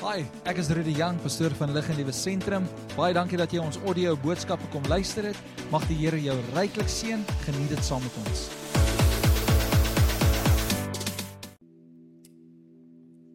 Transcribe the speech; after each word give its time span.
Hi, 0.00 0.22
ek 0.48 0.56
is 0.56 0.70
Rudy 0.72 0.94
Jang, 0.96 1.18
pastoor 1.20 1.52
van 1.58 1.74
Lig 1.76 1.84
en 1.92 1.98
Liewe 1.98 2.12
Sentrum. 2.16 2.64
Baie 2.94 3.12
dankie 3.12 3.36
dat 3.36 3.52
jy 3.52 3.60
ons 3.60 3.76
audio 3.84 4.14
boodskappe 4.16 4.64
kom 4.72 4.86
luister 4.88 5.26
het. 5.28 5.40
Mag 5.68 5.82
die 5.90 5.96
Here 5.98 6.16
jou 6.16 6.32
ryklik 6.54 6.88
seën. 6.88 7.20
Geniet 7.42 7.68
dit 7.68 7.82
saam 7.84 8.00
met 8.00 8.14
ons. 8.22 8.44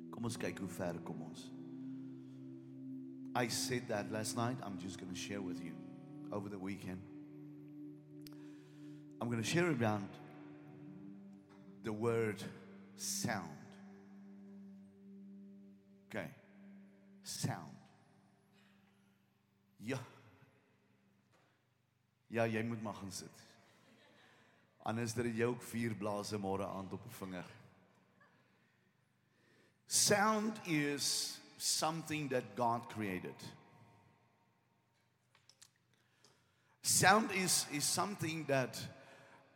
Kom 0.09 0.25
ons 0.25 0.39
kyk 0.41 0.57
hoe 0.64 0.70
ver 0.73 0.97
kom 1.05 1.20
ons. 1.28 1.43
I 3.38 3.45
said 3.54 3.86
that 3.93 4.09
last 4.09 4.34
night. 4.34 4.57
I'm 4.66 4.79
just 4.82 4.97
going 4.97 5.13
to 5.13 5.20
share 5.20 5.43
with 5.45 5.61
you 5.61 5.77
over 6.32 6.50
the 6.50 6.57
weekend. 6.57 7.04
I'm 9.21 9.29
going 9.29 9.43
to 9.43 9.47
share 9.47 9.70
around 9.70 10.09
the 11.84 11.93
word 11.93 12.41
sound. 12.97 13.54
Okay. 16.10 16.25
Sound. 17.25 17.74
Ja. 19.78 19.97
Ja, 22.28 22.46
jy 22.46 22.61
moet 22.64 22.82
maar 22.82 22.93
gaan 22.93 23.11
sit. 23.11 23.43
Anders 24.86 25.14
dat 25.14 25.25
jy 25.25 25.47
ook 25.50 25.64
vier 25.66 25.96
blaase 25.97 26.38
môre 26.38 26.68
aand 26.68 26.93
op 26.93 27.06
'n 27.06 27.18
vinger. 27.18 27.46
Sound 29.88 30.60
is 30.68 31.39
something 31.57 32.30
that 32.30 32.44
God 32.56 32.88
created. 32.94 33.42
Sound 36.81 37.31
is, 37.31 37.66
is 37.72 37.94
something 37.94 38.45
that 38.47 38.78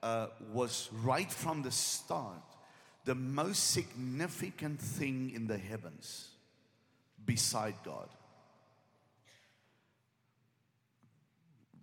uh, 0.02 0.28
was 0.54 0.90
right 1.06 1.32
from 1.32 1.62
the 1.62 1.72
start 1.72 2.44
the 3.04 3.16
most 3.16 3.72
significant 3.72 4.80
thing 4.82 5.32
in 5.32 5.48
the 5.48 5.58
heavens 5.58 6.29
beside 7.30 7.76
God. 7.86 8.10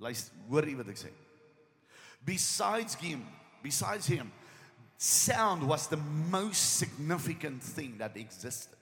Luister, 0.01 0.35
hoor 0.51 0.67
wat 0.77 0.89
ek 0.91 0.99
sê? 0.99 1.13
Besides 2.27 2.97
him, 2.99 3.23
besides 3.63 4.09
him, 4.11 4.33
sound 4.99 5.63
was 5.63 5.87
the 5.87 6.03
most 6.33 6.79
significant 6.83 7.63
thing 7.63 7.95
that 7.99 8.17
existed. 8.17 8.75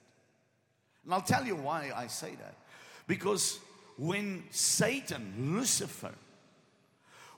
And 1.03 1.13
I'll 1.13 1.21
tell 1.21 1.45
you 1.45 1.55
why 1.55 1.91
I 1.95 2.07
say 2.07 2.33
that. 2.41 2.57
Because 3.05 3.59
when 3.97 4.43
Satan, 4.49 5.53
Lucifer, 5.53 6.15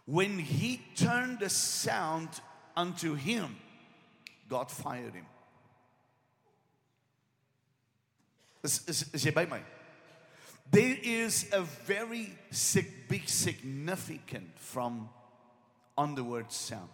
when 0.05 0.39
he 0.39 0.81
turned 0.95 1.41
the 1.41 1.49
sound 1.49 2.29
unto 2.77 3.15
him, 3.15 3.57
God 4.47 4.71
fired 4.71 5.13
him. 5.13 5.25
Jy 8.63 9.31
by 9.31 9.45
my? 9.45 9.61
There 10.69 10.97
is 11.01 11.49
a 11.53 11.61
very 11.61 12.37
sig- 12.51 13.07
big 13.07 13.29
significant 13.29 14.57
from 14.59 15.09
on 15.97 16.15
the 16.15 16.23
word 16.23 16.51
sound. 16.51 16.89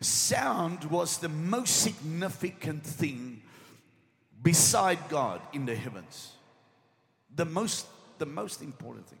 Sound 0.00 0.84
was 0.84 1.18
the 1.18 1.28
most 1.28 1.82
significant 1.82 2.84
thing 2.84 3.42
beside 4.42 4.98
God 5.08 5.40
in 5.52 5.66
the 5.66 5.74
heavens. 5.74 6.32
The 7.34 7.44
most 7.44 7.86
the 8.18 8.26
most 8.26 8.62
important 8.62 9.08
thing. 9.08 9.18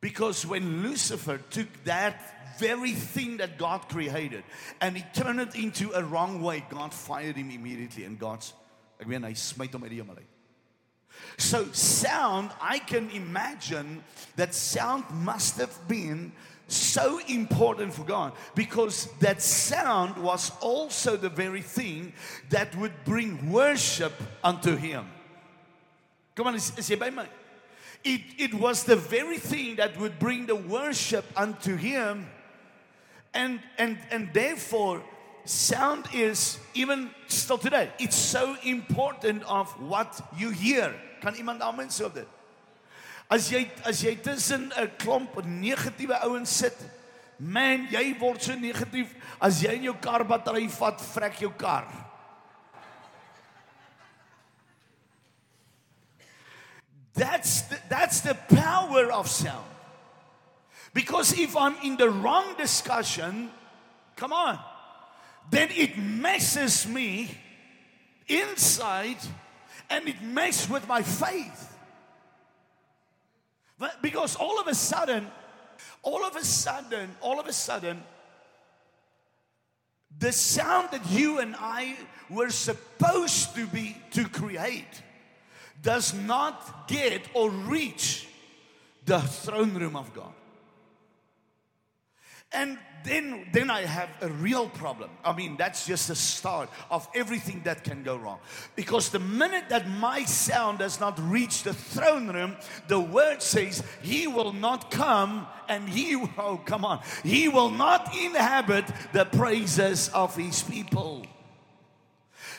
Because 0.00 0.46
when 0.46 0.82
Lucifer 0.82 1.38
took 1.50 1.68
that 1.84 2.58
very 2.58 2.92
thing 2.92 3.38
that 3.38 3.58
God 3.58 3.88
created 3.88 4.44
and 4.80 4.96
he 4.96 5.04
turned 5.14 5.40
it 5.40 5.54
into 5.54 5.92
a 5.92 6.02
wrong 6.02 6.42
way, 6.42 6.64
God 6.68 6.92
fired 6.92 7.36
him 7.36 7.50
immediately 7.50 8.04
and 8.04 8.18
God's 8.18 8.52
ek 9.02 9.10
meen 9.10 9.26
hy 9.26 9.34
smyt 9.38 9.74
hom 9.74 9.84
uit 9.84 9.92
die 9.92 10.00
hemel 10.00 10.22
uit. 10.22 10.30
So 11.36 11.66
sound, 11.72 12.50
I 12.60 12.78
can 12.78 13.10
imagine 13.10 14.02
that 14.36 14.54
sound 14.54 15.04
must 15.10 15.58
have 15.58 15.76
been 15.88 16.32
so 16.68 17.20
important 17.28 17.92
for 17.92 18.04
God 18.04 18.32
because 18.54 19.08
that 19.20 19.42
sound 19.42 20.16
was 20.16 20.52
also 20.60 21.16
the 21.16 21.28
very 21.28 21.60
thing 21.60 22.12
that 22.50 22.74
would 22.76 22.92
bring 23.04 23.50
worship 23.52 24.12
unto 24.42 24.76
him. 24.76 25.06
Come 26.34 26.46
on, 26.46 26.54
is, 26.54 26.72
is 26.78 26.88
jy 26.88 26.96
by 26.96 27.10
my? 27.10 27.26
It, 28.04 28.22
it 28.38 28.54
was 28.54 28.84
the 28.84 28.96
very 28.96 29.38
thing 29.38 29.76
that 29.76 29.98
would 30.00 30.18
bring 30.18 30.46
the 30.46 30.56
worship 30.56 31.24
unto 31.36 31.76
him. 31.76 32.26
And, 33.34 33.60
and, 33.78 33.98
and 34.10 34.32
therefore, 34.32 35.02
sound 35.44 36.06
is, 36.12 36.58
even 36.74 37.10
still 37.26 37.58
today, 37.58 37.90
it's 37.98 38.16
so 38.16 38.56
important 38.64 39.42
of 39.44 39.68
what 39.80 40.20
you 40.36 40.50
hear. 40.50 40.94
Kan 41.20 41.34
iemand 41.34 41.62
amen 41.62 41.88
sê 41.90 42.04
op 42.04 42.14
dit? 42.14 42.28
As 43.30 43.48
jy 43.50 43.70
as 43.86 44.02
jy 44.02 44.16
tussen 44.20 44.72
'n 44.76 44.90
klomp 44.98 45.42
negatiewe 45.44 46.18
ouens 46.26 46.50
sit, 46.50 46.76
man, 47.38 47.88
jy 47.90 48.18
word 48.18 48.42
so 48.42 48.54
negatief 48.54 49.14
as 49.40 49.62
jy 49.62 49.74
in 49.78 49.82
jou 49.82 49.94
kar 49.94 50.24
battery 50.24 50.66
vat, 50.68 51.00
vrek 51.00 51.40
jou 51.40 51.50
kar. 51.50 51.86
That's 57.14 57.62
the, 57.62 57.78
that's 57.88 58.20
the 58.20 58.34
power 58.34 59.12
of 59.12 59.28
sound. 59.28 59.68
Because 60.94 61.32
if 61.38 61.56
I'm 61.56 61.76
in 61.82 61.96
the 61.96 62.08
wrong 62.10 62.56
discussion, 62.56 63.50
come 64.16 64.32
on, 64.32 64.58
then 65.50 65.68
it 65.72 65.98
messes 65.98 66.86
me 66.86 67.30
inside 68.28 69.18
and 69.90 70.08
it 70.08 70.22
messes 70.22 70.68
with 70.70 70.86
my 70.88 71.02
faith. 71.02 71.76
But 73.78 74.00
because 74.00 74.36
all 74.36 74.60
of 74.60 74.68
a 74.68 74.74
sudden, 74.74 75.26
all 76.02 76.24
of 76.24 76.36
a 76.36 76.44
sudden, 76.44 77.14
all 77.20 77.40
of 77.40 77.46
a 77.46 77.52
sudden, 77.52 78.02
the 80.18 80.32
sound 80.32 80.90
that 80.92 81.10
you 81.10 81.38
and 81.40 81.56
I 81.58 81.96
were 82.30 82.50
supposed 82.50 83.54
to 83.56 83.66
be 83.66 83.96
to 84.12 84.28
create 84.28 85.02
does 85.82 86.14
not 86.14 86.88
get 86.88 87.22
or 87.34 87.50
reach 87.50 88.28
the 89.04 89.20
throne 89.20 89.74
room 89.74 89.96
of 89.96 90.14
God. 90.14 90.32
And 92.52 92.78
then, 93.04 93.46
then 93.52 93.70
I 93.70 93.82
have 93.82 94.08
a 94.20 94.28
real 94.28 94.68
problem. 94.68 95.10
I 95.24 95.34
mean, 95.34 95.56
that's 95.56 95.86
just 95.86 96.08
the 96.08 96.14
start 96.14 96.68
of 96.90 97.08
everything 97.14 97.62
that 97.64 97.84
can 97.84 98.02
go 98.02 98.16
wrong. 98.16 98.38
Because 98.76 99.10
the 99.10 99.18
minute 99.18 99.68
that 99.68 99.88
my 99.88 100.24
sound 100.24 100.78
does 100.78 101.00
not 101.00 101.18
reach 101.18 101.62
the 101.62 101.74
throne 101.74 102.28
room, 102.28 102.56
the 102.88 103.00
word 103.00 103.42
says, 103.42 103.82
He 104.02 104.26
will 104.26 104.52
not 104.52 104.90
come 104.90 105.46
and 105.68 105.88
He, 105.88 106.14
oh, 106.38 106.60
come 106.64 106.84
on, 106.84 107.00
He 107.24 107.48
will 107.48 107.70
not 107.70 108.14
inhabit 108.16 108.84
the 109.12 109.24
praises 109.24 110.08
of 110.10 110.36
His 110.36 110.62
people. 110.62 111.26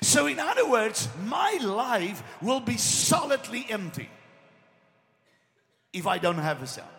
So, 0.01 0.27
in 0.27 0.39
other 0.39 0.67
words, 0.67 1.07
my 1.25 1.57
life 1.61 2.21
will 2.41 2.59
be 2.59 2.75
solidly 2.75 3.65
empty 3.69 4.09
if 5.93 6.07
I 6.07 6.17
don't 6.17 6.39
have 6.39 6.61
a 6.61 6.67
sound. 6.67 6.89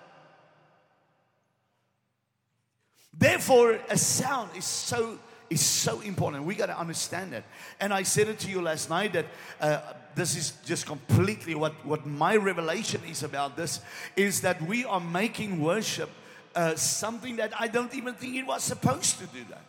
Therefore, 3.19 3.79
a 3.89 3.97
sound 3.97 4.51
is 4.57 4.65
so 4.65 5.19
is 5.51 5.61
so 5.61 6.01
important. 6.01 6.45
We 6.45 6.55
got 6.55 6.67
to 6.67 6.79
understand 6.79 7.33
that. 7.33 7.45
And 7.79 7.93
I 7.93 8.03
said 8.03 8.29
it 8.29 8.39
to 8.41 8.51
you 8.51 8.63
last 8.63 8.89
night 8.91 9.13
that 9.13 9.27
uh, 9.61 9.81
this 10.15 10.37
is 10.37 10.55
just 10.65 10.87
completely 10.87 11.55
what 11.55 11.75
what 11.85 12.07
my 12.07 12.37
revelation 12.37 13.01
is 13.09 13.23
about. 13.23 13.57
This 13.57 13.81
is 14.17 14.41
that 14.41 14.61
we 14.63 14.85
are 14.85 15.01
making 15.01 15.61
worship 15.61 16.11
uh, 16.55 16.75
something 16.77 17.37
that 17.37 17.53
I 17.59 17.69
don't 17.69 17.95
even 17.95 18.15
think 18.15 18.37
it 18.37 18.47
was 18.47 18.63
supposed 18.63 19.19
to 19.19 19.27
do 19.27 19.45
that. 19.51 19.63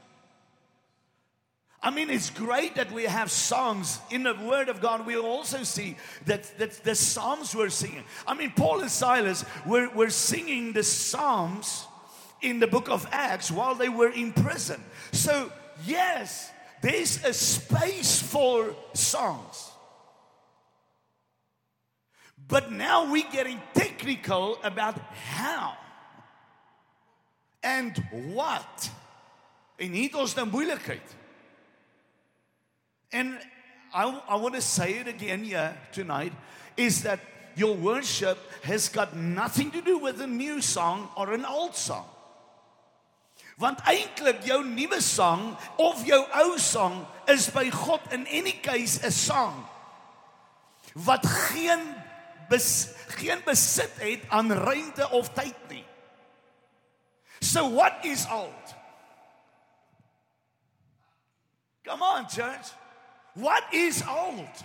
I 1.86 1.92
mean, 1.92 2.10
it's 2.10 2.32
great 2.32 2.76
that 2.76 2.92
we 2.92 3.04
have 3.04 3.30
songs 3.30 4.00
in 4.10 4.24
the 4.24 4.34
Word 4.34 4.70
of 4.70 4.82
God. 4.82 5.06
We 5.06 5.18
also 5.18 5.62
see 5.62 5.98
that, 6.26 6.58
that 6.58 6.84
the 6.84 6.96
Psalms 6.96 7.54
we're 7.56 7.70
singing. 7.70 8.04
I 8.26 8.34
mean, 8.34 8.54
Paul 8.56 8.82
and 8.82 8.90
Silas 8.90 9.46
were, 9.68 9.90
were 9.90 10.10
singing 10.10 10.74
the 10.74 10.82
Psalms 10.82 11.86
in 12.46 12.60
the 12.60 12.68
book 12.68 12.90
of 12.90 13.08
Acts 13.12 13.50
while 13.52 13.76
they 13.76 13.90
were 13.90 14.10
in 14.10 14.32
prison. 14.32 14.82
So, 15.12 15.52
yes, 15.86 16.52
there's 16.82 17.24
a 17.26 17.34
space 17.34 18.22
for 18.22 18.76
songs. 18.94 19.72
But 22.48 22.72
now 22.72 23.12
we're 23.12 23.32
getting 23.32 23.60
technical 23.74 24.60
about 24.64 25.00
how 25.00 25.74
and 27.64 27.98
what. 28.34 28.92
En 29.78 29.92
hier 29.92 30.10
het. 30.86 31.16
And 33.12 33.40
I, 33.94 34.22
I 34.30 34.36
want 34.36 34.54
to 34.54 34.62
say 34.62 35.00
it 35.00 35.08
again 35.08 35.44
here 35.44 35.76
tonight 35.92 36.34
is 36.78 37.02
that 37.04 37.20
your 37.56 37.76
worship 37.76 38.38
has 38.64 38.90
got 38.90 39.16
nothing 39.16 39.72
to 39.72 39.82
do 39.82 39.98
with 39.98 40.22
a 40.22 40.28
new 40.28 40.62
song 40.62 41.10
or 41.16 41.34
an 41.34 41.46
old 41.46 41.76
song. 41.76 42.06
Want 43.58 43.80
eintlik 43.88 44.44
jou 44.44 44.64
nuwe 44.66 45.02
sang 45.02 45.54
of 45.80 46.04
jou 46.06 46.20
ou 46.42 46.58
sang 46.60 47.06
is 47.32 47.48
by 47.50 47.70
God 47.72 48.02
in 48.12 48.28
any 48.28 48.60
case 48.62 49.00
'n 49.00 49.12
sang. 49.12 49.76
wat 50.96 51.26
geen 51.26 51.96
bes, 52.48 52.88
geen 53.08 53.42
besit 53.44 53.92
het 53.98 54.30
aan 54.30 54.52
ruimte 54.52 55.10
of 55.10 55.30
tyd 55.30 55.56
nie. 55.68 55.86
So 57.40 57.70
what 57.72 58.06
is 58.06 58.26
old? 58.32 58.76
Come 61.84 62.02
on 62.02 62.30
church. 62.30 62.72
What 63.34 63.64
is 63.74 64.02
old? 64.08 64.64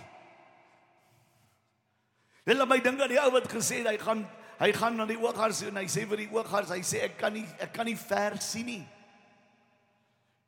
Hulle 2.43 2.65
my 2.65 2.79
dink 2.81 2.97
dat 2.97 3.11
die 3.11 3.19
ou 3.21 3.29
wat 3.35 3.51
gesê 3.51 3.83
het 3.83 3.91
hy 3.91 3.97
gaan 4.01 4.23
hy 4.61 4.71
gaan 4.77 4.97
na 4.97 5.07
die 5.09 5.17
oogarts 5.19 5.63
en 5.65 5.79
hy 5.81 5.87
sê 5.89 6.05
vir 6.09 6.23
die 6.23 6.31
oogarts 6.31 6.71
hy 6.73 6.81
sê 6.85 7.05
ek 7.07 7.17
kan 7.19 7.33
nie 7.33 7.47
ek 7.59 7.73
kan 7.73 7.87
nie 7.89 7.97
ver 7.97 8.37
sien 8.43 8.67
nie. 8.69 8.83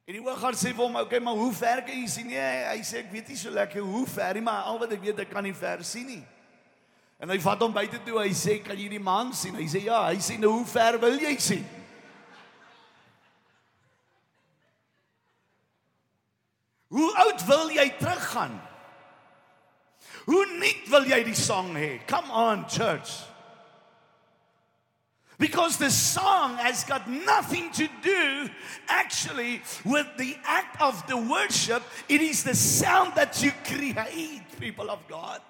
En 0.06 0.18
die 0.18 0.21
oogarts 0.21 0.62
sê 0.62 0.74
vir 0.74 0.83
hom, 0.83 0.95
"Oké, 0.95 1.06
okay, 1.06 1.19
maar 1.19 1.33
hoe 1.33 1.54
ver 1.54 1.81
kan 1.81 1.95
jy 1.95 2.07
sien?" 2.07 2.27
Nee, 2.27 2.65
hy 2.69 2.80
sê 2.83 3.00
ek 3.00 3.12
weet 3.12 3.27
nie 3.27 3.36
so 3.36 3.50
lekker 3.50 3.81
hoe 3.81 4.06
ver 4.06 4.33
nie, 4.33 4.42
maar 4.42 4.63
al 4.63 4.80
wat 4.80 4.92
ek 4.92 5.01
weet 5.01 5.19
ek 5.19 5.30
kan 5.30 5.44
nie 5.44 5.54
ver 5.54 5.83
sien 5.83 6.07
nie. 6.07 6.24
En 7.19 7.30
hy 7.30 7.38
vat 7.39 7.60
hom 7.60 7.74
buite 7.74 8.04
toe. 8.04 8.19
Hy 8.19 8.30
sê, 8.30 8.63
"Kan 8.63 8.77
jy 8.77 8.89
die 8.89 9.00
maan 9.00 9.33
sien?" 9.33 9.56
Hy 9.56 9.63
sê, 9.63 9.83
"Ja." 9.83 10.07
Hy 10.10 10.18
sê, 10.18 10.38
"Nou 10.38 10.51
hoe 10.51 10.66
ver 10.66 11.00
wil 11.00 11.18
jy 11.18 11.38
sien?" 11.39 11.66
Hoe 16.89 17.16
oud 17.16 17.45
wil 17.48 17.69
jy 17.69 17.89
teruggaan? 17.98 18.62
Hoe 20.25 20.45
nuut 20.45 20.89
wil 20.89 21.06
jy 21.06 21.24
die 21.24 21.36
song 21.36 21.74
hê? 21.74 22.00
Come 22.07 22.31
on, 22.31 22.66
church. 22.69 23.32
Because 25.44 25.75
the 25.75 25.92
song 25.92 26.56
has 26.56 26.86
got 26.86 27.06
nothing 27.10 27.69
to 27.72 27.90
do 28.01 28.50
actually 28.88 29.62
with 29.84 30.07
the 30.18 30.38
act 30.45 30.81
of 30.81 31.06
the 31.07 31.18
worship. 31.18 31.84
It 32.07 32.22
is 32.22 32.45
the 32.45 32.56
sound 32.56 33.16
that 33.16 33.44
you 33.44 33.51
create, 33.66 34.42
people 34.57 34.90
of 34.90 35.06
God. 35.10 35.42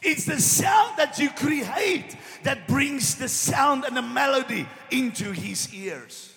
It's 0.00 0.24
the 0.24 0.40
sound 0.40 0.96
that 0.96 1.18
you 1.18 1.28
create 1.28 2.16
that 2.44 2.66
brings 2.66 3.16
the 3.16 3.28
sound 3.28 3.84
and 3.84 3.94
the 3.94 4.00
melody 4.00 4.66
into 4.90 5.32
his 5.32 5.74
ears. 5.74 6.32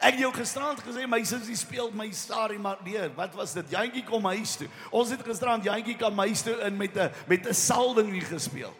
Ek 0.00 0.14
het 0.14 0.24
jou 0.24 0.32
gisterand 0.32 0.80
gesê 0.80 1.04
my 1.04 1.20
sussie 1.20 1.58
speel 1.58 1.90
my 1.92 2.08
storie 2.16 2.56
maar 2.56 2.80
nee, 2.86 3.10
wat 3.12 3.36
was 3.36 3.52
dit? 3.52 3.76
Jantjie 3.76 4.06
kom 4.08 4.24
huis 4.32 4.56
toe. 4.56 4.72
Ons 4.88 5.12
het 5.12 5.20
gisterand 5.26 5.68
Jantjie 5.68 6.00
kom 6.00 6.16
huis 6.24 6.40
toe 6.46 6.56
in 6.64 6.76
met 6.80 6.96
'n 6.96 7.10
met 7.28 7.44
'n 7.44 7.52
salwing 7.52 8.14
hier 8.16 8.30
gespeel. 8.32 8.72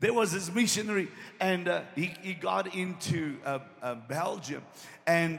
There 0.00 0.14
was 0.14 0.32
this 0.32 0.52
missionary, 0.52 1.08
and 1.38 1.68
uh, 1.68 1.82
he, 1.94 2.14
he 2.22 2.32
got 2.32 2.74
into 2.74 3.36
uh, 3.44 3.58
uh, 3.82 3.96
Belgium. 4.08 4.62
And 5.06 5.38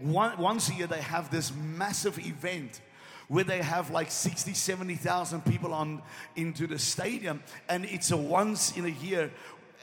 one, 0.00 0.36
once 0.38 0.68
a 0.68 0.74
year, 0.74 0.86
they 0.86 1.00
have 1.00 1.30
this 1.30 1.50
massive 1.54 2.18
event 2.18 2.82
where 3.28 3.44
they 3.44 3.62
have 3.62 3.90
like 3.90 4.10
60, 4.10 4.52
70,000 4.52 5.42
people 5.46 5.72
on 5.72 6.02
into 6.36 6.66
the 6.66 6.78
stadium. 6.78 7.42
And 7.70 7.86
it's 7.86 8.10
a 8.10 8.16
once 8.16 8.76
in 8.76 8.84
a 8.84 8.88
year. 8.88 9.30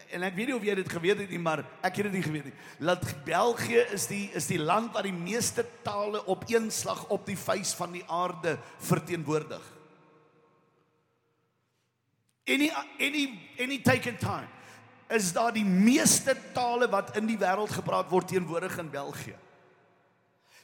En 0.10 0.24
ek 0.26 0.34
weet 0.34 0.50
nie 0.50 0.56
of 0.58 0.64
jy 0.66 0.74
dit 0.80 0.88
geweet 0.90 1.20
het 1.22 1.30
nie, 1.30 1.42
maar 1.42 1.62
ek 1.86 2.00
het 2.00 2.08
dit 2.08 2.16
nie 2.18 2.24
geweet 2.26 2.48
nie. 2.50 2.54
Dat 2.82 3.04
België 3.28 3.84
is 3.94 4.08
die 4.10 4.24
is 4.34 4.48
die 4.50 4.58
land 4.58 4.90
wat 4.96 5.06
die 5.06 5.14
meeste 5.14 5.62
tale 5.86 6.24
op 6.26 6.48
een 6.50 6.72
slag 6.74 7.04
op 7.14 7.28
die 7.30 7.38
vuis 7.38 7.76
van 7.78 7.94
die 7.94 8.02
aarde 8.10 8.56
verteenwoordig. 8.90 9.62
Any 12.50 12.72
any 12.98 13.40
any 13.58 13.78
taken 13.78 14.18
time 14.18 14.48
is 15.10 15.34
daar 15.34 15.54
die 15.54 15.66
meeste 15.66 16.36
tale 16.54 16.90
wat 16.90 17.16
in 17.18 17.28
die 17.30 17.38
wêreld 17.38 17.70
gepraat 17.74 18.10
word 18.10 18.28
teenwoordig 18.28 18.78
in 18.78 18.90
België. 18.90 19.36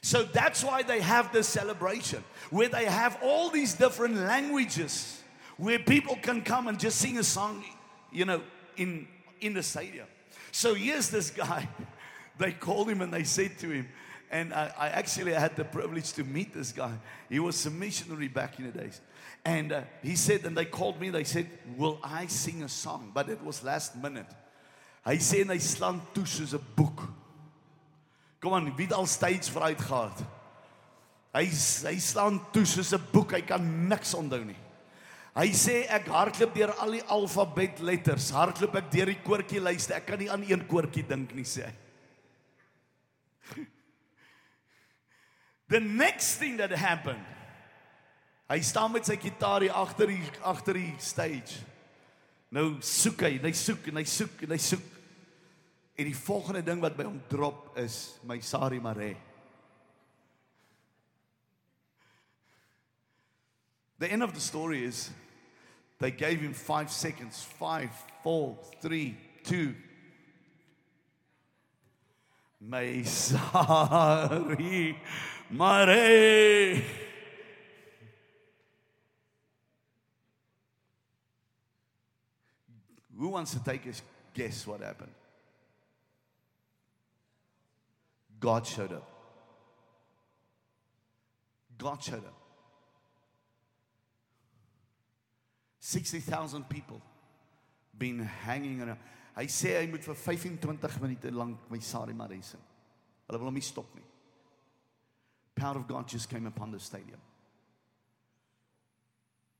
So 0.02 0.24
that's 0.24 0.62
why 0.62 0.82
they 0.82 1.00
have 1.00 1.32
this 1.32 1.48
celebration 1.48 2.24
where 2.50 2.68
they 2.68 2.86
have 2.86 3.18
all 3.22 3.50
these 3.50 3.74
different 3.74 4.16
languages 4.16 5.22
where 5.56 5.78
people 5.78 6.16
can 6.22 6.42
come 6.42 6.68
and 6.68 6.78
just 6.78 6.98
sing 6.98 7.18
a 7.18 7.24
song, 7.24 7.64
you 8.12 8.24
know, 8.24 8.40
in 8.76 9.06
in 9.40 9.54
the 9.54 9.62
stadium. 9.62 10.06
So 10.52 10.74
here's 10.74 11.08
this 11.10 11.30
guy. 11.30 11.68
They 12.38 12.52
called 12.52 12.90
him 12.90 13.00
and 13.00 13.10
they 13.10 13.24
said 13.24 13.58
to 13.60 13.70
him, 13.70 13.88
and 14.30 14.52
I, 14.52 14.70
I 14.78 14.88
actually 14.88 15.32
had 15.32 15.56
the 15.56 15.64
privilege 15.64 16.12
to 16.12 16.24
meet 16.24 16.52
this 16.52 16.70
guy. 16.70 16.92
He 17.30 17.38
was 17.38 17.64
a 17.64 17.70
missionary 17.70 18.28
back 18.28 18.58
in 18.58 18.66
the 18.70 18.78
days. 18.78 19.00
And 19.46 19.70
uh, 19.70 19.82
he 20.02 20.16
said, 20.16 20.44
and 20.44 20.56
they 20.56 20.64
called 20.64 21.00
me, 21.00 21.10
they 21.10 21.22
said, 21.22 21.46
Will 21.76 22.00
I 22.02 22.26
sing 22.26 22.64
a 22.64 22.68
song? 22.68 23.12
But 23.14 23.28
it 23.28 23.40
was 23.44 23.62
last 23.62 23.94
minute. 23.94 24.26
Hy 25.06 25.20
sê 25.22 25.44
en 25.44 25.52
hy 25.54 25.60
slaan 25.62 26.00
toe 26.10 26.26
soos 26.26 26.50
'n 26.58 26.64
boek. 26.74 27.04
Kom 28.42 28.56
aan, 28.56 28.74
wie 28.74 28.88
het 28.88 28.94
al 28.96 29.06
stage 29.06 29.46
vooruit 29.54 29.78
gehad? 29.78 30.18
Hy 31.30 31.44
hy 31.46 31.98
slaan 32.02 32.40
toe 32.50 32.64
soos 32.66 32.90
'n 32.90 33.04
boek. 33.12 33.36
Hy 33.38 33.42
kan 33.46 33.62
niks 33.86 34.14
onthou 34.18 34.42
nie. 34.44 34.58
Hy 35.36 35.46
sê 35.54 35.86
ek 35.94 36.10
hardloop 36.10 36.54
deur 36.54 36.74
al 36.82 36.98
die 36.98 37.06
alfabet 37.06 37.78
letters. 37.78 38.32
Hardloop 38.34 38.74
ek 38.82 38.90
deur 38.90 39.06
die 39.06 39.22
koortjie 39.22 39.62
lyste. 39.62 39.94
Ek 39.94 40.06
kan 40.10 40.18
nie 40.18 40.30
aan 40.30 40.42
een 40.42 40.66
koortjie 40.66 41.06
dink 41.06 41.30
nie 41.38 41.46
sê. 41.46 41.70
The 45.70 45.78
next 45.78 46.38
thing 46.42 46.58
that 46.58 46.74
happened. 46.74 47.35
Hy 48.46 48.60
staan 48.62 48.92
met 48.94 49.08
sy 49.08 49.16
gitaar 49.18 49.64
hier 49.64 49.74
agter 49.74 50.12
die 50.12 50.22
agter 50.46 50.78
die 50.78 50.92
stage. 51.02 51.64
Nou 52.54 52.76
soek 52.78 53.24
hy, 53.26 53.32
hy 53.42 53.50
soek 53.58 53.88
en 53.90 53.98
hy 53.98 54.04
soek 54.06 54.44
en 54.46 54.54
hy 54.54 54.60
soek. 54.62 54.92
En 55.96 56.06
die 56.06 56.14
volgende 56.14 56.62
ding 56.62 56.82
wat 56.84 56.94
by 56.94 57.08
hom 57.08 57.18
drop 57.30 57.72
is 57.80 58.20
my 58.28 58.38
Sari 58.44 58.78
Mare. 58.80 59.16
The 63.98 64.12
end 64.12 64.22
of 64.22 64.34
the 64.34 64.40
story 64.40 64.84
is 64.84 65.10
they 65.98 66.10
gave 66.12 66.40
him 66.40 66.52
5 66.54 66.90
seconds. 66.92 67.42
5 67.58 67.90
4 68.22 68.58
3 68.82 69.16
2 69.44 69.74
My 72.60 73.02
Sari 73.02 74.96
Mare. 75.50 77.05
Who 83.18 83.28
wants 83.28 83.52
to 83.52 83.64
take 83.64 83.86
a 83.86 83.92
guess 84.34 84.66
what 84.66 84.80
happened? 84.80 85.12
God 88.38 88.66
showed 88.66 88.92
up. 88.92 89.08
God 91.78 92.02
showed 92.02 92.24
up. 92.24 92.34
60,000 95.80 96.68
people 96.68 97.00
been 97.96 98.18
hanging 98.18 98.82
around. 98.82 98.98
Hy 99.36 99.44
sê 99.46 99.76
hy 99.78 99.86
moet 99.86 100.04
vir 100.04 100.16
25 100.16 101.00
minute 101.02 101.32
lank 101.32 101.70
my 101.70 101.78
Sari 101.78 102.14
Marie 102.16 102.42
sing. 102.42 102.60
Hulle 103.28 103.38
wil 103.38 103.50
hom 103.50 103.54
nie 103.54 103.64
stop 103.64 103.94
nie. 103.94 104.04
Power 105.54 105.76
of 105.76 105.86
God 105.88 106.08
just 106.08 106.28
came 106.28 106.46
upon 106.46 106.72
the 106.72 106.80
stadium. 106.80 107.20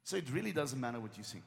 So 0.02 0.16
it 0.16 0.30
really 0.32 0.52
doesn't 0.52 0.80
matter 0.80 1.00
what 1.00 1.16
you 1.16 1.24
sing. 1.24 1.42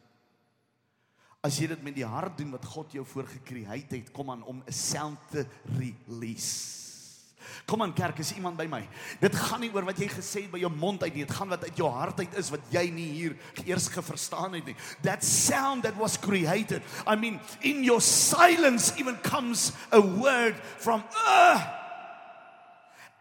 As 1.45 1.55
jy 1.55 1.69
dit 1.71 1.83
met 1.83 1.95
die 1.95 2.07
hart 2.07 2.35
doen 2.37 2.51
wat 2.51 2.65
God 2.67 2.91
jou 2.91 3.05
voorgekreë 3.07 3.69
het, 3.71 4.11
kom 4.11 4.31
aan 4.31 4.43
om 4.43 4.61
'n 4.67 4.71
sound 4.71 5.19
te 5.31 5.45
release. 5.77 6.79
Kom 7.65 7.81
aan 7.81 7.93
kerk, 7.93 8.19
is 8.19 8.33
iemand 8.35 8.57
by 8.57 8.65
my. 8.65 8.87
Dit 9.21 9.35
gaan 9.35 9.61
nie 9.61 9.71
oor 9.73 9.85
wat 9.85 9.97
jy 9.97 10.07
gesê 10.07 10.41
het 10.41 10.51
by 10.51 10.59
jou 10.59 10.69
mond 10.69 11.03
uit 11.03 11.13
nie, 11.13 11.25
dit 11.25 11.35
gaan 11.35 11.49
wat 11.49 11.63
uit 11.63 11.77
jou 11.77 11.89
hart 11.89 12.19
uit 12.19 12.37
is 12.37 12.49
wat 12.49 12.61
jy 12.71 12.89
nie 12.89 13.07
hier 13.11 13.35
eers 13.65 13.87
geverstaan 13.87 14.53
het 14.53 14.65
nie. 14.65 14.75
That 15.01 15.23
sound 15.23 15.83
that 15.83 15.95
was 15.95 16.17
created. 16.17 16.81
I 17.07 17.15
mean, 17.15 17.39
in 17.61 17.83
your 17.83 18.01
silence 18.01 18.93
even 18.97 19.17
comes 19.21 19.71
a 19.91 20.01
word 20.01 20.55
from 20.77 21.03
uh, 21.25 21.63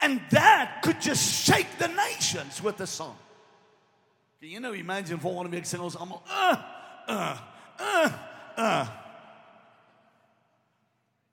and 0.01 0.21
that 0.31 0.83
could 0.83 1.01
just 1.01 1.45
shake 1.45 1.79
the 1.79 1.89
nations 1.89 2.61
with 2.63 2.77
the 2.77 2.87
song. 2.87 3.17
Can 4.41 4.51
you 4.51 4.61
know 4.61 4.73
imagine 4.73 5.19
volgende 5.19 5.51
week 5.51 5.67
sing 5.67 5.81
ons 5.81 5.97
almal 5.97 6.23
uh 6.27 6.57
uh 7.09 7.39
uh 7.79 8.13
uh. 8.57 8.87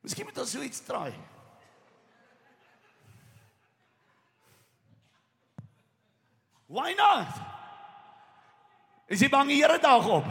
Miskien 0.05 0.25
moet 0.25 0.37
ons 0.37 0.51
so 0.51 0.61
iets 0.61 0.83
try. 0.85 1.09
Why 6.67 6.93
not? 6.93 7.27
Is 9.09 9.21
jy 9.21 9.29
bang 9.29 9.49
die 9.49 9.57
Here 9.61 9.77
dag 9.81 10.07
op? 10.09 10.25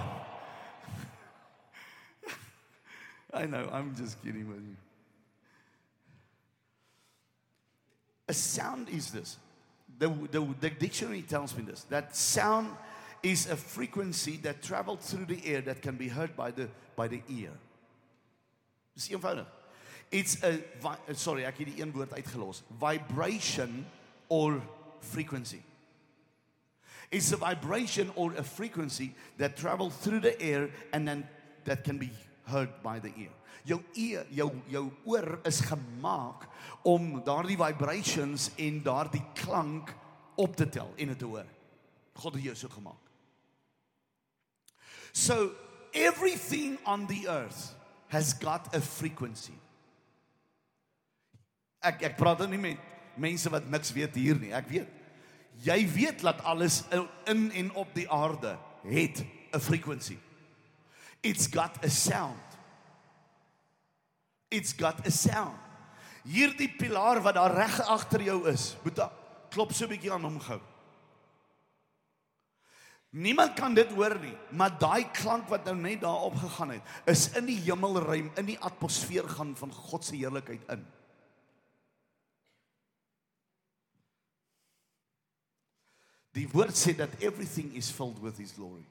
I 3.34 3.46
know, 3.46 3.68
I'm 3.72 3.94
just 3.96 4.22
kidding 4.22 4.48
with 4.48 4.62
you. 4.62 4.76
A 8.28 8.34
sound 8.34 8.88
is 8.88 9.10
this. 9.10 9.38
The, 9.98 10.08
the, 10.30 10.40
the 10.60 10.70
dictionary 10.70 11.22
tells 11.22 11.56
me 11.56 11.62
this 11.62 11.84
that 11.84 12.16
sound 12.16 12.70
is 13.24 13.48
a 13.48 13.56
frequency 13.56 14.36
that 14.42 14.62
travels 14.62 15.10
through 15.10 15.24
the 15.24 15.40
air 15.46 15.62
that 15.62 15.80
can 15.80 15.96
be 15.96 16.08
heard 16.08 16.36
by 16.36 16.50
the, 16.50 16.68
by 16.94 17.08
the 17.08 17.22
ear. 17.28 17.50
Dis 18.94 19.08
eenvoudig. 19.08 19.46
It's 20.12 20.42
a 20.44 20.60
vi- 20.80 21.14
sorry, 21.14 21.44
ek 21.48 21.58
het 21.58 21.72
die 21.72 21.82
een 21.82 21.92
woord 21.92 22.12
uitgelos. 22.14 22.62
Vibration 22.78 23.86
or 24.28 24.60
frequency. 25.00 25.62
It's 27.10 27.32
a 27.32 27.36
vibration 27.36 28.12
or 28.14 28.34
a 28.36 28.44
frequency 28.44 29.14
that 29.38 29.56
travels 29.56 29.96
through 29.96 30.20
the 30.20 30.40
air 30.40 30.68
and 30.92 31.08
then 31.08 31.26
that 31.64 31.82
can 31.82 31.98
be 31.98 32.10
heard 32.46 32.70
by 32.82 32.98
the 33.00 33.10
ear. 33.16 33.32
Jou 33.64 33.80
ear, 33.96 34.26
jou 34.30 34.50
jou 34.68 34.90
oor 35.08 35.40
is 35.48 35.62
gemaak 35.64 36.44
om 36.84 37.22
daardie 37.24 37.56
vibrations 37.56 38.50
en 38.60 38.82
daardie 38.84 39.24
klank 39.34 39.94
op 40.36 40.56
te 40.56 40.68
tel 40.68 40.92
en 40.98 41.14
dit 41.14 41.18
te 41.18 41.24
hoor. 41.24 41.48
God 42.20 42.36
het 42.36 42.44
jou 42.44 42.54
so 42.54 42.68
gemaak. 42.68 43.03
So 45.14 45.52
everything 45.94 46.76
on 46.84 47.06
the 47.06 47.28
earth 47.28 47.74
has 48.08 48.34
got 48.34 48.74
a 48.74 48.80
frequency. 48.80 49.54
Ek 51.84 52.02
ek 52.10 52.16
praat 52.18 52.42
nou 52.42 52.50
nie 52.50 52.58
met 52.58 52.90
mense 53.20 53.50
wat 53.52 53.68
niks 53.70 53.92
weet 53.94 54.18
hier 54.18 54.40
nie. 54.40 54.50
Ek 54.50 54.66
weet. 54.66 54.90
Jy 55.62 55.78
weet 55.94 56.24
dat 56.26 56.42
alles 56.42 56.82
in 57.30 57.46
en 57.54 57.70
op 57.78 57.94
die 57.94 58.08
aarde 58.10 58.56
het 58.82 59.22
'n 59.54 59.60
frequency. 59.62 60.18
It's 61.22 61.46
got 61.46 61.78
a 61.84 61.88
sound. 61.88 62.58
It's 64.50 64.74
got 64.74 65.06
a 65.06 65.10
sound. 65.10 65.60
Hierdie 66.24 66.74
pilaar 66.76 67.22
wat 67.22 67.34
daar 67.34 67.54
reg 67.54 67.80
agter 67.86 68.22
jou 68.22 68.48
is, 68.48 68.76
moet 68.82 68.98
klop 69.50 69.72
so 69.72 69.84
'n 69.84 69.88
bietjie 69.88 70.12
aan 70.12 70.24
hom 70.24 70.40
gou. 70.40 70.60
Niemand 73.14 73.54
kan 73.54 73.74
dit 73.76 73.92
hoor 73.94 74.16
nie, 74.18 74.34
maar 74.58 74.72
daai 74.74 75.06
klank 75.14 75.46
wat 75.52 75.68
nou 75.68 75.76
net 75.78 76.00
daar 76.02 76.24
opgegaan 76.26 76.72
het, 76.74 76.94
is 77.06 77.28
in 77.38 77.46
die 77.46 77.60
hemelruim, 77.62 78.32
in 78.40 78.48
die 78.48 78.58
atmosfeer 78.58 79.28
gaan 79.36 79.52
van 79.54 79.70
God 79.70 80.02
se 80.02 80.16
heerlikheid 80.18 80.64
in. 80.74 80.82
Die 86.34 86.48
woord 86.50 86.74
sê 86.74 86.96
dat 86.98 87.14
everything 87.22 87.70
is 87.78 87.92
filled 87.94 88.18
with 88.18 88.40
his 88.42 88.50
glory. 88.56 88.82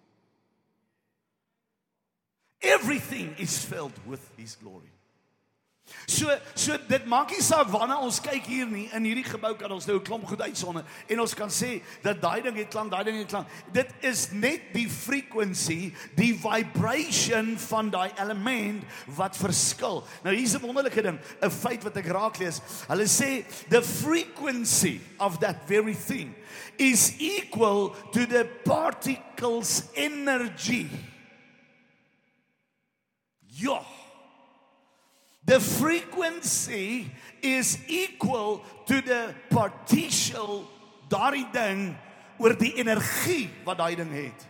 Everything 2.64 3.36
is 3.44 3.58
filled 3.60 4.00
with 4.08 4.24
his 4.38 4.56
glory. 4.56 4.93
So 6.08 6.32
so 6.56 6.76
dit 6.88 7.06
maak 7.08 7.32
nie 7.32 7.44
saak 7.44 7.70
waarna 7.72 7.98
ons 8.04 8.20
kyk 8.24 8.46
hier 8.48 8.68
nie 8.68 8.86
in 8.96 9.06
hierdie 9.08 9.26
gebou 9.28 9.54
kan 9.60 9.72
ons 9.72 9.86
nou 9.88 9.98
'n 10.00 10.04
klomp 10.04 10.26
goed 10.28 10.42
uitsonde 10.42 10.84
en 11.10 11.20
ons 11.20 11.34
kan 11.34 11.50
sê 11.50 11.82
dat 12.04 12.22
daai 12.22 12.42
ding 12.42 12.56
het 12.58 12.70
klank, 12.70 12.92
daai 12.92 13.04
ding 13.04 13.18
het 13.18 13.28
klank. 13.28 13.48
Dit 13.72 13.90
is 14.02 14.32
net 14.32 14.74
die 14.74 14.90
frequency, 14.90 15.94
die 16.16 16.34
vibration 16.36 17.58
van 17.58 17.90
daai 17.90 18.12
element 18.18 18.84
wat 19.08 19.36
verskil. 19.38 20.04
Nou 20.24 20.36
hier's 20.36 20.56
'n 20.56 20.62
wonderlike 20.62 21.02
ding, 21.02 21.20
'n 21.42 21.50
feit 21.50 21.84
wat 21.84 21.98
ek 21.98 22.08
raak 22.08 22.38
lees. 22.38 22.62
Hulle 22.88 23.08
sê 23.08 23.46
the 23.70 23.82
frequency 23.82 25.00
of 25.20 25.40
that 25.40 25.68
very 25.68 25.96
thing 25.96 26.36
is 26.78 27.14
equal 27.20 27.96
to 28.12 28.26
the 28.26 28.46
particles 28.64 29.84
energy. 29.96 30.90
Ja. 33.48 34.03
The 35.46 35.60
frequency 35.60 37.12
is 37.42 37.78
equal 37.88 38.64
to 38.88 39.02
the 39.02 39.36
partial 39.50 40.64
daardie 41.12 41.50
ding 41.52 41.98
oor 42.40 42.56
die 42.58 42.74
energie 42.80 43.50
wat 43.68 43.78
daai 43.78 43.96
ding 44.00 44.12
het. 44.16 44.48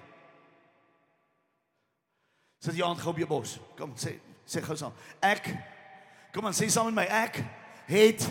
Sit 2.63 2.77
jy 2.77 2.85
aan 2.85 2.99
gou 3.01 3.11
op 3.11 3.19
jou 3.19 3.29
bos. 3.29 3.57
Kom 3.77 3.95
sê 3.99 4.15
sê 4.45 4.61
gou 4.63 4.77
saam. 4.77 4.93
Ek 5.23 5.49
kom 6.35 6.45
aan 6.45 6.55
sê 6.55 6.69
saam 6.71 6.91
met 6.91 7.01
my 7.01 7.07
ek 7.25 7.41
het 7.89 8.29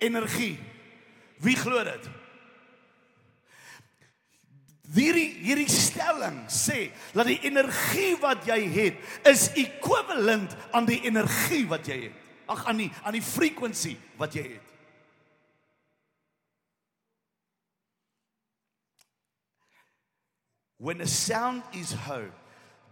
energie. 0.00 0.56
Wie 1.40 1.56
glo 1.56 1.84
dit? 1.84 2.08
Hierdie 4.90 5.28
hierdie 5.38 5.70
stelling 5.70 6.42
sê 6.50 6.88
dat 7.14 7.28
die 7.28 7.38
energie 7.46 8.16
wat 8.18 8.42
jy 8.48 8.58
het 8.74 9.28
is 9.30 9.46
ekwivalent 9.54 10.56
aan 10.74 10.88
die 10.88 10.98
energie 11.06 11.62
wat 11.70 11.86
jy 11.86 12.00
het. 12.08 12.16
Ag 12.50 12.64
aan 12.66 12.82
die 12.82 12.90
aan 13.04 13.14
die 13.14 13.22
frekwensie 13.22 13.94
wat 14.18 14.34
jy 14.34 14.48
het. 14.56 14.66
When 20.80 21.02
a 21.02 21.06
sound 21.06 21.62
is 21.76 21.92
heard, 21.92 22.32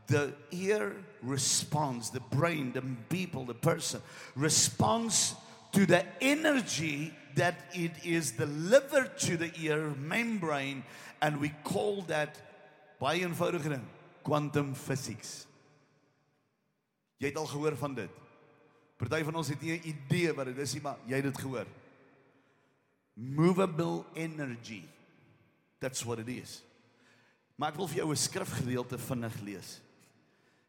the 0.09 0.35
ear 0.50 0.95
responds, 1.23 2.11
the 2.11 2.21
brain, 2.21 2.73
the 2.73 2.83
people, 3.09 3.45
the 3.45 3.55
person 3.55 4.02
responds 4.37 5.35
to 5.73 5.87
the 5.87 6.05
energy 6.21 7.14
that 7.38 7.54
it 7.73 7.92
is 8.04 8.33
delivered 8.33 9.16
to 9.18 9.37
the 9.37 9.50
ear 9.62 9.95
membrane 9.97 10.83
and 11.21 11.40
we 11.40 11.50
call 11.64 12.02
that 12.07 12.38
baie 13.00 13.23
eenvoudige 13.23 13.71
ding 13.71 13.87
quantum 14.26 14.75
physics. 14.75 15.47
Jy 17.18 17.30
het 17.30 17.38
al 17.38 17.49
gehoor 17.50 17.76
van 17.78 17.95
dit. 17.97 18.11
Party 18.99 19.23
van 19.26 19.38
ons 19.38 19.50
het 19.50 19.61
nie 19.62 19.78
'n 19.78 19.95
idee 19.95 20.33
wat 20.35 20.47
dit 20.47 20.59
is 20.59 20.73
nie, 20.75 20.83
maar 20.83 20.99
jy 21.07 21.16
het 21.16 21.25
dit 21.25 21.38
gehoor. 21.38 21.66
Movable 23.14 24.04
energy. 24.14 24.83
That's 25.78 26.02
what 26.02 26.18
it 26.18 26.28
is. 26.28 26.62
Maar 27.57 27.71
ek 27.71 27.76
wil 27.76 27.88
vir 27.88 27.97
jou 27.97 28.11
'n 28.11 28.16
skrifgedeelte 28.16 28.99
vinnig 28.99 29.40
lees. 29.40 29.80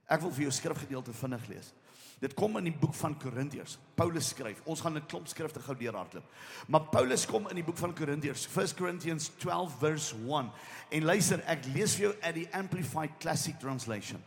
Ek 0.08 0.22
wil 0.22 0.32
vir 0.32 0.42
jou 0.42 0.50
'n 0.50 0.62
skrifgedeelte 0.62 1.14
vinnig 1.14 1.48
lees. 1.48 1.74
Dit 2.20 2.34
kom 2.36 2.58
in 2.60 2.68
die 2.68 2.76
boek 2.76 2.94
van 3.00 3.14
Korintiërs. 3.16 3.78
Paulus 3.96 4.34
skryf. 4.34 4.60
Ons 4.68 4.82
gaan 4.84 4.98
'n 4.98 5.06
klomp 5.08 5.28
skrifte 5.28 5.60
gou 5.60 5.76
deurhardloop. 5.76 6.24
Maar 6.68 6.82
Paulus 6.92 7.26
kom 7.26 7.48
in 7.48 7.56
die 7.56 7.64
boek 7.64 7.78
van 7.78 7.94
Korintiërs, 7.94 8.48
1 8.48 8.76
Corinthians 8.76 9.32
12 9.38 9.78
verse 9.80 10.16
1. 10.16 10.52
En 10.90 11.04
luister, 11.04 11.44
ek 11.48 11.66
lees 11.74 11.96
vir 11.96 12.02
jou 12.02 12.16
uit 12.22 12.36
die 12.36 12.48
Amplified 12.52 13.12
Classic 13.20 13.60
Translation. 13.60 14.24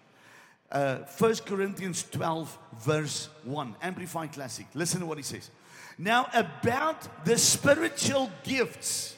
Uh 0.70 1.04
1 1.20 1.44
Corinthians 1.44 2.02
12 2.02 2.58
verse 2.78 3.28
1, 3.44 3.76
Amplified 3.80 4.32
Classic. 4.32 4.66
Listen 4.72 5.00
to 5.00 5.06
what 5.06 5.18
he 5.18 5.22
says. 5.22 5.50
Now 5.98 6.26
about 6.32 7.24
the 7.24 7.36
spiritual 7.36 8.30
gifts. 8.42 9.16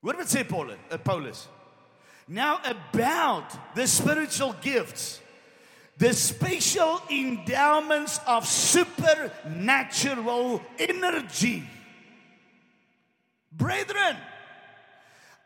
What 0.00 0.16
did 0.16 0.24
it 0.24 0.30
say 0.30 0.44
Paul, 0.44 0.70
uh, 0.70 0.98
Paulus? 0.98 1.46
Now 2.26 2.58
about 2.64 3.74
the 3.74 3.86
spiritual 3.86 4.54
gifts 4.60 5.20
the 5.96 6.12
special 6.12 7.00
endowments 7.10 8.18
of 8.26 8.46
supernatural 8.46 10.60
energy. 10.78 11.62
Brethren, 13.52 14.16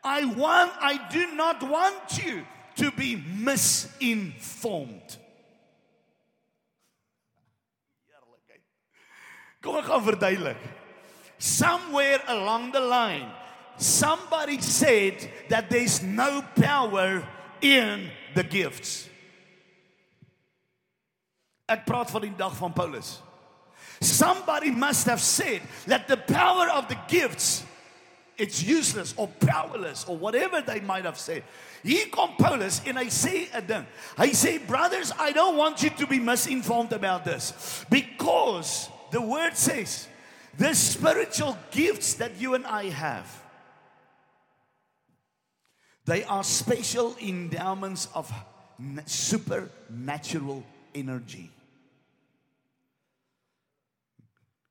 I 0.03 0.25
want 0.25 0.71
I 0.79 1.07
do 1.11 1.35
not 1.35 1.61
want 1.61 2.23
you 2.23 2.45
to 2.77 2.91
be 2.91 3.15
misinformed. 3.15 5.17
Somewhere 11.37 12.21
along 12.27 12.71
the 12.71 12.79
line, 12.79 13.29
somebody 13.77 14.59
said 14.61 15.29
that 15.49 15.69
there's 15.69 16.01
no 16.01 16.41
power 16.55 17.27
in 17.61 18.09
the 18.35 18.43
gifts. 18.43 19.08
Ek 21.69 21.85
praat 21.85 22.11
van 22.11 22.21
die 22.25 22.35
dag 22.37 22.55
van 22.57 22.73
Paulus. 22.73 23.19
Somebody 24.01 24.71
must 24.71 25.07
have 25.07 25.21
said 25.21 25.61
that 25.87 26.07
the 26.07 26.17
power 26.17 26.69
of 26.69 26.87
the 26.87 26.97
gifts 27.07 27.65
it's 28.39 28.63
useless 28.63 29.13
or 29.17 29.27
powerless 29.27 30.05
or 30.07 30.15
whatever 30.15 30.61
they 30.61 30.79
might 30.79 31.03
have 31.03 31.19
said. 31.19 31.43
Hier 31.83 32.07
kom 32.07 32.37
Paulus 32.39 32.79
en 32.87 32.95
hy 32.95 33.11
sê 33.11 33.51
'n 33.53 33.65
ding. 33.67 33.87
Hy 34.15 34.29
sê 34.31 34.65
brothers, 34.65 35.11
I 35.19 35.33
don't 35.33 35.57
want 35.57 35.83
you 35.83 35.89
to 35.89 36.07
be 36.07 36.19
misinformed 36.19 36.93
about 36.93 37.25
this 37.25 37.83
because 37.89 38.87
the 39.11 39.19
word 39.19 39.57
says 39.57 40.07
the 40.57 40.73
spiritual 40.73 41.57
gifts 41.71 42.13
that 42.15 42.39
you 42.39 42.55
and 42.55 42.65
I 42.65 42.89
have 42.89 43.27
they 46.09 46.23
are 46.23 46.43
special 46.43 47.15
endowments 47.21 48.07
of 48.15 48.31
supernatural 49.05 50.63
energy. 50.95 51.51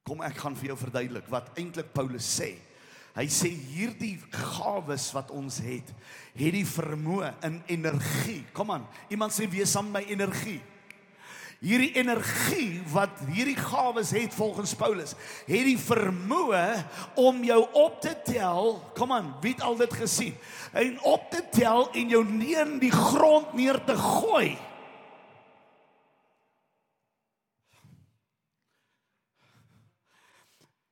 Kom 0.09 0.23
ek 0.25 0.41
gaan 0.41 0.57
vir 0.57 0.71
jou 0.73 0.79
verduidelik 0.81 1.29
wat 1.29 1.53
eintlik 1.61 1.93
Paulus 1.93 2.25
sê. 2.39 2.55
Hy 3.19 3.27
sê 3.33 3.51
hierdie 3.51 4.15
gawes 4.31 5.09
wat 5.13 5.33
ons 5.35 5.59
het, 5.65 5.89
het 6.39 6.55
die 6.55 6.65
vermoë 6.65 7.33
in 7.49 7.59
energie. 7.75 8.41
Kom 8.57 8.73
aan, 8.73 8.87
iemand 9.13 9.35
sê 9.35 9.49
wees 9.51 9.73
saam 9.75 9.91
my 9.93 10.05
energie. 10.09 10.61
Hierdie 11.59 11.91
energie 11.99 12.79
wat 12.93 13.19
hierdie 13.27 13.57
gawes 13.59 14.13
het 14.15 14.37
volgens 14.37 14.77
Paulus, 14.79 15.17
het 15.49 15.67
die 15.67 15.79
vermoë 15.83 16.63
om 17.19 17.43
jou 17.43 17.59
op 17.83 17.99
te 18.05 18.15
tel. 18.29 18.77
Kom 18.95 19.13
aan, 19.13 19.33
wie 19.43 19.57
het 19.57 19.65
al 19.67 19.77
dit 19.81 19.99
gesien? 19.99 20.39
En 20.71 20.95
op 21.03 21.27
te 21.35 21.43
tel 21.53 21.89
en 21.91 22.15
jou 22.15 22.23
neer 22.23 22.63
in 22.65 22.79
die 22.81 22.95
grond 22.95 23.59
neer 23.59 23.83
te 23.85 23.99
gooi. 23.99 24.55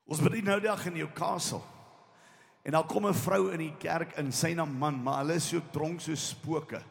Ons 0.07 0.23
bid 0.23 0.45
nou 0.47 0.59
dag 0.63 0.85
in 0.87 1.01
jou 1.03 1.09
kasel. 1.15 1.63
En 2.67 2.73
dan 2.73 2.87
kom 2.87 3.07
'n 3.07 3.15
vrou 3.15 3.53
in 3.53 3.59
die 3.59 3.77
kerk 3.79 4.17
in 4.19 4.33
sy 4.33 4.55
naam 4.55 4.79
man, 4.79 5.03
maar 5.03 5.25
hulle 5.25 5.35
is 5.35 5.49
so 5.49 5.61
dronk 5.73 6.01
so 6.01 6.15
spooke. 6.15 6.83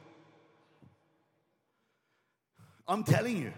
I'm 2.88 3.04
telling 3.04 3.44
you. 3.44 3.54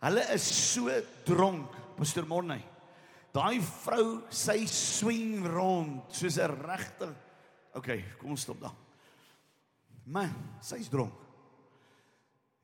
Hulle 0.00 0.32
is 0.32 0.72
so 0.72 0.88
dronk, 1.24 1.70
Pastor 1.96 2.26
Morney. 2.26 2.62
Daai 3.32 3.60
vrou, 3.60 4.22
sy 4.30 4.66
swing 4.66 5.46
rond 5.46 6.02
soos 6.12 6.38
'n 6.38 6.62
regte 6.62 7.14
Okay, 7.76 8.00
kom 8.16 8.32
ons 8.32 8.44
stop 8.46 8.60
dan. 8.60 8.76
Man, 10.08 10.32
sy's 10.64 10.88
dronk. 10.88 11.12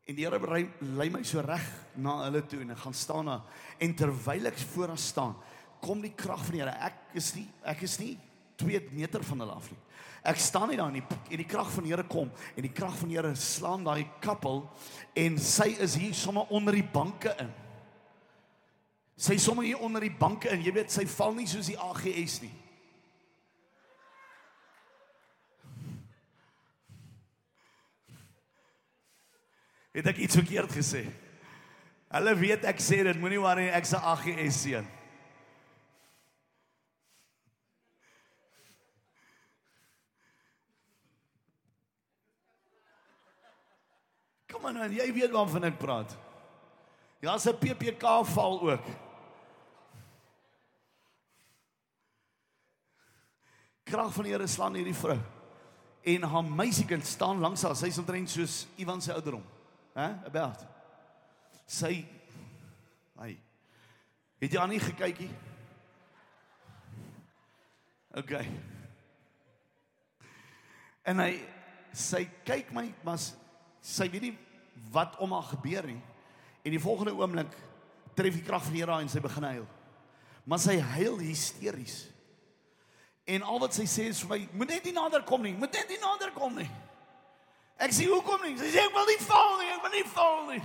En 0.09 0.17
die 0.17 0.25
Here 0.25 0.63
lei 0.97 1.09
my 1.13 1.21
so 1.27 1.43
reg 1.45 1.67
na 2.01 2.17
hulle 2.25 2.43
toe 2.49 2.63
en 2.65 2.73
ek 2.75 2.81
gaan 2.83 2.97
staan 2.97 3.29
daar 3.31 3.43
en 3.79 3.93
terwyl 3.95 4.49
ek 4.51 4.59
voor 4.73 4.91
haar 4.95 4.99
staan, 4.99 5.37
kom 5.83 6.03
die 6.03 6.15
krag 6.15 6.45
van 6.47 6.57
die 6.57 6.63
Here. 6.63 6.75
Ek 6.87 7.17
is 7.19 7.33
nie 7.37 7.49
ek 7.67 7.83
is 7.87 7.99
nie 8.01 8.15
2 8.63 8.93
meter 8.95 9.25
van 9.27 9.43
hulle 9.43 9.57
af 9.59 9.71
nie. 9.73 9.81
Ek 10.23 10.39
staan 10.39 10.71
net 10.71 10.79
daar 10.79 10.93
en 10.93 11.01
die 11.01 11.19
en 11.35 11.41
die 11.43 11.49
krag 11.51 11.71
van 11.75 11.87
die 11.87 11.91
Here 11.91 12.07
kom 12.07 12.31
en 12.55 12.63
die 12.63 12.73
krag 12.73 12.95
van 13.01 13.11
die 13.11 13.19
Here 13.19 13.35
slaan 13.39 13.87
daai 13.87 14.07
kappel 14.23 14.63
en 15.19 15.39
sy 15.43 15.73
is 15.83 15.99
hier 15.99 16.15
sommer 16.15 16.47
onder 16.55 16.79
die 16.79 16.87
banke 16.87 17.35
in. 17.43 17.51
Sy 19.19 19.37
is 19.39 19.45
sommer 19.47 19.67
hier 19.67 19.83
onder 19.83 20.03
die 20.03 20.15
banke 20.15 20.51
in. 20.51 20.63
Jy 20.65 20.73
weet, 20.75 20.91
sy 20.91 21.05
val 21.11 21.35
nie 21.37 21.47
soos 21.51 21.69
die 21.71 21.79
AGS 21.79 22.41
nie. 22.43 22.55
Het 29.93 30.09
ek 30.09 30.23
iets 30.25 30.39
verkeerd 30.41 30.73
gesê? 30.73 31.05
Hulle 32.13 32.33
weet 32.41 32.65
ek 32.69 32.81
sê 32.81 33.03
dit, 33.05 33.19
moenie 33.21 33.41
worry, 33.41 33.69
ek 33.77 33.87
se 33.89 34.01
AGS 34.01 34.59
seun. 34.65 34.89
Kom 44.63 44.71
aan, 44.71 44.79
man, 44.79 44.93
jy 44.95 45.09
weet 45.11 45.33
waarvan 45.35 45.65
ek 45.67 45.79
praat. 45.81 46.13
Daar's 47.19 47.49
'n 47.51 47.59
PPK 47.59 48.05
val 48.25 48.61
ook. 48.63 48.85
Krag 53.83 54.13
van 54.15 54.25
die 54.25 54.33
Here 54.33 54.47
slaan 54.47 54.75
hierdie 54.75 54.95
vrou. 54.95 55.19
En 56.03 56.23
haar 56.23 56.45
meisiekind 56.45 57.07
staan 57.07 57.41
langs 57.41 57.63
haar. 57.63 57.75
Sy's 57.77 57.99
omtrent 57.99 58.31
soos 58.31 58.67
Ivan 58.77 59.03
se 59.03 59.13
ouderdom. 59.13 59.43
Hè? 59.95 60.25
About. 60.27 60.65
Sy 61.67 62.07
hy 63.19 63.39
het 64.39 64.53
jy 64.53 64.59
aan 64.61 64.69
nie 64.69 64.81
gekykie? 64.81 65.31
OK. 68.15 68.33
En 71.03 71.19
hy 71.19 71.43
sy 71.93 72.31
kyk 72.45 72.73
my 72.73 72.95
maar 73.03 73.19
sy 73.81 74.11
weet 74.11 74.23
nie 74.23 74.39
wat 74.91 75.17
om 75.23 75.33
haar 75.33 75.49
gebeur 75.53 75.87
nie. 75.87 76.01
En 76.63 76.71
die 76.71 76.81
volgende 76.81 77.15
oomblik 77.15 77.55
tref 78.15 78.35
die 78.35 78.43
krag 78.43 78.65
van 78.65 78.73
die 78.73 78.83
Here 78.83 79.01
en 79.01 79.09
sy 79.09 79.21
begin 79.21 79.45
huil. 79.45 79.67
Maar 80.45 80.59
sy 80.59 80.79
huil 80.79 81.19
hysteries. 81.23 82.07
En 83.25 83.43
al 83.47 83.61
wat 83.63 83.77
sy 83.77 83.87
sê 83.87 84.09
is 84.11 84.21
vir 84.25 84.33
my, 84.35 84.39
moet 84.59 84.75
net 84.75 84.87
nie 84.89 84.95
nader 84.97 85.23
kom 85.27 85.45
nie, 85.47 85.55
moet 85.55 85.75
net 85.79 85.91
nie 85.93 86.01
nader 86.03 86.33
kom 86.35 86.57
nie. 86.59 86.69
Ek 87.83 87.95
sê 87.95 88.09
hoekom 88.11 88.43
nie? 88.47 88.57
Sy 88.59 88.71
sê 88.75 88.83
ek 88.83 88.95
wil 88.95 89.09
nie 89.09 89.21
val 89.23 89.53
nie, 89.61 89.69
ek 89.73 89.83
wil 89.85 89.95
nie 89.95 90.07
val 90.13 90.41
nie. 90.51 90.63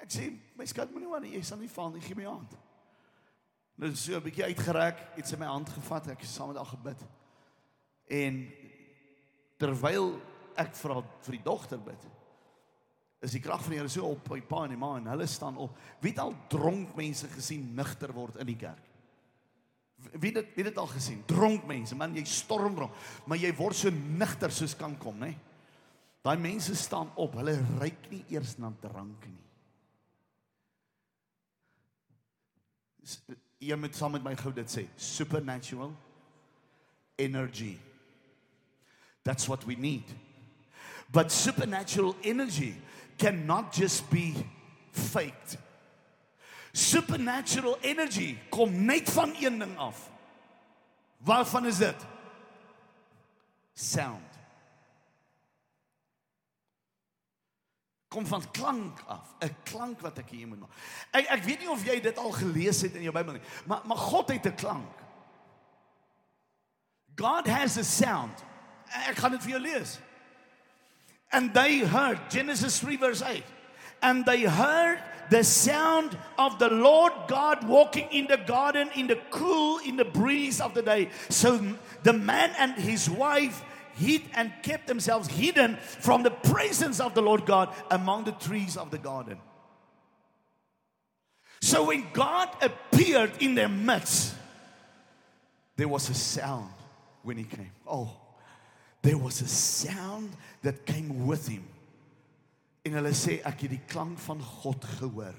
Ek 0.00 0.12
sê 0.14 0.28
my 0.56 0.66
skat 0.70 0.92
moenie 0.94 1.10
maar 1.10 1.26
jy 1.26 1.42
sal 1.44 1.60
nie 1.60 1.70
val 1.70 1.90
nie, 1.92 2.02
gee 2.04 2.18
my 2.18 2.28
hand. 2.28 2.54
Nou 3.80 3.90
so 3.96 4.16
'n 4.16 4.22
bietjie 4.22 4.44
uitgereik, 4.44 4.98
iets 5.16 5.32
in 5.32 5.38
my 5.38 5.46
hand 5.46 5.68
gevat, 5.68 6.08
ek 6.08 6.20
het 6.20 6.28
saam 6.28 6.48
met 6.48 6.56
haar 6.56 6.72
gebid. 6.76 7.00
En 8.08 8.52
terwyl 9.56 10.20
ek 10.56 10.74
vir 10.74 10.94
haar 10.94 11.06
vir 11.22 11.32
die 11.32 11.42
dogter 11.44 11.78
bid, 11.78 12.02
is 13.20 13.34
die 13.36 13.42
krag 13.44 13.60
van 13.62 13.74
die 13.74 13.80
Here 13.80 13.90
so 13.92 14.08
op 14.08 14.30
by 14.32 14.40
pa 14.48 14.64
en 14.64 14.72
die 14.74 14.80
ma 14.80 14.94
en 14.96 15.10
hulle 15.12 15.26
staan 15.28 15.58
op. 15.60 15.76
Wie 16.00 16.12
het 16.14 16.22
al 16.22 16.32
dronk 16.52 16.94
mense 16.96 17.28
gesien 17.34 17.66
nigter 17.76 18.14
word 18.16 18.40
in 18.40 18.48
die 18.48 18.56
kerk? 18.60 18.86
Wie 20.16 20.32
het 20.32 20.54
wie 20.56 20.64
het 20.64 20.78
al 20.80 20.88
gesien? 20.88 21.20
Dronk 21.28 21.66
mense, 21.68 21.96
man, 21.96 22.16
jy 22.16 22.24
storm 22.24 22.78
dronk, 22.78 22.96
maar 23.28 23.40
jy 23.40 23.52
word 23.58 23.76
so 23.76 23.92
nigter 23.92 24.52
soos 24.54 24.72
kan 24.76 24.96
kom, 24.98 25.18
né? 25.20 25.34
Nee? 25.34 25.46
Daai 26.24 26.36
mense 26.36 26.74
staan 26.76 27.08
op, 27.16 27.36
hulle 27.40 27.54
ruik 27.78 28.08
nie 28.12 28.22
eers 28.28 28.58
na 28.60 28.68
drank 28.82 29.24
nie. 29.24 29.38
Jy 33.60 33.76
moet 33.80 33.96
saam 33.96 34.12
met 34.16 34.24
my 34.24 34.34
gou 34.36 34.52
dit 34.56 34.68
sê, 34.68 34.84
supernatural 35.00 35.94
energy. 37.20 37.78
That's 39.24 39.48
what 39.48 39.64
we 39.68 39.76
need. 39.76 40.04
But 41.12 41.32
supernatural 41.32 42.14
energy 42.22 42.74
cannot 43.20 43.76
just 43.76 44.08
be 44.10 44.32
faked. 44.90 45.58
Supernatural 46.72 47.76
energy 47.80 48.38
kom 48.48 48.84
net 48.84 49.10
van 49.10 49.34
een 49.40 49.58
ding 49.58 49.76
af. 49.78 50.08
Waarvan 51.18 51.66
is 51.66 51.76
dit? 51.76 52.06
Sound. 53.74 54.30
kom 58.10 58.26
van 58.26 58.50
klank 58.50 59.00
af, 59.06 59.34
'n 59.38 59.56
klank 59.62 60.00
wat 60.00 60.18
ek 60.18 60.30
hier 60.30 60.48
moet 60.48 60.58
maak. 60.58 60.70
Ek 61.10 61.26
ek 61.30 61.42
weet 61.44 61.58
nie 61.58 61.70
of 61.70 61.84
jy 61.84 62.00
dit 62.00 62.18
al 62.18 62.32
gelees 62.32 62.80
het 62.82 62.94
in 62.94 63.02
jou 63.02 63.12
Bybel 63.14 63.32
nie, 63.32 63.42
maar 63.66 63.86
maar 63.86 63.96
God 63.96 64.28
het 64.28 64.46
'n 64.46 64.54
klank. 64.54 64.94
God 67.14 67.46
has 67.46 67.76
a 67.78 67.82
sound. 67.82 68.44
Ek 69.06 69.16
gaan 69.16 69.30
dit 69.30 69.42
vir 69.42 69.50
jou 69.50 69.60
lees. 69.60 69.98
And 71.32 71.54
they 71.54 71.78
heard 71.78 72.18
Genesis 72.30 72.80
3 72.80 72.96
verse 72.96 73.22
8. 73.22 73.42
And 74.02 74.24
they 74.24 74.42
heard 74.42 75.00
the 75.30 75.44
sound 75.44 76.16
of 76.36 76.58
the 76.58 76.68
Lord 76.68 77.12
God 77.28 77.66
walking 77.66 78.08
in 78.10 78.26
the 78.26 78.36
garden 78.36 78.90
in 78.96 79.06
the 79.06 79.18
cool 79.30 79.78
in 79.78 79.96
the 79.96 80.04
breeze 80.04 80.60
of 80.60 80.74
the 80.74 80.82
day. 80.82 81.10
So 81.28 81.76
the 82.02 82.12
man 82.12 82.52
and 82.58 82.74
his 82.74 83.08
wife 83.08 83.62
hid 83.94 84.22
and 84.34 84.52
kept 84.62 84.86
themselves 84.86 85.28
hidden 85.28 85.76
from 85.76 86.22
the 86.22 86.30
presence 86.30 87.00
of 87.00 87.14
the 87.14 87.22
Lord 87.22 87.46
God 87.46 87.72
among 87.90 88.24
the 88.24 88.32
trees 88.32 88.76
of 88.76 88.90
the 88.90 88.98
garden. 88.98 89.38
So 91.62 91.84
when 91.84 92.06
God 92.12 92.48
appeared 92.62 93.32
in 93.40 93.54
their 93.54 93.68
midst, 93.68 94.34
there 95.76 95.88
was 95.88 96.08
a 96.08 96.14
sound 96.14 96.72
when 97.22 97.36
he 97.36 97.44
came. 97.44 97.70
Oh, 97.86 98.16
there 99.02 99.18
was 99.18 99.40
a 99.40 99.48
sound 99.48 100.30
that 100.62 100.84
came 100.84 101.26
with 101.26 101.48
him. 101.48 101.64
En 102.84 102.96
hulle 102.96 103.12
sê 103.16 103.38
ek 103.44 103.66
het 103.66 103.74
die 103.74 103.84
klank 103.88 104.18
van 104.24 104.40
God 104.40 104.84
gehoor. 104.98 105.36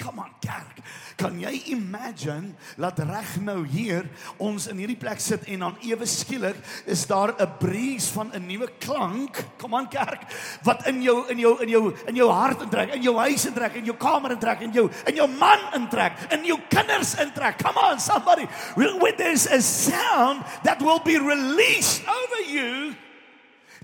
Come 0.00 0.18
on 0.20 0.32
kerk. 0.40 0.80
Kan 1.16 1.38
jy 1.40 1.52
imagine 1.72 2.54
dat 2.80 2.98
reg 3.04 3.34
nou 3.44 3.62
hier 3.68 4.04
ons 4.40 4.66
in 4.68 4.78
hierdie 4.80 4.98
plek 5.00 5.20
sit 5.20 5.44
en 5.52 5.64
dan 5.64 5.78
ewe 5.84 6.08
skielik 6.08 6.56
is 6.88 7.06
daar 7.08 7.32
'n 7.36 7.56
breeze 7.60 8.12
van 8.12 8.32
'n 8.32 8.46
nuwe 8.46 8.68
klank. 8.78 9.44
Come 9.56 9.76
on 9.76 9.88
kerk. 9.88 10.24
Wat 10.62 10.86
in 10.86 11.02
jou 11.02 11.28
in 11.28 11.38
jou 11.38 11.56
in 11.62 11.68
jou 11.68 11.94
in 12.06 12.16
jou 12.16 12.30
hart 12.30 12.60
intrek, 12.60 12.94
in 12.94 13.02
jou 13.02 13.16
huis 13.16 13.46
intrek, 13.46 13.74
in 13.74 13.84
jou 13.84 13.96
kamer 13.96 14.30
intrek, 14.30 14.60
in 14.60 14.72
jou 14.72 14.90
in 15.06 15.14
jou 15.14 15.28
man 15.28 15.60
intrek, 15.74 16.12
in 16.32 16.44
jou 16.44 16.58
kinders 16.68 17.14
intrek. 17.14 17.58
Come 17.58 17.78
on 17.78 18.00
somebody. 18.00 18.48
When 18.74 19.16
there's 19.16 19.46
a 19.46 19.60
sound 19.60 20.44
that 20.64 20.80
will 20.80 21.00
be 21.00 21.18
released 21.18 22.02
over 22.08 22.42
you 22.48 22.94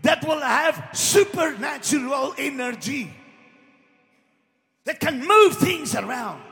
that 0.02 0.24
will 0.24 0.40
have 0.40 0.82
supernatural 0.92 2.34
energy 2.36 3.10
that 4.86 5.00
can 5.00 5.18
move 5.18 5.56
things 5.58 5.94
around. 5.94 6.42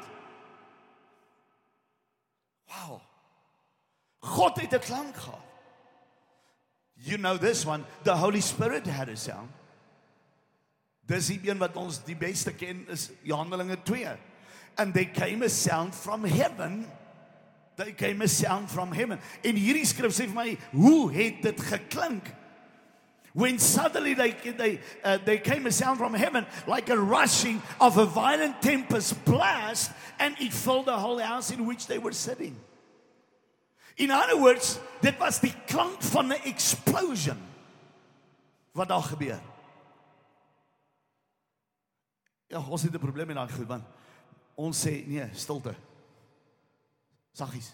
Wow. 2.68 3.00
God 4.20 4.60
het 4.60 4.72
'n 4.74 4.80
klank 4.80 5.16
gehad. 5.16 5.42
You 6.96 7.18
know 7.18 7.36
this 7.36 7.64
one, 7.66 7.84
the 8.02 8.16
Holy 8.16 8.40
Spirit 8.40 8.86
had 8.86 9.08
a 9.08 9.16
sound. 9.16 9.50
Dis 11.06 11.26
die 11.26 11.50
een 11.50 11.58
wat 11.58 11.76
ons 11.76 12.00
die 12.04 12.16
beste 12.16 12.52
ken 12.52 12.86
is 12.88 13.10
Handelinge 13.28 13.76
2. 13.82 14.16
And 14.76 14.94
they 14.94 15.04
came 15.04 15.44
a 15.44 15.48
sound 15.48 15.94
from 15.94 16.24
heaven. 16.24 16.86
They 17.76 17.92
came 17.92 18.22
a 18.22 18.28
sound 18.28 18.70
from 18.70 18.92
heaven. 18.92 19.20
En 19.42 19.56
hierdie 19.56 19.86
skrif 19.86 20.14
sê 20.14 20.26
vir 20.26 20.34
my, 20.34 20.58
hoe 20.72 21.12
het 21.12 21.42
dit 21.42 21.60
geklink? 21.60 22.32
When 23.34 23.58
suddenly 23.58 24.14
they, 24.14 24.30
they, 24.30 24.80
uh, 25.02 25.18
they 25.24 25.38
came 25.38 25.66
a 25.66 25.70
sound 25.70 25.98
from 25.98 26.14
heaven 26.14 26.46
like 26.66 26.88
a 26.88 26.96
rushing 26.96 27.60
of 27.80 27.98
a 27.98 28.06
violent 28.06 28.62
tempest 28.62 29.22
blast, 29.24 29.90
and 30.18 30.34
it 30.40 30.52
filled 30.52 30.86
the 30.86 30.96
whole 30.96 31.18
house 31.18 31.50
in 31.50 31.66
which 31.66 31.86
they 31.86 31.98
were 31.98 32.12
sitting. 32.12 32.56
In 33.96 34.10
other 34.10 34.40
words, 34.40 34.80
dit 35.02 35.18
was 35.18 35.40
die 35.40 35.54
klank 35.66 36.02
van 36.02 36.32
'n 36.32 36.40
explosion 36.44 37.38
wat 38.72 38.88
daar 38.88 39.02
gebeur. 39.02 39.40
Ja, 42.48 42.64
ons 42.68 42.82
het 42.82 42.94
'n 42.94 42.98
probleem 42.98 43.26
met 43.26 43.36
daai 43.36 43.52
goed 43.52 43.66
want 43.66 43.84
Ons 44.54 44.84
sê 44.86 45.02
nee, 45.06 45.26
stilte. 45.34 45.74
Saggies. 47.34 47.72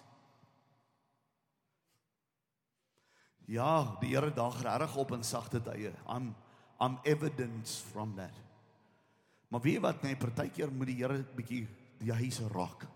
Ja, 3.51 3.97
die 3.99 4.13
Here 4.15 4.31
daag 4.31 4.61
regtig 4.63 4.95
op 5.03 5.11
in 5.17 5.27
sagte 5.27 5.59
tye. 5.63 5.91
I'm 6.07 6.35
I'm 6.81 6.97
evidence 7.05 7.83
from 7.93 8.15
that. 8.17 8.33
Maar 9.49 9.61
weet 9.61 9.81
wat, 9.81 10.03
nee, 10.03 10.17
partykeer 10.17 10.71
moet 10.73 10.87
die 10.87 10.97
Here 11.03 11.19
bietjie 11.37 11.67
die 11.99 12.13
huis 12.13 12.39
raak. 12.55 12.87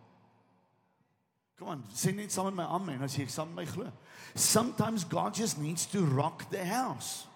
Kom 1.59 1.69
aan, 1.75 1.85
sê 1.95 2.15
net 2.15 2.33
saam 2.33 2.49
met 2.49 2.63
my 2.63 2.71
amen 2.79 3.03
as 3.05 3.19
jy 3.19 3.27
saam 3.31 3.53
met 3.53 3.65
my 3.65 3.67
glo. 3.71 3.91
Sometimes 4.35 5.05
God 5.05 5.37
just 5.37 5.59
needs 5.59 5.87
to 5.91 6.03
rock 6.07 6.49
the 6.51 6.65
house. 6.65 7.27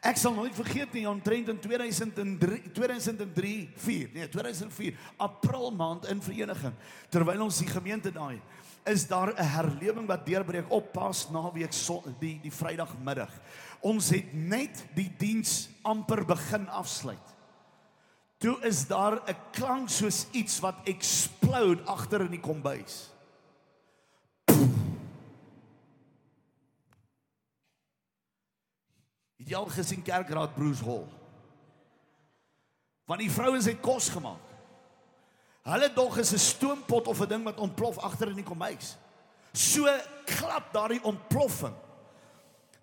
Ek 0.00 0.16
sal 0.16 0.34
nooit 0.34 0.54
vergeet 0.54 0.94
nie 0.94 1.04
omtrent 1.10 1.50
in 1.50 1.58
2003 1.60 2.72
2003 2.72 3.52
4 3.82 4.12
nee 4.14 4.28
2004 4.30 4.98
April 5.26 5.72
maand 5.74 6.06
in 6.10 6.22
vereniging 6.22 6.74
terwyl 7.10 7.42
ons 7.48 7.58
die 7.60 7.68
gemeente 7.68 8.12
daai 8.14 8.38
is 8.84 9.06
daar 9.06 9.32
'n 9.34 9.44
herlewing 9.44 10.06
wat 10.06 10.26
deurbreek 10.26 10.70
op 10.70 10.92
Pas 10.92 11.30
naweek 11.30 11.72
so, 11.72 12.02
die 12.18 12.40
die 12.42 12.52
Vrydagmiddag. 12.52 13.30
Ons 13.80 14.10
het 14.10 14.32
net 14.32 14.84
die 14.94 15.14
diens 15.18 15.68
amper 15.82 16.24
begin 16.24 16.68
afsluit. 16.68 17.34
Toe 18.38 18.58
is 18.60 18.86
daar 18.86 19.22
'n 19.26 19.36
klank 19.52 19.88
soos 19.88 20.26
iets 20.30 20.60
wat 20.60 20.74
explode 20.84 21.82
agter 21.82 22.20
in 22.20 22.30
die 22.30 22.40
kombuis. 22.40 23.10
Het 29.36 29.48
jy 29.48 29.54
al 29.54 29.66
gesien 29.66 30.02
kerkraad 30.02 30.54
Bruce 30.54 30.84
Hall? 30.84 31.06
Want 33.04 33.20
die 33.20 33.30
vrouens 33.30 33.64
het 33.64 33.80
kos 33.80 34.08
gemaak. 34.08 34.51
Hulle 35.62 35.92
dog 35.94 36.18
is 36.18 36.32
'n 36.32 36.38
stoompot 36.38 37.06
of 37.06 37.20
'n 37.20 37.28
ding 37.28 37.44
wat 37.44 37.58
ontplof 37.58 37.98
agter 37.98 38.28
in 38.28 38.36
die 38.36 38.44
kombuis. 38.44 38.96
So 39.52 39.86
klap 40.24 40.72
daardie 40.72 41.02
ontploffing. 41.02 41.74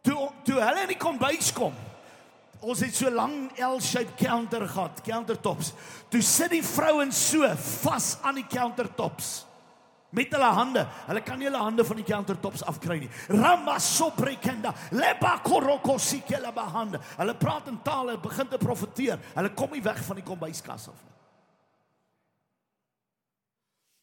Toe 0.01 0.31
toe 0.43 0.61
hulle 0.61 0.81
in 0.81 0.87
die 0.87 0.97
kombuis 0.97 1.53
kom. 1.53 1.73
Ons 2.59 2.79
het 2.79 2.95
so 2.95 3.09
lang 3.11 3.51
L-shaped 3.57 4.15
counter 4.15 4.67
gehad, 4.67 5.01
countertops. 5.01 5.73
Toe 6.09 6.21
sit 6.21 6.51
die 6.51 6.63
vrouens 6.63 7.29
so 7.29 7.47
vas 7.55 8.17
aan 8.21 8.35
die 8.35 8.47
countertops 8.47 9.45
met 10.09 10.31
hulle 10.33 10.51
hande. 10.57 10.87
Hulle 11.07 11.21
kan 11.21 11.37
nie 11.39 11.47
hulle 11.47 11.61
hande 11.61 11.85
van 11.85 11.95
die 11.95 12.05
countertops 12.05 12.63
afkry 12.63 12.99
nie. 12.99 13.09
Ramasoprekenda, 13.27 14.73
lebakorokosike 14.91 16.41
bahande. 16.53 16.99
Hulle 17.17 17.35
praat 17.35 17.67
in 17.67 17.79
tale, 17.83 18.17
begin 18.17 18.47
te 18.47 18.57
profeteer. 18.57 19.19
Hulle 19.35 19.53
kom 19.53 19.71
nie 19.71 19.83
weg 19.83 20.03
van 20.03 20.15
die 20.15 20.25
kombuiskas 20.25 20.89
af. 20.89 21.08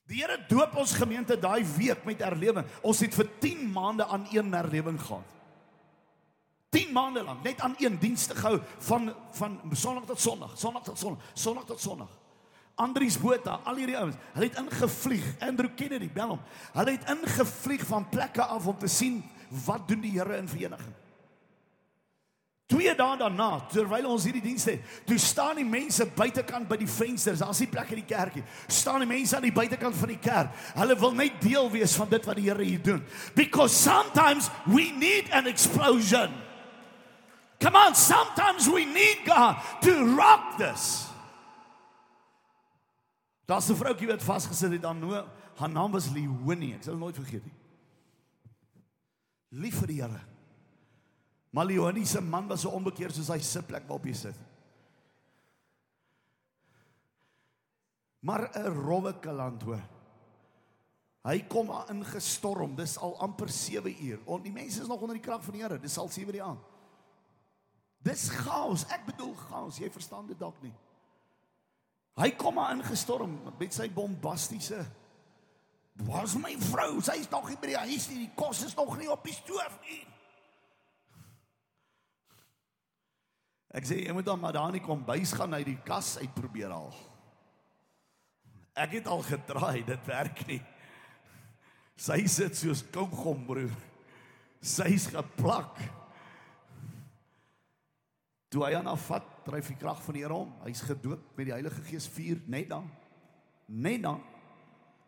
Die 0.06 0.20
Here 0.22 0.38
doop 0.48 0.76
ons 0.78 0.94
gemeente 0.94 1.34
daai 1.38 1.64
week 1.76 2.04
met 2.06 2.20
herlewing. 2.22 2.66
Ons 2.86 3.00
het 3.02 3.14
vir 3.14 3.30
10 3.42 3.64
maande 3.74 4.06
aan 4.06 4.26
een 4.30 4.52
herlewing 4.54 5.00
gehad. 5.02 5.32
10 6.76 6.92
maande 6.92 7.22
lank 7.24 7.42
net 7.42 7.60
aan 7.60 7.74
een 7.78 7.98
diens 7.98 8.26
te 8.26 8.36
gehou 8.36 8.60
van 8.88 9.14
van 9.32 9.58
Sondag 9.72 10.04
tot 10.04 10.20
Sondag, 10.20 10.58
Sondag 10.58 10.82
tot 10.82 10.98
Sondag, 10.98 11.24
Sondag 11.34 11.64
tot 11.64 11.80
Sondag. 11.80 12.12
Andries 12.76 13.16
Botha, 13.18 13.60
al 13.64 13.78
hierdie 13.80 13.96
ouens, 13.96 14.16
hulle 14.34 14.50
het 14.50 14.58
ingevlieg. 14.60 15.24
Andrew 15.40 15.70
Kennedy, 15.76 16.10
bel 16.12 16.34
hom. 16.34 16.42
Hulle 16.74 16.92
het 16.98 17.08
ingevlieg 17.10 17.86
van 17.88 18.08
plekke 18.08 18.44
af 18.44 18.66
om 18.66 18.78
te 18.78 18.90
sien 18.92 19.22
wat 19.64 19.88
doen 19.88 20.02
die 20.04 20.12
Here 20.18 20.36
in 20.36 20.48
vereniging. 20.48 20.94
Twee 22.66 22.90
dae 22.98 23.14
daarna, 23.20 23.60
terwyl 23.70 24.08
ons 24.10 24.24
hierdie 24.26 24.42
diens 24.42 24.64
het, 24.66 24.82
toe 25.06 25.20
staan 25.22 25.60
die 25.60 25.66
mense 25.66 26.02
buitekant 26.18 26.66
by 26.66 26.78
die 26.80 26.88
vensters. 26.90 27.38
Daar's 27.38 27.60
nie 27.62 27.68
plek 27.70 27.92
in 27.94 28.00
die 28.00 28.08
kerkie. 28.10 28.42
Staan 28.66 29.04
die 29.04 29.10
mense 29.10 29.36
aan 29.38 29.46
die 29.46 29.54
buitekant 29.54 29.94
van 29.94 30.10
die 30.10 30.18
kerk. 30.18 30.50
Hulle 30.74 30.96
wil 30.98 31.14
net 31.14 31.38
deel 31.44 31.70
wees 31.70 31.94
van 31.94 32.10
dit 32.10 32.26
wat 32.26 32.40
die 32.40 32.48
Here 32.48 32.66
hier 32.66 32.82
doen. 32.82 33.04
Because 33.38 33.70
sometimes 33.70 34.50
we 34.66 34.90
need 34.98 35.30
an 35.30 35.46
explosion. 35.46 36.34
Come 37.62 37.78
on, 37.78 37.94
sometimes 37.94 38.66
we 38.66 38.84
need 38.84 39.22
God 39.24 39.62
to 39.86 40.16
rock 40.18 40.58
this. 40.58 41.06
Daar's 43.46 43.70
'n 43.70 43.78
vroutjie 43.78 44.08
wat 44.08 44.22
vasgesit 44.22 44.72
het 44.72 44.84
aan 44.84 44.98
nou, 44.98 45.24
haar 45.54 45.70
naam 45.70 45.92
was 45.92 46.10
Leonie. 46.10 46.74
Ek 46.74 46.82
sal 46.82 46.96
nooit 46.96 47.14
vergeet 47.14 47.44
nie. 47.44 47.54
Lief 49.50 49.78
vir 49.78 49.86
die 49.86 50.02
Here. 50.02 50.35
Maar 51.56 51.70
Leonie 51.70 52.04
se 52.04 52.20
man 52.20 52.46
was 52.50 52.60
so 52.66 52.74
onbekeerd 52.76 53.16
soos 53.16 53.30
hy 53.32 53.38
sitplek 53.40 53.86
waarop 53.88 54.04
hy 54.04 54.12
sit. 54.12 54.36
Maar 58.20 58.50
'n 58.52 58.74
rowwe 58.74 59.14
kaland 59.20 59.62
hoor. 59.62 59.84
Hy 61.24 61.40
kom 61.48 61.66
daar 61.66 61.88
ingestorm. 61.90 62.74
Dis 62.76 62.98
al 62.98 63.18
amper 63.20 63.48
7 63.48 64.04
uur. 64.04 64.20
En 64.26 64.42
die 64.42 64.52
mense 64.52 64.80
is 64.80 64.86
nog 64.86 65.00
onder 65.00 65.16
die 65.16 65.24
krag 65.24 65.42
van 65.44 65.52
die 65.52 65.62
Here. 65.62 65.80
Dis 65.80 65.98
al 65.98 66.08
7 66.08 66.32
die 66.32 66.42
aand. 66.42 66.60
Dis 67.98 68.28
chaos. 68.28 68.84
Ek 68.86 69.06
bedoel 69.06 69.34
chaos. 69.34 69.78
Jy 69.78 69.90
verstaan 69.90 70.26
dit 70.26 70.38
dalk 70.38 70.62
nie. 70.62 70.74
Hy 72.14 72.30
kom 72.30 72.54
maar 72.54 72.76
ingestorm 72.76 73.40
met 73.58 73.74
sy 73.74 73.90
bombastiese 73.92 74.86
Waar's 76.04 76.34
my 76.36 76.52
vrou? 76.60 77.00
Sy 77.00 77.16
is 77.22 77.30
nog 77.30 77.48
nie 77.48 77.56
by 77.56 77.66
die 77.66 77.76
huis 77.88 78.08
nie. 78.08 78.18
Die 78.18 78.34
kos 78.36 78.64
is 78.66 78.74
nog 78.76 78.98
nie 78.98 79.08
op 79.10 79.24
die 79.24 79.32
stoof 79.32 79.78
nie. 79.88 80.02
Ek 83.74 83.86
sê 83.88 83.98
jy 84.04 84.14
moet 84.14 84.26
dan 84.26 84.40
maar 84.40 84.54
daar 84.54 84.72
nie 84.74 84.82
kom 84.84 85.02
bys 85.06 85.34
gaan 85.36 85.54
uit 85.56 85.66
die 85.66 85.80
kas 85.86 86.16
uit 86.20 86.32
probeer 86.34 86.70
al. 86.70 86.92
Ek 88.76 88.98
het 88.98 89.06
al 89.08 89.22
getraai, 89.24 89.84
dit 89.88 90.08
werk 90.08 90.42
nie. 90.50 90.60
Sy 91.96 92.20
sit 92.28 92.58
soos 92.58 92.84
kougom 92.92 93.46
broer. 93.48 93.72
Sy's 94.60 95.08
geplak. 95.08 95.80
Toe 98.52 98.66
hy 98.66 98.74
aan 98.78 98.90
afvat, 98.92 99.24
dryf 99.46 99.70
die 99.72 99.78
krag 99.80 100.02
van 100.04 100.16
die 100.16 100.22
Here 100.24 100.36
om. 100.36 100.52
Hy's 100.66 100.84
gedoop 100.84 101.24
met 101.38 101.48
die 101.48 101.54
Heilige 101.54 101.82
Gees 101.88 102.06
vuur 102.12 102.42
net 102.52 102.68
dan. 102.70 102.86
Net 103.66 104.04
dan. 104.04 104.20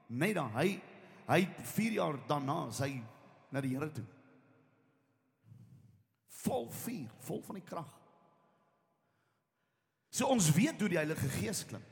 Net 0.08 0.34
dan. 0.40 0.50
Hy 0.56 0.80
hy 1.28 1.42
4 1.74 1.98
jaar 1.98 2.16
daarna 2.24 2.70
sy 2.72 2.94
na 3.52 3.60
die 3.60 3.74
Here 3.76 3.90
toe. 3.92 4.06
Vol 6.40 6.70
vuur, 6.72 7.12
vol 7.28 7.42
van 7.44 7.60
die 7.60 7.68
krag. 7.68 7.97
So 10.10 10.26
ons 10.32 10.50
weet 10.56 10.80
hoe 10.80 10.88
die 10.88 11.00
Heilige 11.00 11.28
Gees 11.28 11.64
klink. 11.68 11.84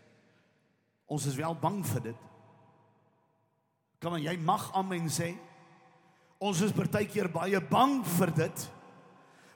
Ons 1.06 1.26
is 1.30 1.36
wel 1.38 1.54
bang 1.60 1.82
vir 1.86 2.08
dit. 2.08 2.22
Kom 4.02 4.16
aan, 4.16 4.24
jy 4.24 4.36
mag 4.42 4.68
amen 4.76 5.06
sê. 5.12 5.34
Ons 6.42 6.60
is 6.66 6.74
partykeer 6.76 7.30
baie 7.32 7.60
bang 7.70 8.00
vir 8.16 8.32
dit. 8.42 8.64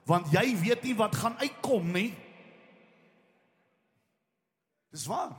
Want 0.09 0.31
jy 0.33 0.45
weet 0.63 0.85
nie 0.87 0.97
wat 0.97 1.17
gaan 1.19 1.37
uitkom 1.43 1.91
nie. 1.93 2.11
Dis 4.91 5.07
waar. 5.11 5.35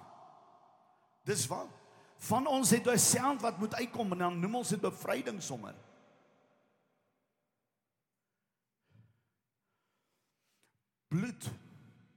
Dis 1.27 1.45
waar. 1.51 1.69
Van 2.21 2.45
ons 2.47 2.69
het 2.69 2.87
'n 2.87 2.97
sound 2.97 3.41
wat 3.41 3.57
moet 3.57 3.73
uitkom 3.73 4.11
en 4.11 4.17
dan 4.17 4.39
noem 4.39 4.55
ons 4.55 4.69
dit 4.69 4.81
bevryding 4.81 5.41
sommer. 5.41 5.75
Bloed 11.07 11.49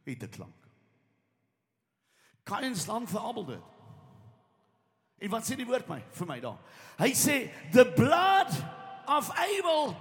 het 0.04 0.22
'n 0.22 0.28
klank. 0.28 0.63
Kain 2.44 2.76
staan 2.76 3.06
vir 3.08 3.20
Abel 3.20 3.44
dit. 3.44 3.70
En 5.24 5.30
wat 5.32 5.46
sê 5.46 5.56
die 5.56 5.66
woord 5.66 5.88
my 5.88 6.00
vir 6.12 6.28
my 6.28 6.40
daar? 6.42 6.58
Hy 7.00 7.12
sê 7.16 7.38
the 7.72 7.86
blood 7.96 8.52
of 9.08 9.30
Abel 9.40 9.94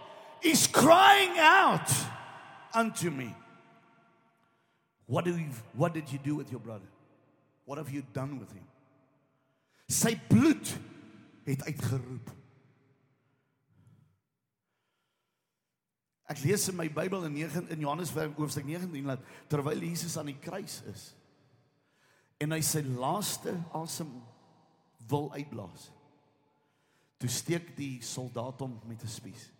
is 0.44 0.68
crying 0.68 1.40
out 1.40 1.88
unto 2.76 3.12
me. 3.12 3.32
What 5.06 5.26
do 5.26 5.38
you 5.38 5.48
what 5.74 5.94
did 5.94 6.12
you 6.12 6.20
do 6.20 6.36
with 6.36 6.52
your 6.52 6.60
brother? 6.60 6.90
What 7.66 7.78
have 7.78 7.92
you 7.94 8.04
done 8.14 8.40
with 8.40 8.52
him? 8.52 8.68
Sy 9.88 10.16
bloed 10.28 10.68
het 11.48 11.64
uitgeroep. 11.64 12.32
Ek 16.32 16.40
lees 16.44 16.68
in 16.72 16.76
my 16.76 16.90
Bybel 16.92 17.28
in 17.28 17.36
9 17.36 17.68
in 17.72 17.84
Johannes 17.84 18.12
hoofstuk 18.12 18.66
19 18.66 19.12
dat 19.12 19.24
terwyl 19.52 19.80
Jesus 19.80 20.18
aan 20.18 20.32
die 20.32 20.40
kruis 20.40 20.82
is 20.92 21.12
en 22.38 22.52
hy 22.52 22.62
sy 22.62 22.82
laaste 22.82 23.54
asem 23.74 24.10
wil 25.10 25.32
uitblaas. 25.34 25.92
Toe 27.18 27.30
steek 27.30 27.76
die 27.78 28.02
soldaat 28.04 28.60
hom 28.60 28.80
met 28.88 29.04
'n 29.04 29.08
spies. 29.08 29.52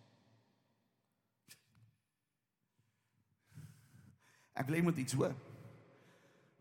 Ek 4.54 4.68
wil 4.68 4.82
net 4.82 4.98
iets 4.98 5.12
hoor. 5.12 5.34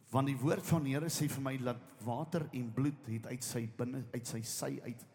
Want 0.10 0.28
die 0.28 0.38
woord 0.38 0.66
van 0.66 0.84
die 0.84 0.94
Here 0.94 1.10
sê 1.10 1.28
vir 1.30 1.42
my 1.42 1.58
dat 1.58 1.78
water 2.06 2.48
en 2.52 2.74
bloed 2.74 3.08
het 3.08 3.26
uit 3.26 3.44
sy 3.44 3.68
binne 3.78 4.04
uit 4.14 4.28
sy 4.28 4.42
sy 4.42 4.80
uit 4.84 5.06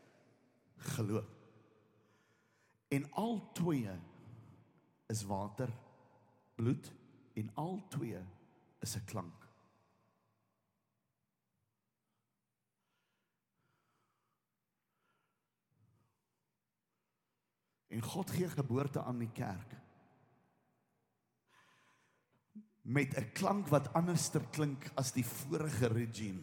geloop. 0.94 1.34
En 2.90 3.10
al 3.12 3.52
twee 3.52 3.92
is 5.08 5.24
water, 5.24 5.68
bloed 6.56 6.92
en 7.34 7.50
al 7.54 7.82
twee 7.88 8.22
is 8.80 8.96
'n 8.96 9.04
klank. 9.04 9.47
En 17.88 18.02
God 18.02 18.30
gee 18.30 18.48
geboorte 18.48 19.02
aan 19.02 19.18
die 19.18 19.32
kerk. 19.32 19.76
Met 22.82 23.16
'n 23.16 23.32
klank 23.32 23.68
wat 23.68 23.92
anderster 23.92 24.44
klink 24.50 24.90
as 24.94 25.12
die 25.12 25.24
vorige 25.24 25.86
regime. 25.86 26.40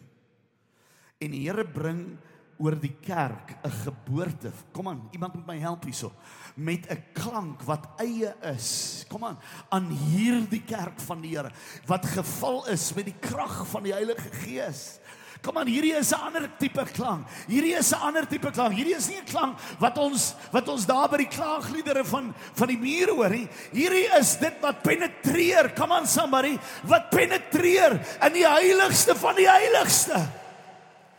En 1.18 1.30
die 1.30 1.48
Here 1.48 1.64
bring 1.64 2.18
oor 2.58 2.76
die 2.80 2.96
kerk 3.00 3.56
'n 3.64 3.70
geboorte. 3.70 4.52
Kom 4.72 4.88
aan, 4.88 5.08
iemand 5.12 5.34
moet 5.34 5.46
my 5.46 5.58
help 5.58 5.84
hierso. 5.84 6.12
Met 6.54 6.86
'n 6.88 7.04
klank 7.12 7.62
wat 7.62 7.88
eie 7.96 8.34
is. 8.42 9.04
Kom 9.08 9.24
aan, 9.24 9.38
aan 9.68 9.88
hierdie 9.90 10.64
kerk 10.64 11.00
van 11.00 11.20
die 11.20 11.36
Here 11.36 11.50
wat 11.86 12.06
gevul 12.06 12.66
is 12.66 12.94
met 12.94 13.04
die 13.04 13.18
krag 13.20 13.66
van 13.68 13.82
die 13.82 13.92
Heilige 13.92 14.30
Gees. 14.30 14.98
Kom 15.42 15.58
aan, 15.58 15.68
hierdie 15.68 15.94
is 15.96 16.12
'n 16.12 16.20
ander 16.20 16.48
tipe 16.58 16.84
klank. 16.92 17.26
Hierdie 17.48 17.76
is 17.76 17.92
'n 17.92 18.00
ander 18.00 18.26
tipe 18.26 18.50
klank. 18.50 18.74
Hierdie 18.74 18.96
is 18.96 19.08
nie 19.08 19.18
'n 19.18 19.24
klank 19.24 19.58
wat 19.78 19.98
ons 19.98 20.34
wat 20.52 20.68
ons 20.68 20.86
daar 20.86 21.08
by 21.08 21.18
die 21.18 21.28
klaagliedere 21.28 22.04
van 22.04 22.34
van 22.54 22.68
die 22.68 22.78
mure 22.78 23.12
hoor 23.12 23.30
nie. 23.30 23.48
Hierdie 23.72 24.08
is 24.18 24.36
dit 24.36 24.54
wat 24.60 24.82
penetreer. 24.82 25.74
Kom 25.74 25.92
aan 25.92 26.06
somebody, 26.06 26.58
wat 26.84 27.10
penetreer 27.10 28.00
in 28.22 28.32
die 28.32 28.46
heiligste 28.46 29.14
van 29.14 29.34
die 29.34 29.48
heiligste. 29.48 30.26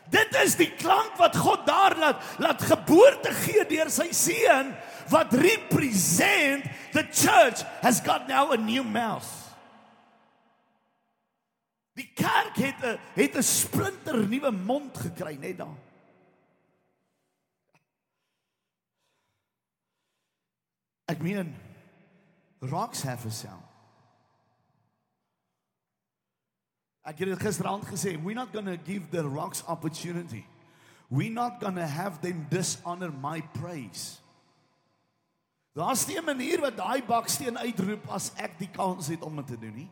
Dit 0.10 0.36
is 0.44 0.56
die 0.56 0.72
klank 0.72 1.18
wat 1.18 1.36
God 1.36 1.66
daar 1.68 1.96
laat 1.98 2.22
laat 2.40 2.62
geboorte 2.62 3.34
gee 3.44 3.66
deur 3.68 3.90
sy 3.92 4.12
seun 4.12 4.76
wat 5.10 5.34
represent 5.34 6.64
the 6.94 7.04
church 7.12 7.64
has 7.82 8.00
got 8.02 8.28
now 8.28 8.52
a 8.52 8.58
new 8.58 8.84
mouth. 8.84 9.47
Die 11.98 12.12
kerk 12.14 12.56
het 12.62 12.84
'n 12.86 13.00
het 13.14 13.36
'n 13.36 13.44
splinter 13.44 14.28
nuwe 14.28 14.52
mond 14.52 14.98
gekry 14.98 15.36
net 15.36 15.58
daar. 15.58 15.78
Ek 21.06 21.22
meen 21.22 21.56
rocks 22.60 23.02
have 23.02 23.28
a 23.28 23.30
sound. 23.30 23.64
Ek 27.02 27.18
het 27.18 27.28
dit 27.28 27.40
gisteraand 27.40 27.86
gesê, 27.86 28.18
we're 28.22 28.36
not 28.36 28.52
going 28.52 28.66
to 28.66 28.78
give 28.84 29.10
the 29.10 29.22
rocks 29.22 29.64
opportunity. 29.66 30.46
We're 31.08 31.32
not 31.32 31.62
going 31.62 31.76
to 31.76 31.86
have 31.86 32.20
them 32.20 32.46
dishonor 32.50 33.14
my 33.14 33.42
praise. 33.42 34.20
Daar's 35.74 36.08
nie 36.08 36.18
'n 36.20 36.26
manier 36.26 36.60
wat 36.60 36.78
daai 36.78 37.06
baksteen 37.06 37.58
uitroep 37.58 38.08
as 38.10 38.32
ek 38.36 38.58
die 38.60 38.70
kans 38.70 39.08
het 39.08 39.22
om 39.22 39.36
dit 39.36 39.48
te 39.48 39.58
doen 39.58 39.74
nie. 39.74 39.90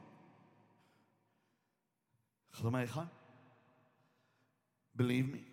Glo 2.60 2.72
my 2.72 2.86
gaan. 2.86 3.10
Believe 4.96 5.32
me 5.34 5.44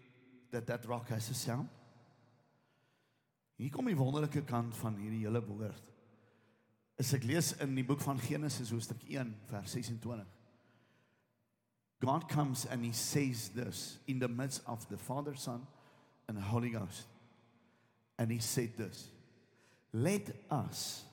that 0.50 0.66
that 0.66 0.84
rock 0.86 1.08
has 1.08 1.30
a 1.30 1.34
sound. 1.34 1.68
Hier 3.56 3.70
kom 3.70 3.86
die 3.86 3.96
wonderlike 3.96 4.44
kant 4.46 4.74
van 4.76 4.96
hierdie 4.98 5.24
hele 5.26 5.42
woord. 5.46 5.90
As 6.98 7.12
ek 7.14 7.26
lees 7.26 7.52
in 7.62 7.74
die 7.74 7.86
boek 7.86 8.02
van 8.04 8.20
Genesis 8.22 8.70
hoofstuk 8.70 9.02
1 9.08 9.32
vers 9.50 9.74
26. 9.74 10.22
God 12.02 12.28
comes 12.28 12.66
and 12.66 12.84
he 12.84 12.92
says 12.92 13.48
this 13.54 13.98
in 14.06 14.18
the 14.18 14.28
midst 14.28 14.62
of 14.66 14.88
the 14.88 14.98
Father, 14.98 15.34
Son, 15.36 15.66
and 16.28 16.38
Holy 16.38 16.70
Ghost. 16.70 17.06
And 18.18 18.30
he 18.30 18.38
said 18.38 18.76
this 18.76 19.08
Let 19.92 20.30
us, 20.50 21.04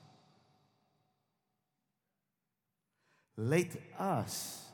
let 3.37 3.75
us 3.99 4.68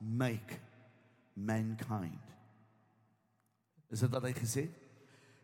make 0.00 0.58
mankind. 1.34 2.24
Is 3.90 4.00
dit 4.04 4.12
wat 4.12 4.26
hy 4.28 4.34
gesê 4.36 4.66
het? 4.68 4.84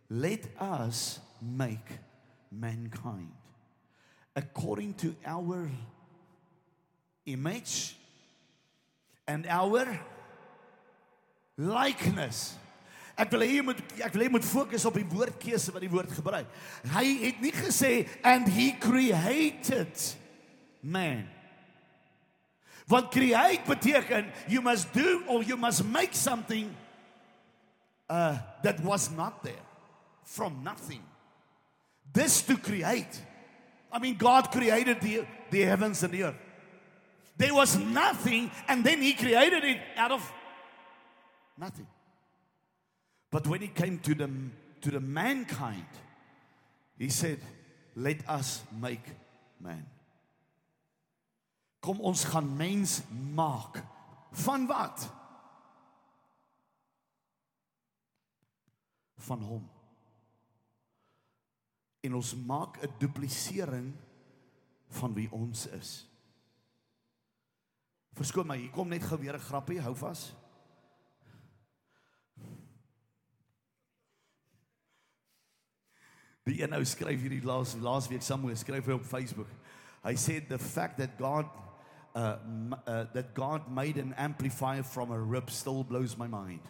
Let 0.09 0.49
us 0.61 1.21
make 1.41 1.99
mankind 2.51 3.33
according 4.37 4.95
to 4.95 5.15
our 5.25 5.71
image 7.25 7.97
and 9.27 9.47
our 9.47 9.87
likeness. 11.57 12.55
Ek 13.15 13.31
wil 13.31 13.45
hê 13.47 13.51
jy 13.55 13.63
moet 13.63 13.81
ek 14.03 14.11
wil 14.17 14.25
hê 14.25 14.27
jy 14.27 14.35
moet 14.35 14.47
fokus 14.47 14.85
op 14.91 14.97
die 14.99 15.07
woordkeuse 15.07 15.73
wat 15.75 15.85
die 15.87 15.93
woord 15.93 16.11
gebruik. 16.17 16.51
Hy 16.97 17.05
het 17.23 17.41
nie 17.43 17.55
gesê 17.55 17.93
and 18.27 18.51
he 18.51 18.73
created 18.83 19.95
man. 20.83 21.29
Wat 22.89 23.11
create 23.11 23.65
beteken 23.65 24.31
you 24.49 24.61
must 24.61 24.93
do 24.93 25.23
or 25.27 25.43
you 25.43 25.57
must 25.57 25.85
make 25.85 26.15
something 26.15 26.75
uh 28.11 28.39
that 28.63 28.81
was 28.81 29.11
not 29.11 29.43
there 29.43 29.65
from 30.25 30.63
nothing. 30.63 31.03
This 32.13 32.43
to 32.43 32.57
create. 32.57 33.23
I 33.91 33.99
mean 33.99 34.17
God 34.17 34.51
created 34.51 35.01
the 35.01 35.25
the 35.51 35.63
heavens 35.63 36.03
and 36.03 36.13
the 36.13 36.25
earth. 36.25 36.41
There 37.37 37.55
was 37.55 37.77
nothing 37.77 38.51
and 38.69 38.85
then 38.85 39.01
he 39.01 39.15
created 39.15 39.65
it 39.65 39.81
out 39.97 40.13
of 40.13 40.33
nothing. 41.57 41.87
But 43.31 43.47
when 43.47 43.63
it 43.63 43.75
came 43.75 43.99
to 44.01 44.15
the 44.15 44.29
to 44.83 44.91
the 44.91 45.01
mankind 45.01 45.89
he 46.99 47.09
said 47.09 47.41
let 47.97 48.29
us 48.29 48.63
make 48.79 49.05
man. 49.59 49.87
Kom 51.85 52.01
ons 52.01 52.25
gaan 52.25 52.47
mens 52.57 53.03
maak. 53.37 53.83
Van 54.45 54.67
wat? 54.67 55.05
Van 59.27 59.43
hom. 59.45 59.69
En 62.01 62.15
ons 62.15 62.35
maak 62.47 62.81
'n 62.81 62.95
duplisering 62.99 63.93
van 64.89 65.15
wie 65.15 65.29
ons 65.33 65.67
is. 65.67 66.09
Verskoon 68.15 68.47
my, 68.47 68.57
hier 68.59 68.71
kom 68.71 68.89
net 68.89 69.03
gou 69.03 69.19
weer 69.21 69.35
'n 69.35 69.49
grappie, 69.51 69.81
hou 69.81 69.95
vas. 69.97 70.33
Die 76.45 76.63
een 76.63 76.71
nou 76.71 76.85
skryf 76.85 77.21
hierdie 77.21 77.45
laas 77.45 77.75
laas 77.75 78.09
week 78.09 78.23
somewhere 78.23 78.57
skryf 78.57 78.87
hy 78.87 78.93
op 78.93 79.05
Facebook. 79.05 79.49
Hy 80.03 80.13
sê 80.15 80.47
the 80.49 80.59
fact 80.59 80.99
that 80.99 81.17
God 81.19 81.47
uh, 82.15 82.37
uh 82.87 83.05
that 83.13 83.35
God 83.35 83.71
made 83.71 83.97
an 83.97 84.15
amplifier 84.17 84.83
from 84.83 85.11
a 85.11 85.19
rib 85.19 85.51
still 85.51 85.83
blows 85.85 86.17
my 86.17 86.27
mind. 86.27 86.61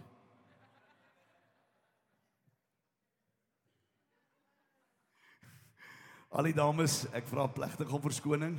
Al 6.33 6.45
die 6.45 6.53
dames, 6.53 7.07
ek 7.13 7.29
vra 7.29 7.47
plegtig 7.53 7.93
om 7.93 8.03
verskoning. 8.03 8.59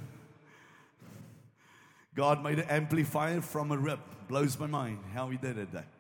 God 2.16 2.44
made 2.44 2.60
an 2.60 2.70
amplifier 2.70 3.42
from 3.42 3.72
a 3.72 3.78
rib. 3.78 4.00
Blows 4.28 4.58
my 4.58 4.68
mind 4.68 5.00
how 5.14 5.30
he 5.30 5.38
did 5.38 5.58
it. 5.58 5.72
That. 5.74 5.95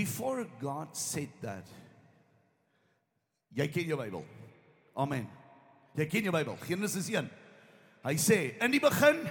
Before 0.00 0.46
God 0.60 0.96
said 0.96 1.28
that, 1.42 1.66
jy 3.52 3.66
ken 3.68 3.84
jou 3.90 3.98
Bybel. 4.00 4.22
Amen. 4.96 5.26
Jy 5.98 6.06
ken 6.08 6.24
jou 6.24 6.32
Bybel. 6.32 6.56
Genesis 6.64 7.10
1. 7.12 7.28
Hy 8.06 8.14
sê 8.16 8.38
in 8.64 8.72
die 8.72 8.80
begin 8.80 9.24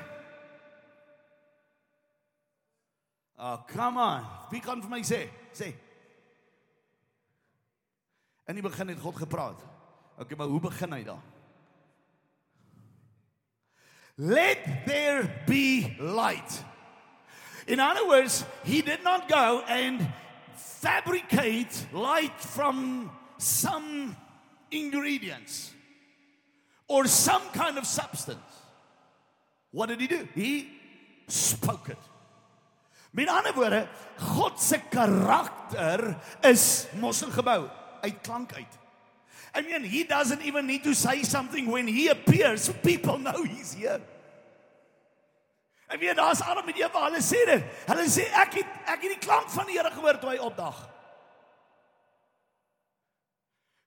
Ah, 3.40 3.54
oh, 3.54 3.58
come 3.72 3.98
on. 4.04 4.26
Wie 4.52 4.60
kan 4.60 4.82
vir 4.84 4.92
my 4.92 5.00
sê? 5.08 5.22
Sê. 5.56 5.72
In 8.52 8.60
die 8.60 8.66
begin 8.66 8.92
het 8.92 9.00
God 9.00 9.16
gepraat. 9.16 9.62
Okay, 10.20 10.36
maar 10.36 10.52
hoe 10.52 10.60
begin 10.60 10.92
hy 10.92 11.06
dan? 11.08 11.22
Let 14.20 14.84
there 14.84 15.24
be 15.48 15.96
light. 16.04 16.60
In 17.66 17.80
other 17.80 18.06
words, 18.12 18.44
he 18.68 18.82
did 18.82 19.08
not 19.08 19.30
go 19.32 19.64
and 19.64 20.04
fabricate 20.82 21.88
light 21.93 22.39
from 22.39 23.12
some 23.38 24.15
ingredients 24.72 25.74
or 26.88 27.06
some 27.08 27.41
kind 27.54 27.78
of 27.78 27.86
substance. 27.86 28.39
What 29.72 29.89
did 29.89 30.02
he 30.02 30.08
do? 30.08 30.28
He 30.36 30.69
spoke 31.28 31.89
it. 31.89 31.98
Met 33.13 33.30
ander 33.30 33.54
woorde, 33.54 33.88
God 34.36 34.60
se 34.60 34.82
karakter 34.91 36.15
is 36.43 36.88
mos 37.00 37.24
gebou 37.24 37.69
uit 38.04 38.22
klank 38.24 38.54
uit. 38.54 38.78
I 39.56 39.62
mean, 39.62 39.84
he 39.84 40.04
doesn't 40.04 40.41
even 40.43 40.67
need 40.67 40.84
to 40.84 40.93
say 40.93 41.24
something 41.24 41.72
when 41.72 41.88
he 41.88 42.08
appears, 42.08 42.69
people 42.84 43.17
know 43.17 43.43
he's 43.43 43.74
here. 43.74 44.00
En 45.89 45.99
weer 45.99 46.15
daar's 46.15 46.41
Adam 46.45 46.67
en 46.69 46.78
Eva, 46.78 47.04
hulle 47.08 47.21
sê 47.25 47.41
dit. 47.49 47.65
Hulle 47.89 48.06
sê 48.10 48.28
ek 48.38 48.62
het 48.62 48.78
ek 48.86 49.02
het 49.02 49.12
die 49.17 49.23
klank 49.25 49.49
van 49.49 49.65
die 49.65 49.78
Here 49.78 49.91
gehoor 49.91 50.19
toe 50.21 50.34
hy 50.36 50.39
opdag. 50.45 50.78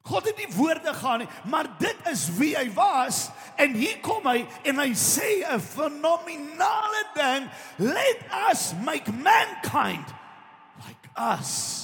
God 0.03 0.27
het 0.27 0.37
nie 0.37 0.51
woorde 0.51 0.95
gaan 0.99 1.23
nie, 1.23 1.29
maar 1.47 1.69
dit 1.79 2.09
is 2.11 2.27
wie 2.35 2.57
hy 2.59 2.67
was 2.75 3.29
En 3.57 3.75
hier 3.77 3.99
kom 4.03 4.27
hy 4.27 4.43
en 4.69 4.81
hy 4.81 4.91
sê 4.97 5.45
'n 5.45 5.61
fenominale 5.61 7.05
ding, 7.15 7.51
let 7.79 8.19
us 8.51 8.73
make 8.83 9.11
mankind 9.13 10.07
like 10.87 11.07
us. 11.17 11.82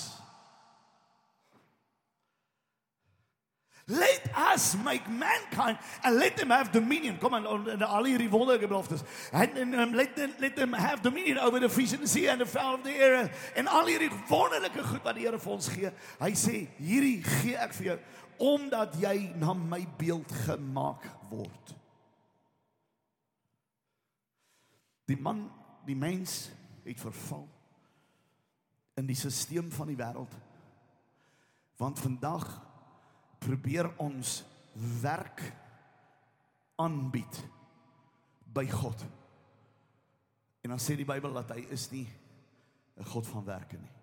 Let 3.90 4.28
us 4.36 4.76
make 4.84 5.08
mankind 5.08 5.78
and 6.04 6.16
let 6.16 6.36
them 6.36 6.50
have 6.50 6.70
dominion. 6.72 7.18
Kom 7.18 7.34
aan, 7.34 7.46
en 7.68 7.82
al 7.82 8.04
hierdie 8.04 8.28
wonderlike 8.28 8.68
beloftes. 8.68 9.00
And, 9.32 9.56
and 9.56 9.74
um, 9.74 9.94
let 9.94 10.14
them 10.16 10.34
let 10.38 10.56
them 10.56 10.72
have 10.72 11.00
dominion 11.00 11.38
over 11.38 11.58
the 11.58 11.70
fish 11.70 11.94
in 11.94 12.00
the 12.00 12.06
sea 12.06 12.28
and 12.28 12.40
the 12.40 12.46
fowl 12.46 12.74
of 12.74 12.82
the 12.82 12.92
air. 12.92 13.30
En 13.56 13.66
al 13.66 13.86
hierdie 13.86 14.10
wonderlike 14.28 14.84
goed 14.84 15.02
wat 15.02 15.16
die 15.16 15.24
Here 15.24 15.40
vir 15.40 15.52
ons 15.52 15.70
gee. 15.72 15.92
Hy 16.20 16.30
sê, 16.36 16.66
hierdie 16.76 17.22
gee 17.24 17.56
ek 17.56 17.72
vir 17.80 17.92
jou 17.92 17.98
omdat 18.38 18.92
jy 19.00 19.32
na 19.40 19.50
my 19.56 19.80
beeld 19.98 20.30
gemaak 20.44 21.08
word. 21.32 21.72
Die 25.10 25.16
man, 25.18 25.48
die 25.88 25.96
mens 25.98 26.44
het 26.84 27.00
verval 27.00 27.48
in 29.00 29.08
die 29.08 29.16
stelsel 29.16 29.72
van 29.74 29.90
die 29.90 29.98
wêreld. 29.98 30.36
Want 31.80 31.98
vandag 32.04 32.46
probeer 33.38 33.90
ons 34.02 34.42
werk 35.02 35.42
aanbied 36.78 37.40
by 38.54 38.66
God. 38.70 39.04
En 40.62 40.74
dan 40.74 40.82
sê 40.82 40.96
die 40.98 41.08
Bybel 41.08 41.32
dat 41.32 41.54
hy 41.54 41.66
is 41.74 41.90
nie 41.90 42.06
'n 42.98 43.04
God 43.04 43.26
van 43.26 43.44
werke 43.44 43.76
nie. 43.78 43.94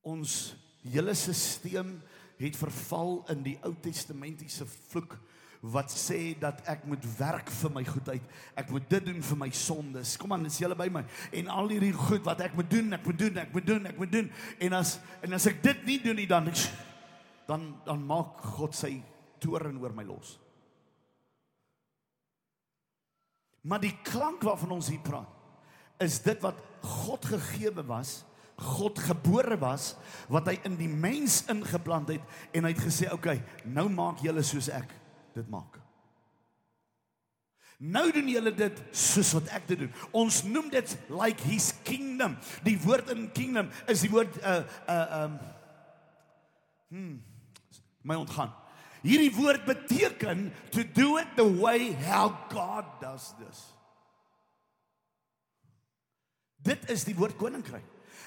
Ons 0.00 0.54
hele 0.82 1.14
stelsel 1.14 1.98
het 2.38 2.56
verval 2.56 3.24
in 3.28 3.42
die 3.42 3.58
Ou 3.62 3.74
Testamentiese 3.82 4.66
vloek 4.66 5.18
wat 5.60 5.90
sê 5.90 6.38
dat 6.38 6.60
ek 6.70 6.84
moet 6.86 7.02
werk 7.18 7.50
vir 7.50 7.72
my 7.74 7.82
goedheid. 7.86 8.26
Ek 8.58 8.70
moet 8.70 8.84
dit 8.90 9.06
doen 9.08 9.22
vir 9.26 9.38
my 9.40 9.48
sondes. 9.50 10.14
Kom 10.20 10.32
aan, 10.32 10.46
is 10.46 10.58
julle 10.62 10.76
by 10.78 10.86
my? 10.92 11.02
En 11.34 11.50
al 11.50 11.72
hierdie 11.74 11.94
goed 11.96 12.22
wat 12.26 12.44
ek 12.46 12.54
moet 12.58 12.70
doen, 12.70 12.92
ek 12.94 13.06
moet 13.06 13.18
doen, 13.18 13.40
ek 13.42 13.54
moet 13.54 13.66
doen, 13.66 13.88
ek 13.90 13.98
moet 13.98 14.12
doen. 14.12 14.28
En 14.68 14.76
as 14.78 14.98
en 15.26 15.34
as 15.34 15.48
ek 15.50 15.62
dit 15.64 15.88
nie 15.88 15.98
doen 16.04 16.18
nie 16.18 16.28
dan 16.30 16.50
dan 17.48 17.72
dan 17.86 18.04
maak 18.06 18.38
God 18.58 18.76
sy 18.76 19.00
toorn 19.42 19.80
oor 19.82 19.96
my 19.96 20.06
los. 20.06 20.36
Maar 23.66 23.82
die 23.82 23.96
klank 24.06 24.46
waarvan 24.46 24.78
ons 24.78 24.88
hier 24.92 25.02
praat, 25.04 25.28
is 26.00 26.20
dit 26.22 26.38
wat 26.44 26.60
God 26.80 27.26
gegeewe 27.26 27.82
was, 27.88 28.22
God 28.58 28.98
gebore 29.02 29.58
was, 29.58 29.92
wat 30.30 30.48
hy 30.50 30.56
in 30.66 30.78
die 30.78 30.90
mens 30.90 31.42
ingeplant 31.50 32.14
het 32.14 32.54
en 32.54 32.64
hy 32.66 32.72
het 32.72 32.82
gesê, 32.82 33.10
"Oké, 33.10 33.14
okay, 33.14 33.42
nou 33.64 33.88
maak 33.88 34.22
julle 34.22 34.42
soos 34.42 34.70
ek." 34.70 34.94
Dit 35.34 35.48
maak. 35.48 35.78
Nou 37.78 38.08
doen 38.10 38.26
julle 38.26 38.50
dit 38.58 38.80
soos 38.90 39.30
wat 39.36 39.50
ek 39.54 39.68
dit 39.70 39.84
doen. 39.84 39.92
Ons 40.10 40.42
noem 40.48 40.66
dit 40.72 40.94
like 41.14 41.44
his 41.46 41.70
kingdom. 41.86 42.34
Die 42.66 42.78
woord 42.82 43.12
in 43.14 43.28
kingdom 43.32 43.70
is 43.86 44.02
die 44.02 44.10
woord 44.10 44.40
uh 44.42 44.62
uh 44.90 45.06
um 45.22 45.38
hm 46.88 47.16
my 48.08 48.16
ontgaan. 48.16 48.50
Hierdie 49.04 49.30
woord 49.36 49.66
beteken 49.68 50.48
to 50.74 50.82
do 50.82 51.18
it 51.20 51.36
the 51.36 51.46
way 51.46 51.92
how 51.92 52.32
God 52.50 52.86
does 53.02 53.30
this. 53.38 53.60
Dit 56.66 56.88
is 56.90 57.04
die 57.06 57.14
woord 57.14 57.36
koninkryk. 57.38 57.84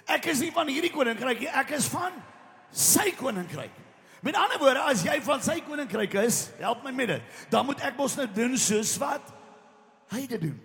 Ek 0.10 0.32
is 0.32 0.40
nie 0.42 0.52
van 0.56 0.70
hierdie 0.72 0.94
koninkryk 0.94 1.44
nie, 1.44 1.52
ek 1.52 1.76
is 1.76 1.90
van 1.92 2.16
sy 2.72 3.10
koninkryk. 3.20 3.74
Met 4.22 4.36
ander 4.38 4.60
woorde, 4.62 4.82
as 4.86 5.02
jy 5.06 5.18
van 5.26 5.42
sy 5.42 5.58
koninkryk 5.66 6.14
is, 6.22 6.44
help 6.62 6.84
my 6.86 6.92
met 6.94 7.16
dit. 7.16 7.40
Dan 7.50 7.66
moet 7.66 7.82
ek 7.82 7.98
mos 7.98 8.16
nou 8.20 8.28
doen 8.36 8.54
soos 8.60 8.94
wat 9.02 9.32
hy 10.14 10.26
dit 10.30 10.44
doen. 10.50 10.60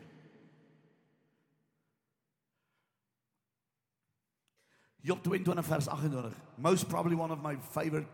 Job 5.06 5.22
22 5.22 5.64
vers 5.64 5.88
28. 5.88 6.34
Most 6.56 6.88
probably 6.88 7.16
one 7.16 7.30
of 7.30 7.40
my 7.42 7.56
favorite 7.72 8.08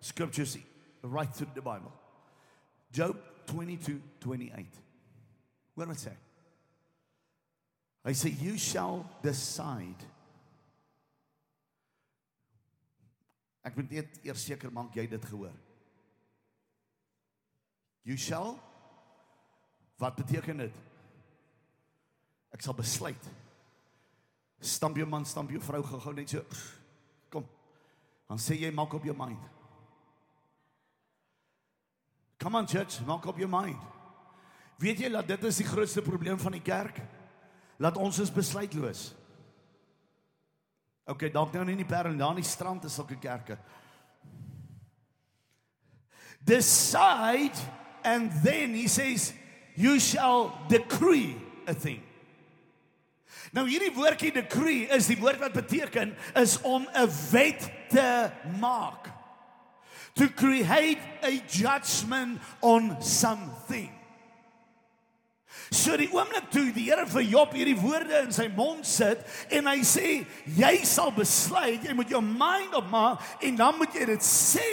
scriptures 0.00 0.58
right 1.02 1.32
through 1.32 1.54
the 1.54 1.62
Bible. 1.62 1.92
Job 2.92 3.16
22:28. 3.46 4.66
What 5.74 5.88
does 5.88 5.96
it 5.96 6.00
say? 6.00 6.16
I 8.04 8.12
say 8.12 8.30
you 8.30 8.58
shall 8.58 9.08
decide 9.22 10.04
Ek 13.66 13.74
moet 13.76 13.98
net 13.98 14.20
eers 14.22 14.44
seker 14.46 14.70
maak 14.70 14.94
jy 14.94 15.08
dit 15.10 15.28
gehoor. 15.30 15.54
You 18.06 18.14
shall 18.20 18.54
Wat 19.96 20.16
beteken 20.16 20.60
dit? 20.60 20.78
Ek 22.52 22.64
sal 22.64 22.76
besluit. 22.76 23.28
Stamp 24.60 24.96
jou 24.96 25.06
man, 25.08 25.24
stamp 25.28 25.50
jou 25.52 25.60
vrou 25.64 25.82
gou-gou 25.84 26.14
net 26.16 26.32
so. 26.32 26.42
Kom. 27.32 27.46
Dan 28.28 28.40
sê 28.40 28.58
jy 28.60 28.72
maak 28.74 28.92
op 28.96 29.04
jou 29.08 29.16
mind. 29.16 29.52
Come 32.40 32.60
on 32.60 32.68
church, 32.68 33.00
maak 33.08 33.24
op 33.28 33.38
jou 33.40 33.48
mind. 33.48 33.80
Weet 34.80 35.00
jy 35.00 35.10
dat 35.12 35.28
dit 35.28 35.46
is 35.48 35.62
die 35.62 35.68
grootste 35.68 36.04
probleem 36.04 36.36
van 36.40 36.52
die 36.52 36.64
kerk? 36.64 37.00
Laat 37.80 37.96
ons 38.00 38.20
is 38.20 38.32
besluitloos. 38.32 39.08
Okay, 41.06 41.30
dalk 41.30 41.52
nou 41.54 41.62
nie 41.64 41.76
in 41.76 41.84
die 41.84 41.86
Parel, 41.86 42.16
daar 42.18 42.34
in 42.34 42.42
die 42.42 42.48
strand 42.48 42.84
is 42.84 42.94
sulke 42.98 43.14
kerke. 43.22 43.54
Decide 46.46 47.54
and 48.02 48.30
then 48.42 48.74
he 48.74 48.86
says 48.88 49.32
you 49.74 50.00
shall 50.00 50.52
decree 50.68 51.36
a 51.66 51.74
thing. 51.74 52.02
Nou 53.54 53.64
hierdie 53.68 53.92
woordjie 53.94 54.32
decree 54.34 54.86
is 54.94 55.08
die 55.10 55.18
woord 55.20 55.40
wat 55.42 55.54
beteken 55.54 56.14
is 56.34 56.58
om 56.66 56.86
'n 56.90 57.10
wet 57.30 57.70
te 57.88 58.30
maak. 58.58 59.10
To 60.14 60.28
create 60.28 61.02
a 61.22 61.38
judgment 61.46 62.40
on 62.60 62.96
something. 63.02 63.95
So 65.74 65.96
die 65.98 66.08
oomblik 66.14 66.46
toe 66.54 66.68
die 66.74 66.84
Here 66.86 67.06
vir 67.10 67.24
Job 67.26 67.54
hierdie 67.56 67.76
woorde 67.78 68.20
in 68.22 68.34
sy 68.34 68.46
mond 68.54 68.86
sit 68.86 69.22
en 69.50 69.66
hy 69.66 69.80
sê 69.86 70.10
jy 70.54 70.72
sal 70.86 71.10
besluit, 71.14 71.82
jy 71.82 71.94
moet 71.96 72.12
jou 72.12 72.20
mind 72.22 72.76
opmaak 72.78 73.24
en 73.42 73.58
dan 73.58 73.78
moet 73.78 73.94
jy 73.98 74.06
dit 74.12 74.26
sê, 74.26 74.68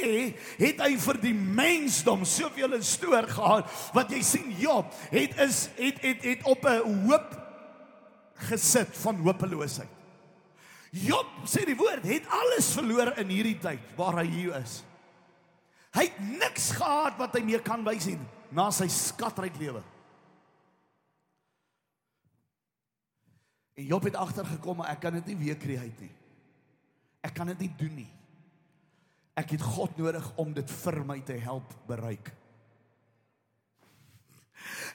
het 0.59 0.83
hy 0.85 0.91
vir 1.01 1.21
die 1.23 1.33
mensdom 1.33 2.25
soveel 2.29 2.77
in 2.77 2.85
stoor 2.85 3.25
gehad 3.31 3.73
wat 3.95 4.13
jy 4.13 4.21
sien 4.25 4.53
Job 4.61 4.93
het 5.09 5.33
is 5.41 5.65
het 5.79 5.97
het 6.03 6.29
het 6.29 6.45
op 6.45 6.65
'n 6.69 7.07
hoop 7.07 7.33
gesit 8.49 8.93
van 9.01 9.17
hopeloosheid. 9.23 9.89
Job 10.93 11.25
sê 11.49 11.65
die 11.65 11.77
woord 11.77 12.03
het 12.05 12.27
alles 12.29 12.69
verloor 12.75 13.17
in 13.17 13.31
hierdie 13.33 13.57
tyd 13.57 13.81
waar 13.97 14.19
hy 14.21 14.27
hier 14.29 14.61
is. 14.61 14.83
Hy 15.93 16.05
het 16.05 16.19
niks 16.19 16.71
gehad 16.77 17.17
wat 17.17 17.33
hy 17.33 17.41
mee 17.41 17.59
kan 17.59 17.83
wys 17.85 18.05
nie 18.05 18.19
na 18.51 18.69
sy 18.69 18.85
skatryk 18.87 19.57
lewe. 19.57 19.81
En 23.73 23.85
Job 23.85 24.03
het 24.03 24.15
agtergekom 24.15 24.77
maar 24.77 24.93
ek 24.93 25.01
kan 25.05 25.15
dit 25.17 25.31
nie 25.31 25.37
weer 25.37 25.57
create 25.57 26.01
nie. 26.01 26.11
Ek 27.23 27.33
kan 27.33 27.49
dit 27.53 27.65
nie 27.65 27.71
doen 27.77 27.95
nie. 28.03 28.11
Ek 29.39 29.55
het 29.55 29.61
God 29.65 29.97
nodig 29.97 30.25
om 30.37 30.53
dit 30.53 30.71
vir 30.83 30.99
my 31.07 31.19
te 31.25 31.37
help 31.41 31.73
bereik. 31.89 32.29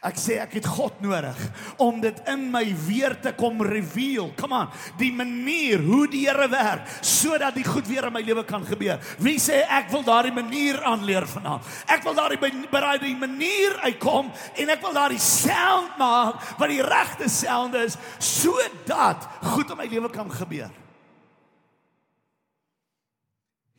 Ek 0.06 0.18
sê 0.20 0.36
ek 0.38 0.52
het 0.60 0.66
God 0.70 1.00
nodig 1.02 1.38
om 1.82 1.96
dit 2.02 2.18
in 2.30 2.44
my 2.52 2.62
weer 2.86 3.16
te 3.18 3.32
kom 3.34 3.62
reveal. 3.66 4.30
Come 4.38 4.54
on, 4.54 4.72
die 5.00 5.10
manier 5.14 5.82
hoe 5.82 6.04
die 6.10 6.26
Here 6.28 6.46
werk 6.52 6.86
sodat 7.02 7.56
die 7.56 7.66
goed 7.66 7.86
weer 7.88 8.06
in 8.06 8.14
my 8.14 8.22
lewe 8.22 8.44
kan 8.46 8.62
gebeur. 8.66 9.00
Wie 9.22 9.38
sê 9.42 9.64
ek 9.64 9.90
wil 9.90 10.04
daardie 10.06 10.34
manier 10.34 10.78
aanleer 10.86 11.26
vanaand? 11.26 11.66
Ek 11.90 12.04
wil 12.06 12.14
daardie 12.18 12.38
by 12.38 12.50
daardie 12.70 13.14
manier 13.18 13.78
uitkom 13.86 14.30
en 14.30 14.74
ek 14.74 14.84
wil 14.84 14.94
daardie 14.94 15.22
sound 15.22 15.96
maak 15.98 16.42
wat 16.60 16.70
die 16.70 16.84
regte 16.84 17.30
sound 17.32 17.74
is 17.78 17.98
sodat 18.22 19.26
goed 19.54 19.72
in 19.72 19.80
my 19.80 19.88
lewe 19.90 20.12
kan 20.14 20.30
gebeur. 20.30 20.70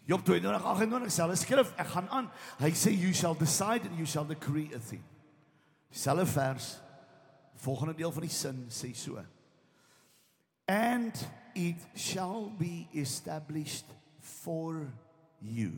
Job 0.10 0.26
22:28 0.26 1.14
sê, 1.14 1.36
"Skryf, 1.38 1.72
ek 1.78 1.88
gaan 1.88 2.10
aan. 2.10 2.32
Hy 2.60 2.72
sê 2.72 2.92
you 2.92 3.14
shall 3.14 3.36
decide 3.36 3.86
and 3.86 3.96
you 3.98 4.06
shall 4.06 4.26
decree 4.26 4.70
a 4.74 4.80
thing." 4.80 5.04
Selfe 5.90 6.26
vers 6.26 6.78
volgende 7.60 7.96
deel 7.96 8.12
van 8.12 8.24
die 8.24 8.32
sin 8.32 8.66
sê 8.72 8.94
so. 8.96 9.20
And 10.70 11.16
it 11.56 11.82
shall 11.96 12.52
be 12.58 12.88
established 12.94 13.90
for 14.20 14.88
you. 15.42 15.72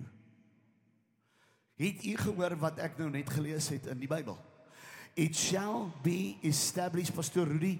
Het 1.81 2.03
u 2.05 2.17
gehoor 2.17 2.55
wat 2.61 2.81
ek 2.83 2.99
nou 2.99 3.09
net 3.09 3.29
gelees 3.33 3.71
het 3.73 3.87
in 3.89 4.01
die 4.03 4.09
Bybel? 4.09 4.37
It 5.15 5.35
shall 5.35 5.89
be 6.03 6.37
established 6.45 7.15
Pastor 7.15 7.47
Rudy 7.47 7.79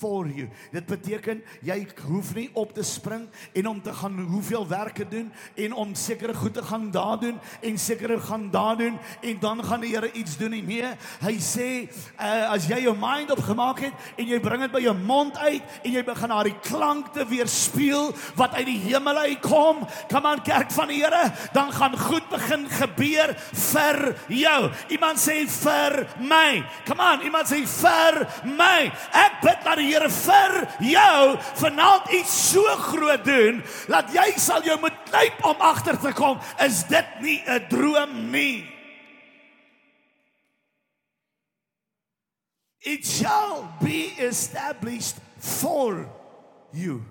for 0.00 0.26
you. 0.28 0.48
Dit 0.72 0.86
beteken 0.86 1.42
jy 1.66 1.78
hoef 2.06 2.34
nie 2.36 2.48
op 2.58 2.74
te 2.76 2.84
spring 2.86 3.26
en 3.52 3.70
om 3.70 3.82
te 3.82 3.92
gaan 3.92 4.18
hoeveel 4.30 4.66
werke 4.68 5.08
doen 5.08 5.32
en 5.54 5.72
om 5.72 5.94
sekere 5.94 6.34
goed 6.34 6.54
te 6.54 6.62
gaan 6.62 6.90
daar 6.90 7.18
doen 7.20 7.38
en 7.60 7.78
sekere 7.78 8.20
gaan 8.20 8.50
daar 8.50 8.76
doen 8.76 8.98
en 9.20 9.40
dan 9.40 9.64
gaan 9.64 9.80
die 9.80 9.90
Here 9.90 10.12
iets 10.12 10.36
doen 10.38 10.50
nie. 10.54 10.62
Nee, 10.62 10.86
hy 11.24 11.32
sê 11.42 11.68
uh, 11.82 12.52
as 12.54 12.68
jy 12.70 12.84
jou 12.84 12.94
mind 12.98 13.32
opgemaak 13.34 13.80
het 13.82 14.12
en 14.20 14.28
jy 14.28 14.38
bring 14.42 14.62
dit 14.62 14.72
by 14.72 14.82
jou 14.84 14.94
mond 14.94 15.36
uit 15.40 15.80
en 15.82 15.90
jy 15.96 16.04
begin 16.06 16.34
die 16.46 16.54
klank 16.62 17.10
te 17.14 17.24
weerspieël 17.26 18.12
wat 18.38 18.54
uit 18.54 18.66
die 18.68 18.78
hemel 18.86 19.18
uitkom, 19.26 19.82
kom 20.10 20.26
aan 20.26 20.42
kerk 20.46 20.70
van 20.74 20.90
die 20.90 21.00
Here, 21.00 21.32
dan 21.54 21.72
gaan 21.72 21.96
goed 21.98 22.26
begin 22.30 22.66
gebeur 22.70 23.32
vir 23.72 23.98
jou. 24.28 24.58
Iemand 24.92 25.20
sê 25.20 25.40
vir 25.48 25.96
my. 26.20 26.60
Kom 26.88 27.00
aan, 27.00 27.24
iemand 27.26 27.48
sê 27.48 27.62
vir 27.64 28.20
my. 28.44 28.90
Ek 29.16 29.40
bid 29.44 29.64
dat 29.70 29.78
die 29.78 29.90
Here 29.90 30.10
vir 30.10 30.56
jou 30.82 31.38
vanaand 31.60 32.10
iets 32.14 32.34
so 32.50 32.64
groot 32.90 33.24
doen 33.26 33.62
dat 33.90 34.10
jy 34.14 34.26
sal 34.40 34.64
jou 34.66 34.76
moet 34.82 34.96
knyp 35.10 35.44
om 35.46 35.64
agter 35.70 35.98
te 36.00 36.12
kom. 36.16 36.38
Is 36.62 36.84
dit 36.90 37.06
nie 37.22 37.40
'n 37.46 37.66
droom 37.68 38.30
nie? 38.30 38.66
It 42.80 43.04
shall 43.04 43.68
be 43.80 44.16
established 44.18 45.16
for 45.36 46.08
you. 46.72 47.04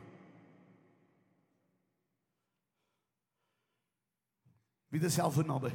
Wie 4.90 5.00
dit 5.00 5.12
self 5.12 5.36
naby. 5.46 5.70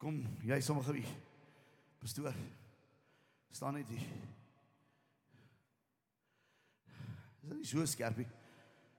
Kom, 0.00 0.24
jy 0.40 0.60
sommige 0.60 0.92
wie. 0.92 1.19
Pastoor. 2.00 2.34
staan 3.50 3.72
net 3.72 3.88
hier. 3.88 4.00
Is 7.42 7.48
dit 7.48 7.56
nie 7.56 7.66
so 7.66 7.84
skerpie? 7.84 8.28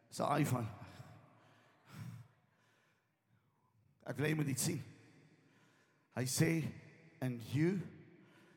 Dis 0.08 0.20
'n 0.20 0.38
iPhone. 0.38 0.68
Ek 4.06 4.18
wil 4.18 4.36
net 4.36 4.46
dit 4.46 4.60
sien. 4.60 4.84
Hy 6.14 6.26
sê 6.26 6.74
and 7.22 7.42
you 7.54 7.82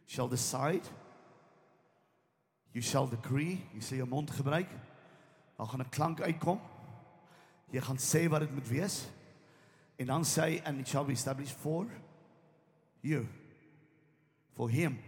shall 0.07 0.28
decide 0.28 0.88
you 2.72 2.82
shall 2.82 3.09
decree, 3.09 3.62
jy 3.72 3.80
sê 3.80 3.97
jou 3.97 4.07
mond 4.07 4.30
gebruik. 4.30 4.68
Dan 5.57 5.68
gaan 5.68 5.80
'n 5.80 5.88
klank 5.88 6.20
uitkom. 6.20 6.61
Jy 7.70 7.80
gaan 7.80 7.99
sê 7.99 8.28
wat 8.28 8.40
dit 8.40 8.53
moet 8.53 8.68
wees. 8.68 9.09
En 9.97 10.07
dan 10.07 10.24
sê 10.24 10.40
hy 10.40 10.62
and 10.64 10.80
it 10.80 10.88
shall 10.88 11.05
be 11.05 11.12
established 11.12 11.57
for 11.57 11.86
you 13.01 13.26
for 14.55 14.71
him. 14.71 14.99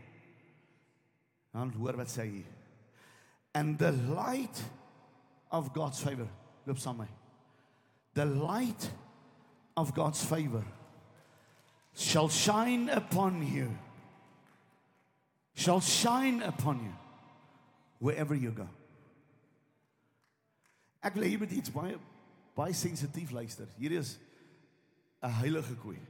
Dan 1.53 1.73
hoor 1.73 1.97
wat 1.97 2.11
sê 2.13 2.27
hy. 2.27 2.45
And 3.55 3.79
the 3.79 3.93
light 3.93 4.63
of 5.51 5.73
God's 5.73 6.01
favor. 6.03 6.29
Loop 6.67 6.79
saam 6.79 6.99
met 6.99 7.09
my. 7.09 7.15
The 8.15 8.27
light 8.27 8.91
of 9.77 9.95
God's 9.95 10.25
favor 10.25 10.65
shall 11.95 12.29
shine 12.29 12.89
upon 12.89 13.47
you. 13.47 13.71
Shall 15.55 15.81
shine 15.81 16.43
upon 16.43 16.83
you 16.85 16.93
wherever 17.99 18.35
you 18.35 18.51
go. 18.51 18.69
Ek 21.01 21.15
wil 21.15 21.29
hier 21.29 21.41
met 21.41 21.55
iets 21.55 21.73
baie 21.73 21.97
baie 22.57 22.75
sensitief 22.75 23.31
luister. 23.31 23.69
Hier 23.79 23.93
is 23.93 24.19
'n 25.23 25.33
heilige 25.41 25.77
koei. 25.77 26.01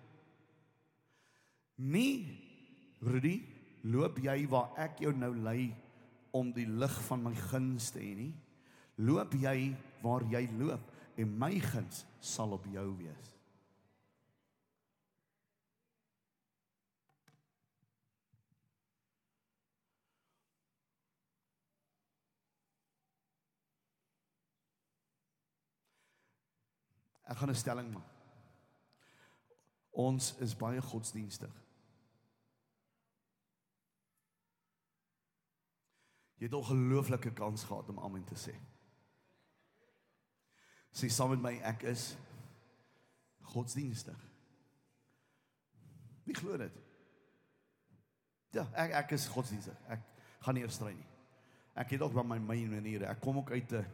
Nie 1.74 2.45
Rudy, 3.06 3.36
loop 3.86 4.18
jy 4.18 4.40
waar 4.50 4.72
ek 4.82 4.98
jou 5.04 5.12
nou 5.14 5.30
lei 5.38 5.70
om 6.34 6.50
die 6.52 6.66
lig 6.66 6.96
van 7.06 7.22
my 7.22 7.34
guns 7.46 7.92
te 7.94 8.02
hê 8.02 8.14
nie? 8.18 8.32
Loop 8.98 9.36
jy 9.38 9.70
waar 10.02 10.26
jy 10.32 10.42
loop 10.58 10.90
en 11.20 11.38
my 11.38 11.52
guns 11.62 12.02
sal 12.18 12.56
op 12.56 12.66
jou 12.72 12.86
wees. 12.98 13.32
Ek 27.26 27.38
gaan 27.38 27.50
'n 27.50 27.54
stelling 27.54 27.92
maak. 27.92 28.12
Ons 29.92 30.34
is 30.38 30.54
baie 30.54 30.80
godsdienstig. 30.80 31.65
Jy 36.36 36.44
het 36.44 36.52
'n 36.52 36.62
ongelooflike 36.62 37.32
kans 37.32 37.64
gehad 37.64 37.88
om 37.88 37.98
amen 37.98 38.24
te 38.24 38.34
sê. 38.34 38.54
Sê 40.92 41.08
saam 41.08 41.30
met 41.30 41.40
my 41.40 41.58
ek 41.62 41.82
is 41.82 42.16
godsdienstig. 43.40 44.20
Wie 46.24 46.34
glo 46.34 46.56
dit? 46.56 46.72
Ja, 48.50 48.68
ek 48.74 48.90
ek 48.90 49.10
is 49.10 49.26
godsdienstig. 49.26 49.76
Ek 49.88 50.00
gaan 50.40 50.54
nie 50.54 50.62
eers 50.62 50.74
stry 50.74 50.92
nie. 50.92 51.06
Ek 51.74 51.90
het 51.90 52.00
ook 52.00 52.12
van 52.12 52.28
my 52.28 52.38
my 52.38 52.66
maniere. 52.66 53.06
Ek 53.06 53.20
kom 53.20 53.36
ook 53.36 53.50
uit 53.50 53.72
'n 53.72 53.86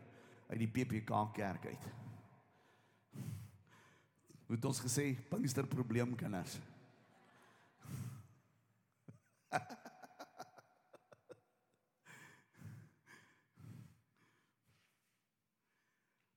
uit 0.48 0.58
die 0.58 0.68
PPK 0.68 1.32
kerk 1.32 1.66
uit. 1.66 1.84
Hoe 4.46 4.56
het 4.56 4.64
ons 4.64 4.80
gesê 4.80 5.16
Pinkster 5.28 5.66
probleemkinders. 5.66 6.58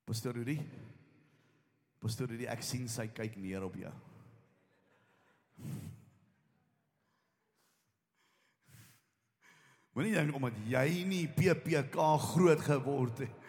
Pastor 0.05 0.33
Rudy. 0.37 0.59
Pastor 1.99 2.29
Rudy, 2.29 2.45
ek 2.45 2.61
sien 2.61 2.85
sy 2.91 3.07
kyk 3.09 3.39
neer 3.41 3.65
op 3.65 3.73
jou. 3.79 3.93
Moenie 9.95 10.13
dink 10.13 10.35
omdat 10.35 10.57
jy 10.67 10.85
nie 11.07 11.23
PPK 11.31 11.97
groot 12.29 12.61
geword 12.67 13.23
het. 13.23 13.41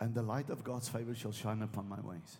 And 0.00 0.14
the 0.16 0.22
light 0.22 0.48
of 0.48 0.64
God's 0.64 0.88
favor 0.88 1.14
shall 1.14 1.36
shine 1.36 1.62
upon 1.62 1.86
my 1.86 2.00
ways. 2.00 2.38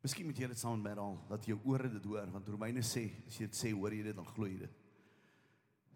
Miskien 0.00 0.24
moet 0.24 0.38
jy 0.40 0.48
dit 0.48 0.58
saam 0.58 0.80
met 0.80 0.96
al 0.96 1.18
dat 1.28 1.44
jou 1.44 1.58
ore 1.68 1.90
dit 1.92 2.04
hoor 2.08 2.30
want 2.32 2.48
Romeine 2.48 2.80
sê 2.80 3.04
as 3.28 3.36
jy 3.36 3.50
dit 3.50 3.58
sê 3.58 3.72
hoor 3.76 3.92
jy 3.92 4.06
dit 4.08 4.16
dan 4.16 4.28
glo 4.32 4.48
jy 4.48 4.62
dit. 4.62 4.78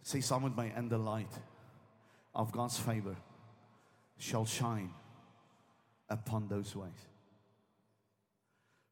Say 0.05 0.21
saam 0.21 0.43
met 0.43 0.55
my 0.55 0.67
and 0.77 0.91
the 0.91 0.99
light 0.99 1.33
of 2.35 2.53
God's 2.53 2.79
favor 2.79 3.17
shall 4.19 4.45
shine 4.45 4.91
upon 6.11 6.47
those 6.47 6.77
ways. 6.77 7.09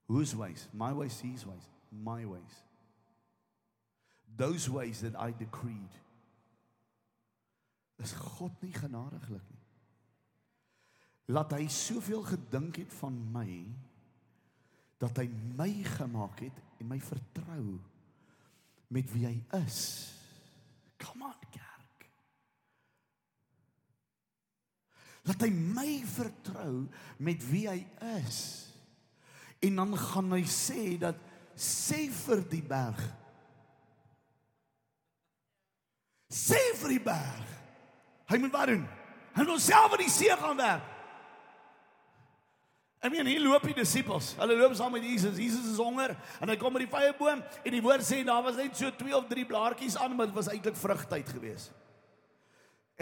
Whose 0.08 0.34
ways? 0.34 0.68
My 0.72 0.92
ways, 0.92 1.20
his 1.20 1.46
ways, 1.46 1.68
my 1.92 2.24
ways. 2.24 2.54
Those 4.34 4.70
ways 4.70 5.02
that 5.02 5.14
I 5.18 5.32
decreed. 5.32 5.92
Is 8.02 8.14
God 8.14 8.56
nie 8.62 8.72
genadiglik 8.72 9.44
nie? 9.52 9.60
Laat 11.28 11.52
hy 11.52 11.68
soveel 11.70 12.24
gedink 12.26 12.80
het 12.80 12.92
van 12.98 13.20
my 13.36 13.60
dat 14.98 15.20
hy 15.20 15.28
my 15.60 15.68
gemaak 15.98 16.40
het 16.40 16.58
en 16.80 16.88
my 16.88 16.98
vertrou 17.04 17.76
met 18.88 19.12
wie 19.12 19.28
hy 19.28 19.36
is. 19.60 19.78
Come 21.02 21.26
on, 21.26 21.38
kerk. 21.50 22.06
Laat 25.26 25.42
hy 25.42 25.50
my 25.50 25.90
vertrou 26.06 26.86
met 27.22 27.42
wie 27.50 27.66
hy 27.70 27.80
is. 28.18 28.40
En 29.62 29.82
dan 29.82 29.96
gaan 29.98 30.32
hy 30.34 30.42
sê 30.50 30.96
dat 31.02 31.18
sê 31.58 32.06
vir 32.24 32.42
die 32.50 32.62
berg. 32.66 33.02
Sê 36.32 36.60
vir 36.80 36.96
die 36.96 37.04
berg. 37.04 37.52
Hy 38.30 38.40
moet 38.40 38.54
wat 38.54 38.72
doen? 38.72 38.86
Hy 39.36 39.44
moet 39.46 39.62
self 39.64 39.94
in 39.98 40.04
die 40.06 40.12
see 40.12 40.34
gaan 40.38 40.58
werk. 40.58 40.91
Ek 43.02 43.10
meen 43.10 43.26
hier 43.26 43.42
loop 43.42 43.64
die 43.66 43.74
disippels. 43.74 44.28
Hulle 44.38 44.54
loop 44.60 44.76
saam 44.78 44.92
met 44.94 45.02
Jesus. 45.02 45.38
Jesus 45.40 45.72
is 45.72 45.80
honger 45.82 46.14
en 46.38 46.50
hy 46.52 46.56
kom 46.60 46.74
by 46.76 46.84
die 46.84 46.90
vyeboom 46.90 47.40
en 47.42 47.74
die 47.74 47.82
woord 47.82 48.04
sê 48.06 48.20
daar 48.26 48.44
was 48.46 48.58
net 48.60 48.76
so 48.78 48.90
2 48.94 49.16
of 49.16 49.26
3 49.30 49.46
blaartjies 49.50 49.96
aan, 49.98 50.14
maar 50.14 50.28
dit 50.30 50.36
was 50.36 50.50
eintlik 50.52 50.78
vrugtyd 50.78 51.32
geweest. 51.34 51.72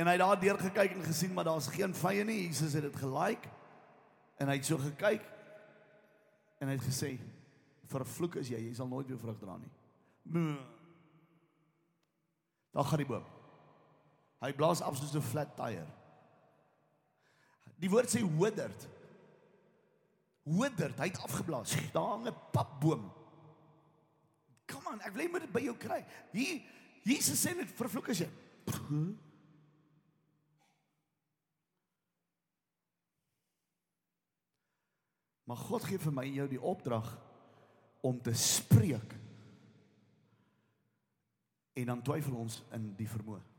En 0.01 0.09
hy 0.09 0.15
het 0.17 0.23
daar 0.23 0.41
deur 0.41 0.61
gekyk 0.63 0.95
en 0.97 1.05
gesien 1.05 1.35
maar 1.37 1.45
daar's 1.51 1.69
geen 1.69 1.93
vye 1.93 2.25
nie. 2.25 2.47
Jesus 2.47 2.73
het 2.79 2.87
dit 2.89 2.97
gelike. 2.97 3.53
En 4.41 4.49
hy 4.49 4.57
het 4.57 4.71
so 4.71 4.81
gekyk 4.81 5.27
en 6.61 6.71
hy 6.71 6.79
het 6.79 6.87
gesê: 6.87 7.11
"Vervloek 7.93 8.39
is 8.41 8.49
jy, 8.49 8.61
jy 8.71 8.75
sal 8.75 8.89
nooit 8.89 9.09
weer 9.09 9.21
vrug 9.21 9.37
dra 9.41 9.59
nie." 9.61 9.73
Daar 12.73 12.89
gaan 12.89 13.03
die 13.03 13.09
boom. 13.09 13.27
Hy 14.41 14.53
blaas 14.57 14.81
af 14.81 14.97
soos 14.97 15.13
'n 15.13 15.21
flat 15.21 15.53
tyre. 15.57 15.87
Die 17.77 17.91
woord 17.91 18.09
sê 18.09 18.25
withered. 18.25 18.89
Withered, 20.43 20.99
hy 20.99 21.09
het 21.11 21.23
afgeblaas. 21.23 21.77
Daar 21.93 22.15
hang 22.17 22.27
'n 22.29 22.37
papboom. 22.53 23.13
Kom 24.67 24.87
aan, 24.87 25.01
ek 25.01 25.13
wil 25.13 25.31
net 25.31 25.41
dit 25.41 25.53
by 25.53 25.61
jou 25.61 25.77
kry. 25.77 26.05
Hier 26.33 26.63
Jesus 27.03 27.41
sê 27.47 27.55
net 27.57 27.73
vervloek 27.73 28.09
as 28.09 28.19
jy. 28.19 28.29
Maar 35.45 35.57
God 35.57 35.85
gee 35.85 35.99
vir 35.99 36.13
my 36.15 36.25
en 36.29 36.35
jou 36.35 36.49
die 36.49 36.63
opdrag 36.63 37.09
om 38.07 38.21
te 38.23 38.35
spreek. 38.39 39.17
En 41.75 41.87
dan 41.87 42.03
twyfel 42.03 42.37
ons 42.37 42.63
in 42.77 42.95
die 42.95 43.09
vermoë. 43.09 43.50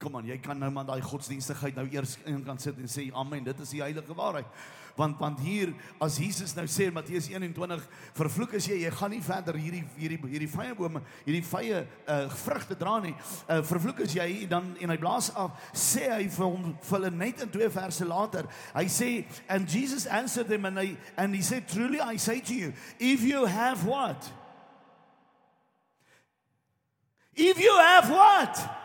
Kom 0.00 0.14
aan, 0.16 0.24
jy 0.24 0.38
kan 0.40 0.56
nou 0.56 0.70
maar 0.72 0.86
daai 0.88 1.02
godsdienstigheid 1.04 1.76
nou 1.76 1.82
eers 1.92 2.14
in 2.24 2.38
kan 2.40 2.56
sit 2.58 2.78
en 2.80 2.88
sê 2.88 3.10
amen, 3.12 3.42
dit 3.44 3.58
is 3.60 3.72
die 3.74 3.82
heilige 3.82 4.14
waarheid. 4.16 4.48
Want 4.96 5.18
want 5.20 5.42
hier 5.44 5.74
as 6.00 6.16
Jesus 6.16 6.54
nou 6.56 6.64
sê 6.64 6.86
in 6.88 6.94
Matteus 6.96 7.28
21, 7.28 7.84
vervloek 8.16 8.54
as 8.56 8.68
jy, 8.70 8.78
jy 8.80 8.94
gaan 8.96 9.12
nie 9.12 9.20
verder 9.20 9.58
hierdie 9.60 9.82
hierdie 9.98 10.16
hierdie 10.24 10.48
vrye 10.48 10.72
bome, 10.78 11.04
hierdie 11.26 11.44
vrye 11.44 11.82
uh 12.08 12.32
vrugte 12.46 12.78
dra 12.80 12.96
nie. 13.04 13.12
Uh 13.44 13.60
vervloek 13.68 14.00
as 14.06 14.16
jy 14.16 14.48
dan 14.48 14.72
en 14.80 14.94
hy 14.94 14.98
blaas 15.04 15.28
af, 15.36 15.52
sê 15.76 16.08
hy 16.08 16.32
vir 16.32 16.48
hom 16.48 16.72
vir 16.80 16.96
hulle 16.96 17.12
net 17.20 17.44
in 17.44 17.52
twee 17.52 17.68
verse 17.76 18.08
later. 18.08 18.48
Hy 18.72 18.88
sê 18.88 19.12
and 19.52 19.68
Jesus 19.68 20.08
answered 20.08 20.48
them 20.48 20.64
and 20.64 20.80
they 20.80 20.96
and 21.20 21.36
he 21.36 21.44
said 21.44 21.68
truly 21.68 22.00
I 22.00 22.16
say 22.16 22.40
to 22.40 22.56
you, 22.56 22.72
if 22.96 23.20
you 23.20 23.44
have 23.44 23.84
what? 23.84 24.32
If 27.36 27.60
you 27.60 27.76
have 27.76 28.08
what? 28.08 28.79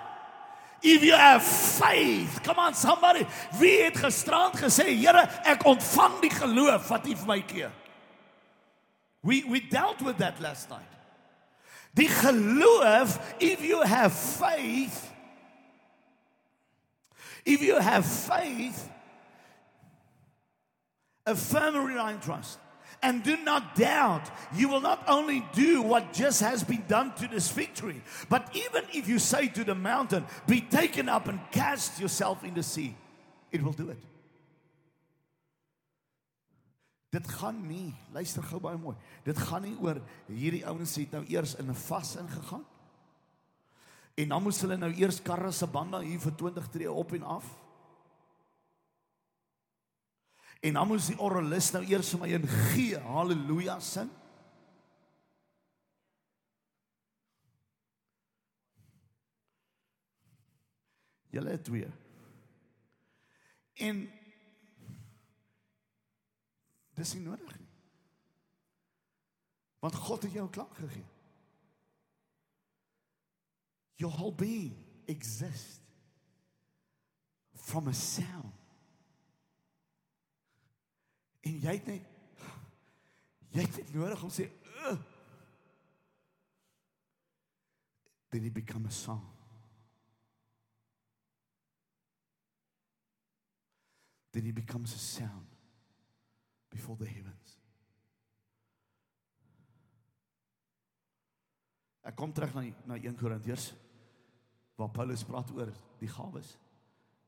If 0.87 1.03
you 1.03 1.15
have 1.15 1.41
faith, 1.41 2.43
come 2.43 2.59
on 2.59 2.75
somebody. 2.75 3.25
Wie 3.57 3.81
het 3.81 3.97
gisterand 3.97 4.53
gesê, 4.61 4.85
Here, 4.93 5.23
ek 5.41 5.63
ontvang 5.65 6.19
die 6.21 6.29
geloof 6.29 6.91
wat 6.93 7.07
U 7.09 7.15
vir 7.15 7.29
my 7.31 7.39
gee? 7.49 7.69
We 9.25 9.41
we 9.49 9.63
dealt 9.65 10.03
with 10.05 10.19
that 10.21 10.37
last 10.39 10.69
night. 10.69 10.93
Die 11.97 12.05
geloof, 12.05 13.17
if 13.39 13.65
you 13.65 13.81
have 13.81 14.13
faith, 14.13 15.09
if 17.43 17.61
you 17.61 17.79
have 17.81 18.05
faith, 18.05 18.89
a 21.25 21.35
firm 21.35 21.81
reliant 21.81 22.21
trust 22.21 22.59
and 23.05 23.23
do 23.23 23.37
not 23.37 23.75
doubt. 23.75 24.29
You 24.57 24.67
will 24.67 24.81
not 24.81 25.05
only 25.07 25.45
do 25.53 25.83
what 25.83 26.11
just 26.11 26.41
has 26.41 26.63
been 26.63 26.83
done 26.87 27.13
to 27.21 27.27
this 27.27 27.51
victory, 27.51 28.01
but 28.29 28.49
even 28.53 28.83
if 28.93 29.07
you 29.07 29.19
say 29.19 29.47
to 29.49 29.63
the 29.63 29.75
mountain, 29.75 30.25
Be 30.47 30.61
taken 30.61 31.07
up 31.07 31.27
and 31.27 31.39
cast 31.51 31.99
yourself 31.99 32.43
in 32.43 32.55
the 32.55 32.63
sea, 32.63 32.95
it 33.51 33.61
will 33.61 33.73
do 33.73 33.89
it. 33.89 34.01
Dit 37.13 37.27
gaan 37.31 37.61
nie, 37.63 37.93
luister 38.11 38.43
gou 38.43 38.59
baie 38.59 38.75
mooi. 38.75 38.95
Dit 39.23 39.37
gaan 39.39 39.63
nie 39.63 39.77
oor 39.79 40.01
hierdie 40.27 40.65
ouens 40.67 40.97
het 40.99 41.13
nou 41.15 41.21
eers 41.31 41.53
in 41.61 41.69
'n 41.69 41.77
vas 41.87 42.15
ingegaan. 42.19 42.65
En 44.15 44.27
dan 44.27 44.43
moes 44.43 44.59
hulle 44.61 44.77
nou 44.77 44.91
eers 44.91 45.21
karre 45.21 45.51
se 45.51 45.67
bande 45.67 46.03
hier 46.03 46.19
vir 46.19 46.35
20 46.35 46.67
tree 46.67 46.91
op 46.91 47.13
en 47.13 47.23
af. 47.23 47.45
En 50.59 50.73
dan 50.73 50.87
moes 50.87 51.09
die 51.11 51.19
orgelis 51.19 51.71
nou 51.75 51.83
eers 51.85 52.09
vir 52.15 52.21
my 52.21 52.29
in 52.37 52.47
G, 52.47 52.85
haleluja 53.05 53.79
sing. 53.83 54.11
Julle 61.35 61.57
twee. 61.61 61.91
En 63.83 64.05
dis 66.95 67.13
nie 67.17 67.25
nodig 67.25 67.57
nie. 67.59 67.71
Want 69.83 69.95
God 69.95 70.23
het 70.23 70.33
jou 70.33 70.47
klank 70.49 70.77
gegee. 70.79 71.05
Your 73.95 74.15
whole 74.15 74.35
being 74.35 74.75
exists 75.05 75.79
from 77.53 77.87
a 77.87 77.93
sound. 77.93 78.54
En 81.45 81.59
jy 81.61 81.75
het 81.77 81.89
net 81.89 82.11
jy 83.55 83.63
het 83.63 83.77
net 83.79 83.91
nodig 83.95 84.23
om 84.25 84.31
sê 84.33 84.49
uh, 84.83 84.95
then 88.33 88.43
it 88.49 88.53
become 88.53 88.85
a 88.85 88.91
song. 88.91 89.23
Then 94.33 94.45
it 94.45 94.55
becomes 94.55 94.93
a 94.93 94.97
sound 94.97 95.47
before 96.69 96.97
the 96.97 97.07
heavens. 97.07 97.55
Ek 102.03 102.17
kom 102.19 102.33
terug 102.35 102.51
na 102.57 102.65
na 102.85 102.99
1 102.99 103.15
Korintiërs 103.15 103.71
waar 104.75 104.91
Paulus 104.91 105.23
praat 105.23 105.53
oor 105.55 105.71
die 106.01 106.11
gawes. 106.11 106.57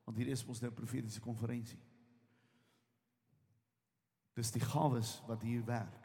Want 0.04 0.20
hier 0.20 0.34
is 0.36 0.44
ons 0.44 0.60
nou 0.62 0.74
profetiese 0.76 1.24
konferensie. 1.24 1.80
Dis 4.38 4.52
die 4.54 4.62
gawes 4.62 5.16
wat 5.26 5.42
hier 5.42 5.66
werk. 5.66 6.04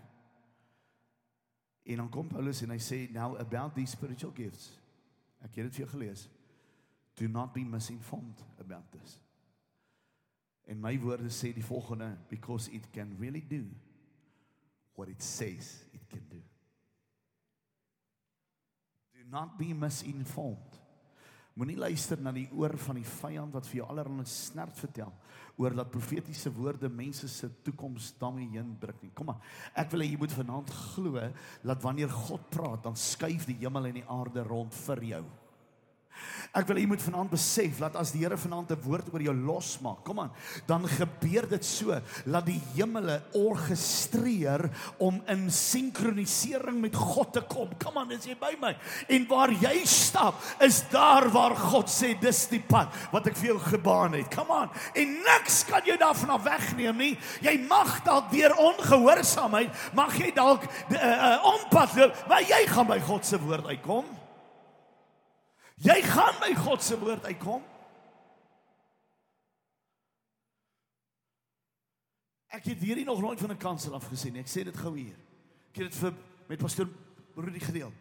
En 1.83 1.97
dan 1.97 2.09
kom 2.09 2.29
Paulus 2.29 2.63
en 2.65 2.73
hy 2.73 2.79
sê 2.81 3.03
now 3.13 3.37
about 3.37 3.75
these 3.77 3.93
spiritual 3.93 4.33
gifts. 4.33 4.71
Ek 5.43 5.59
het 5.59 5.67
dit 5.67 5.77
vir 5.77 5.85
jou 5.85 5.91
gelees. 5.91 6.29
Do 7.21 7.29
not 7.29 7.53
be 7.53 7.65
misinformed 7.69 8.41
about 8.63 8.89
this. 8.95 9.19
En 10.65 10.81
my 10.81 10.95
woorde 11.03 11.29
sê 11.29 11.51
die 11.53 11.65
volgende 11.67 12.15
because 12.31 12.71
it 12.73 12.89
can 12.95 13.17
really 13.21 13.43
do 13.49 13.67
what 14.95 15.09
it 15.09 15.23
says 15.23 15.85
it 15.93 16.09
can 16.09 16.25
do. 16.31 16.41
Do 19.13 19.29
not 19.29 19.59
be 19.59 19.75
misinformed. 19.75 20.82
Moenie 21.55 21.77
luister 21.77 22.21
na 22.21 22.33
die 22.33 22.47
oor 22.57 22.73
van 22.81 22.97
die 22.97 23.09
vyand 23.19 23.53
wat 23.53 23.67
vir 23.69 23.83
jou 23.83 23.89
allerlei 23.93 24.25
snert 24.29 24.79
vertel 24.81 25.13
oor 25.61 25.75
dat 25.77 25.91
profetiese 25.93 26.49
woorde 26.57 26.89
mense 26.89 27.29
se 27.29 27.51
toekoms 27.63 28.15
daarmee 28.19 28.49
heen 28.55 28.73
druk 28.81 29.03
nie. 29.05 29.11
Kom 29.13 29.29
maar. 29.29 29.43
Ek 29.77 29.91
wil 29.93 30.01
hê 30.01 30.09
jy 30.09 30.21
moet 30.23 30.33
vanaand 30.33 30.73
glo 30.73 31.21
dat 31.61 31.85
wanneer 31.85 32.09
God 32.09 32.49
praat, 32.51 32.81
dan 32.87 32.97
skuif 32.97 33.45
die 33.51 33.59
hemel 33.61 33.91
en 33.91 34.01
die 34.01 34.09
aarde 34.09 34.47
rond 34.49 34.75
vir 34.87 35.05
jou. 35.11 35.25
Ek 36.53 36.67
wil 36.69 36.83
jy 36.83 36.85
moet 36.91 37.01
vanaand 37.01 37.33
besef 37.33 37.79
dat 37.81 37.95
as 37.97 38.11
die 38.13 38.21
Here 38.23 38.37
vanaand 38.37 38.71
'n 38.71 38.83
woord 38.85 39.09
oor 39.13 39.23
jou 39.25 39.35
losmaak, 39.35 40.05
kom 40.05 40.21
aan, 40.21 40.33
dan 40.67 40.85
gebeur 40.87 41.49
dit 41.49 41.65
so 41.65 41.97
dat 42.27 42.47
die 42.47 42.61
hemele 42.75 43.23
orgestreer 43.33 44.71
om 44.99 45.23
in 45.27 45.51
sinkronisering 45.51 46.81
met 46.81 46.95
God 46.95 47.33
te 47.33 47.41
kom. 47.41 47.69
Kom 47.79 47.99
aan, 47.99 48.13
is 48.13 48.27
jy 48.27 48.37
by 48.39 48.53
my? 48.61 48.77
En 49.09 49.27
waar 49.29 49.51
jy 49.51 49.85
stap, 49.87 50.35
is 50.61 50.83
daar 50.91 51.31
waar 51.33 51.57
God 51.57 51.89
sê 51.89 52.13
dis 52.21 52.47
die 52.53 52.61
pad 52.61 52.93
wat 53.13 53.27
ek 53.27 53.37
vir 53.37 53.55
jou 53.55 53.59
gebaan 53.59 54.13
het. 54.13 54.29
Kom 54.35 54.51
aan. 54.53 54.71
En 54.95 55.09
niks 55.25 55.65
kan 55.65 55.81
jou 55.85 55.97
daarvan 55.97 56.37
af 56.37 56.45
wegneem 56.45 56.97
nie. 56.97 57.19
Jy 57.41 57.59
mag 57.69 58.03
dalk 58.05 58.31
deur 58.31 58.53
ongehoorsaamheid, 58.57 59.71
mag 59.95 60.17
jy 60.19 60.33
dalk 60.37 60.69
uh, 60.69 60.97
uh, 61.01 61.39
onpad 61.55 61.97
loop, 61.97 62.27
maar 62.29 62.43
jy 62.45 62.67
gaan 62.69 62.87
by 62.87 63.01
God 63.01 63.27
se 63.27 63.41
woord 63.41 63.67
uitkom. 63.67 64.22
Jy 65.83 65.99
gaan 66.07 66.37
by 66.39 66.53
God 66.55 66.83
se 66.85 66.99
woord 66.99 67.25
uitkom. 67.27 67.63
Ek 72.53 72.69
het 72.69 72.85
hierdie 72.85 73.07
nog 73.09 73.21
nooit 73.21 73.41
van 73.41 73.51
'n 73.51 73.59
kansel 73.59 73.95
af 73.95 74.07
gesien. 74.07 74.37
Ek 74.37 74.47
sê 74.47 74.63
dit 74.63 74.77
gou 74.77 74.95
hier. 74.97 75.17
Ek 75.73 75.83
het 75.83 75.91
dit 75.91 75.95
vir 75.95 76.15
met 76.49 76.59
pastoor 76.59 76.89
Rudy 77.35 77.59
gedeel. 77.59 77.93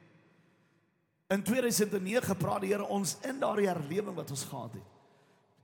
In 1.27 1.43
2009 1.43 2.23
gepraat 2.23 2.61
die 2.61 2.69
Here 2.69 2.83
ons 2.83 3.17
in 3.21 3.39
daardie 3.39 3.67
herlewing 3.67 4.15
wat 4.15 4.29
ons 4.29 4.43
gehad 4.43 4.73
het. 4.73 4.83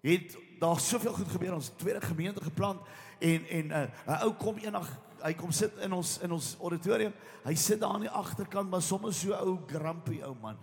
Het 0.02 0.38
daar 0.60 0.80
soveel 0.80 1.14
goed 1.14 1.28
gebeur 1.28 1.54
ons 1.54 1.72
tweede 1.76 2.02
gemeente 2.02 2.42
geplant 2.42 2.80
en 3.20 3.48
en 3.48 3.68
'n 3.68 3.92
uh, 4.08 4.24
ou 4.24 4.34
kom 4.34 4.58
eendag 4.58 5.00
hy 5.22 5.34
kom 5.34 5.52
sit 5.52 5.78
in 5.78 5.94
ons 5.94 6.18
in 6.18 6.32
ons 6.32 6.58
auditorium. 6.62 7.14
Hy 7.44 7.56
sit 7.56 7.80
daar 7.80 7.94
aan 7.94 8.02
die 8.02 8.10
agterkant 8.10 8.70
maar 8.70 8.82
sommer 8.82 9.14
so 9.14 9.34
ou 9.34 9.60
grumpy 9.68 10.22
ou 10.22 10.36
man 10.42 10.58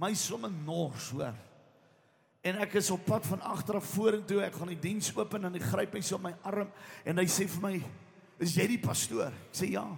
my 0.00 0.14
somme 0.16 0.48
nors 0.64 1.10
hoor. 1.12 1.36
En 2.40 2.56
ek 2.64 2.78
is 2.80 2.88
op 2.90 3.02
pad 3.04 3.26
van 3.28 3.42
agter 3.44 3.76
af 3.76 3.88
vorentoe. 3.92 4.40
Ek 4.46 4.56
gaan 4.56 4.72
die 4.72 4.80
diens 4.80 5.10
open 5.12 5.44
en 5.44 5.58
hy 5.58 5.60
gryp 5.60 5.92
my 5.92 6.00
so 6.04 6.16
op 6.16 6.24
my 6.24 6.32
arm 6.48 6.70
en 7.04 7.20
hy 7.20 7.26
sê 7.28 7.46
vir 7.46 7.60
my, 7.60 7.74
"Is 8.40 8.56
jy 8.56 8.66
die 8.66 8.80
pastoor?" 8.80 9.28
Ek 9.28 9.54
sê, 9.54 9.70
"Ja." 9.72 9.96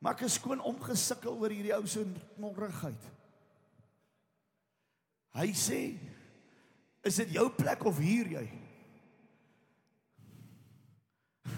Maar 0.00 0.12
ek 0.12 0.22
is 0.22 0.34
skoon 0.34 0.60
omgesukkel 0.60 1.34
oor 1.34 1.50
hierdie 1.50 1.74
ou 1.74 1.86
se 1.86 2.04
knorrigheid. 2.36 3.02
Hy 5.34 5.48
sê, 5.52 5.98
"Is 7.02 7.16
dit 7.16 7.30
jou 7.30 7.50
plek 7.50 7.84
of 7.84 7.98
hier 7.98 8.26
jy?" 8.26 8.48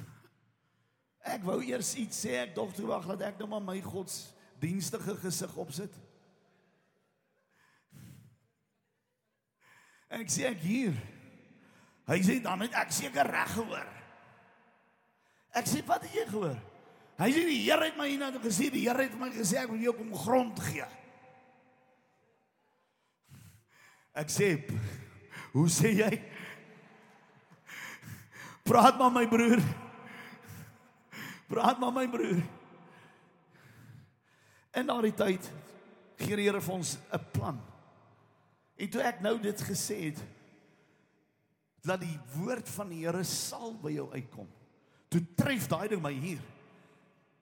Ek 1.24 1.44
wou 1.44 1.62
eers 1.62 1.94
iets 1.94 2.24
sê, 2.24 2.30
ek 2.30 2.54
dog 2.54 2.72
toe 2.72 2.86
wag 2.86 3.06
dat 3.06 3.20
ek 3.20 3.38
nou 3.38 3.48
maar 3.48 3.60
my 3.60 3.80
godsdienstige 3.80 5.16
gesig 5.16 5.56
opsit. 5.56 6.09
En 10.10 10.24
ek 10.24 10.32
sê 10.32 10.48
ek 10.50 10.62
hier. 10.64 10.96
Hy 12.10 12.18
sê 12.26 12.40
dan 12.42 12.64
het 12.64 12.74
ek 12.74 12.90
seker 12.94 13.28
reg 13.30 13.52
gehoor. 13.54 13.90
Ek 15.54 15.68
sê 15.70 15.82
wat 15.86 16.02
het 16.06 16.14
jy 16.14 16.26
gehoor? 16.30 16.58
Hy 17.20 17.28
sê 17.34 17.44
die 17.46 17.60
Here 17.62 17.84
het 17.84 17.98
my 17.98 18.08
hiernatoe 18.08 18.42
gesê, 18.42 18.70
die 18.72 18.86
Here 18.86 19.04
het 19.04 19.14
my 19.20 19.28
gesê 19.34 19.60
ek 19.60 19.70
moet 19.70 19.84
jou 19.84 19.94
kom 19.94 20.10
grond 20.16 20.62
gee. 20.70 20.86
Ek 24.18 24.32
sê 24.32 24.54
hoe 25.52 25.68
sê 25.70 25.92
jy? 26.00 26.10
Praat 28.66 28.98
maar 28.98 29.12
my 29.14 29.26
broer. 29.30 29.62
Praat 31.50 31.78
maar 31.82 31.94
my 31.94 32.06
broer. 32.10 32.42
En 34.74 34.86
na 34.86 34.98
die 35.02 35.14
tyd 35.14 35.46
gee 36.20 36.38
die 36.38 36.46
Here 36.48 36.62
vir 36.62 36.74
ons 36.74 36.98
'n 37.10 37.26
plan. 37.34 37.69
En 38.80 38.88
toe 38.88 39.02
ek 39.04 39.20
nou 39.24 39.34
dit 39.42 39.66
gesê 39.68 39.98
het 40.08 40.22
dat 41.84 42.00
die 42.00 42.16
woord 42.36 42.68
van 42.68 42.90
die 42.92 43.02
Here 43.04 43.22
sal 43.24 43.74
by 43.80 43.92
jou 43.92 44.06
uitkom. 44.12 44.48
Toe 45.12 45.20
tref 45.36 45.68
daai 45.68 45.88
ding 45.92 46.02
my 46.04 46.12
hier. 46.12 46.40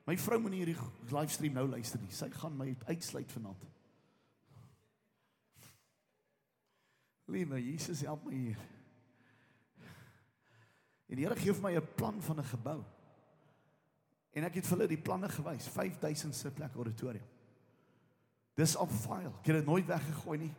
My 0.09 0.16
vrou 0.18 0.39
moet 0.41 0.57
hierdie 0.57 0.76
livestream 1.12 1.59
nou 1.59 1.66
luister 1.68 2.01
nie. 2.01 2.11
Sy 2.14 2.30
gaan 2.32 2.55
my 2.57 2.70
uitsluit 2.89 3.32
vanaand. 3.34 3.66
Liewe 7.28 7.61
Jesus, 7.61 8.07
help 8.09 8.24
my 8.24 8.32
hier. 8.32 8.62
En 11.09 11.18
die 11.18 11.26
Here 11.26 11.36
gee 11.36 11.53
vir 11.53 11.62
my 11.62 11.74
'n 11.76 11.95
plan 11.97 12.22
van 12.22 12.41
'n 12.41 12.51
gebou. 12.55 12.84
En 14.32 14.45
ek 14.45 14.55
het 14.55 14.66
vir 14.66 14.76
hulle 14.76 14.89
die 14.89 15.03
planne 15.03 15.28
gewys, 15.28 15.68
5000 15.68 16.34
sitplek 16.34 16.74
auditorium. 16.74 17.26
Dis 18.55 18.76
op 18.76 18.91
file. 18.91 19.32
Ek 19.41 19.47
het 19.47 19.57
dit 19.57 19.66
nooit 19.66 19.86
weggegooi 19.86 20.39
nie. 20.39 20.55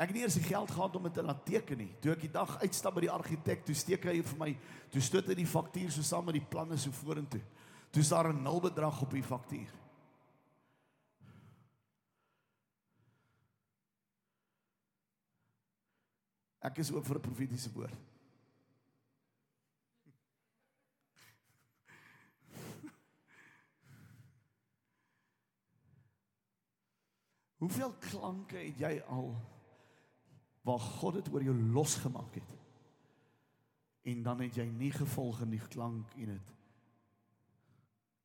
Ek 0.00 0.08
het 0.08 0.16
nie 0.16 0.22
eers 0.24 0.38
die 0.38 0.46
geld 0.46 0.70
gehad 0.72 0.94
om 0.96 1.04
dit 1.04 1.14
te 1.14 1.22
laat 1.22 1.44
teken 1.44 1.78
nie. 1.82 1.90
Toe 2.00 2.12
ek 2.14 2.22
die 2.24 2.32
dag 2.32 2.54
uitstap 2.62 2.94
by 2.96 3.02
die 3.04 3.12
argitek, 3.12 3.64
toe 3.66 3.74
steek 3.76 4.06
hy 4.08 4.14
vir 4.24 4.38
my, 4.40 4.48
toe 4.90 5.02
stoot 5.04 5.28
hy 5.28 5.34
die 5.36 5.48
faktuur 5.48 5.90
so 5.92 6.02
saam 6.06 6.24
met 6.26 6.38
die 6.38 6.50
planne 6.54 6.78
so 6.80 6.90
vorentoe. 7.02 7.42
Toe 7.92 8.00
is 8.00 8.08
daar 8.08 8.32
'n 8.32 8.42
nul 8.42 8.60
bedrag 8.60 9.02
op 9.02 9.10
die 9.12 9.22
faktuur. 9.22 9.68
Ek 16.62 16.78
is 16.78 16.90
oop 16.90 17.06
vir 17.06 17.16
'n 17.18 17.20
profetiese 17.20 17.72
woord. 17.72 17.92
Hoeveel 27.58 27.94
klanke 27.98 28.56
het 28.56 28.78
jy 28.78 29.02
al 29.08 29.51
waar 30.62 30.80
God 30.80 31.14
dit 31.18 31.30
oor 31.32 31.42
jou 31.42 31.54
losgemaak 31.74 32.34
het? 32.34 32.56
En 34.02 34.22
dan 34.22 34.40
het 34.40 34.58
jy 34.58 34.66
nie 34.66 34.90
gevolg 34.94 35.42
in 35.44 35.54
die 35.54 35.62
klank 35.68 36.14
en 36.18 36.34
dit 36.34 36.50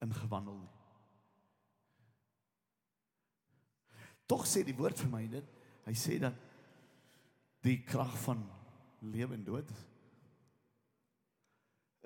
ingewandel 0.05 0.57
nie. 0.57 0.73
Tog 4.27 4.45
sê 4.45 4.63
die 4.67 4.75
woord 4.75 4.99
vir 4.99 5.11
my 5.11 5.23
dit. 5.31 5.53
Hy 5.87 5.93
sê 5.97 6.17
dat 6.21 6.35
die 7.65 7.79
krag 7.87 8.13
van 8.25 8.43
lewe 8.99 9.37
en 9.37 9.45
dood 9.45 9.71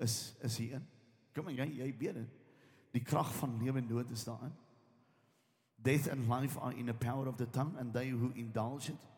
is 0.02 0.34
is 0.42 0.56
hier 0.58 0.78
in. 0.78 0.86
Kom 1.34 1.48
maar 1.48 1.56
jy 1.56 1.68
jy 1.80 1.88
weet 1.98 2.20
dit. 2.20 2.40
Die 2.92 3.04
krag 3.04 3.30
van 3.40 3.56
lewe 3.60 3.80
en 3.80 3.88
dood 3.88 4.10
is 4.12 4.24
daarin. 4.28 4.52
Death 5.82 6.08
and 6.12 6.28
life 6.28 6.58
are 6.60 6.74
in 6.76 6.86
the 6.86 6.94
power 6.94 7.26
of 7.26 7.36
the 7.36 7.50
tongue, 7.50 7.74
and 7.78 7.92
they 7.92 8.10
who 8.10 8.30
indulge 8.34 8.92
it 8.92 9.11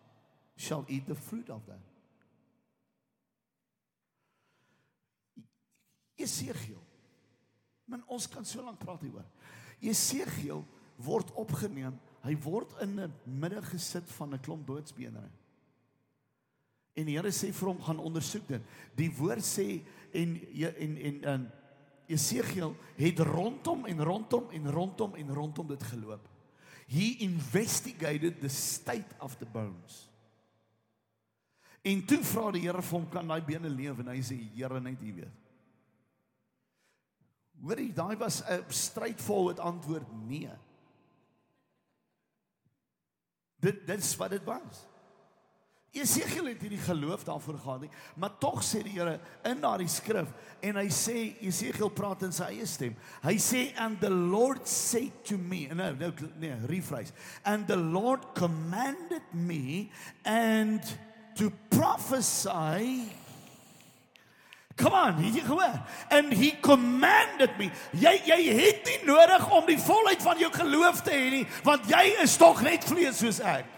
shall 0.56 0.84
eat 0.88 1.06
the 1.06 1.14
fruit 1.14 1.50
of 1.50 1.64
that. 1.66 1.82
Esegiel. 6.16 6.80
Men 7.84 8.04
ons 8.06 8.26
kan 8.30 8.46
so 8.46 8.62
lank 8.62 8.78
praat 8.80 9.02
hieroor. 9.04 9.26
Esegiel 9.82 10.64
word 11.04 11.32
opgeneem. 11.38 11.98
Hy 12.24 12.36
word 12.44 12.70
in 12.80 13.00
'n 13.00 13.12
midde 13.24 13.62
gesit 13.62 14.08
van 14.16 14.34
'n 14.34 14.40
klomp 14.40 14.66
doodsbenere. 14.66 15.30
En 16.94 17.06
die 17.06 17.16
Here 17.16 17.32
sê 17.32 17.52
vir 17.52 17.68
hom 17.68 17.82
gaan 17.82 17.98
ondersoek 17.98 18.46
dit. 18.48 18.62
Die 18.96 19.10
woord 19.10 19.44
sê 19.44 19.82
en 20.12 20.40
en 20.80 20.96
en 20.96 21.24
en 21.24 21.52
Esegiel 22.06 22.76
het 22.96 23.18
rondom 23.18 23.86
en 23.86 24.02
rondom 24.04 24.50
en 24.50 24.70
rondom 24.70 25.14
en 25.14 25.34
rondom 25.34 25.66
dit 25.66 25.82
geloop. 25.82 26.28
He 26.86 27.16
investigated 27.24 28.40
the 28.40 28.48
state 28.48 29.16
of 29.18 29.38
the 29.38 29.46
bones. 29.46 30.13
En 31.84 32.04
toe 32.08 32.22
vra 32.24 32.50
die 32.54 32.64
Here 32.64 32.80
vir 32.80 32.96
hom 32.96 33.08
kan 33.12 33.28
daai 33.28 33.42
bene 33.44 33.68
leef 33.68 34.00
en 34.00 34.12
hy 34.14 34.20
sê 34.24 34.38
Here 34.54 34.80
net 34.80 35.02
U 35.04 35.12
weet. 35.18 35.42
Hoorie, 37.64 37.92
daai 37.92 38.16
was 38.20 38.42
'n 38.42 38.64
straightforward 38.68 39.60
antwoord 39.60 40.08
nee. 40.28 40.50
Dit 43.60 43.86
dit 43.86 43.98
is 43.98 44.16
wat 44.16 44.30
dit 44.30 44.44
was. 44.44 44.86
Esegiel 45.94 46.48
het 46.50 46.60
hierdie 46.60 46.82
geloof 46.82 47.22
daarvoor 47.24 47.58
gehad 47.58 47.80
nie, 47.80 47.90
maar 48.16 48.32
tog 48.38 48.64
sê 48.64 48.82
die 48.82 48.96
Here 48.96 49.20
in 49.44 49.60
daardie 49.60 49.88
skrif 49.88 50.32
en 50.60 50.76
hy 50.76 50.88
sê 50.88 51.36
Esegiel 51.40 51.92
praat 51.94 52.24
in 52.26 52.32
sy 52.32 52.48
eie 52.56 52.66
stem. 52.66 52.96
Hy 53.22 53.36
sê 53.38 53.72
and 53.78 54.00
the 54.00 54.10
Lord 54.10 54.66
said 54.66 55.12
to 55.24 55.38
me, 55.38 55.68
no, 55.68 55.92
no, 55.92 56.12
nee, 56.40 56.56
rephrase. 56.66 57.12
And 57.44 57.68
the 57.68 57.76
Lord 57.76 58.34
commanded 58.34 59.22
me 59.32 59.92
and 60.24 60.82
to 61.36 61.50
prophesy 61.70 63.04
Come 64.74 64.94
on, 64.98 65.20
het 65.22 65.36
jy 65.36 65.42
gehoor? 65.46 65.76
And 66.10 66.32
he 66.34 66.50
commanded 66.58 67.52
me. 67.60 67.68
Jy 67.94 68.14
jy 68.26 68.38
het 68.58 68.88
nie 68.88 68.96
nodig 69.06 69.44
om 69.54 69.68
die 69.68 69.78
volheid 69.78 70.22
van 70.22 70.40
jou 70.42 70.50
geloof 70.50 71.04
te 71.06 71.14
hê 71.14 71.28
nie, 71.30 71.44
want 71.62 71.86
jy 71.86 72.02
is 72.24 72.34
tog 72.40 72.58
net 72.66 72.82
vlees 72.88 73.20
soos 73.22 73.38
ek. 73.38 73.70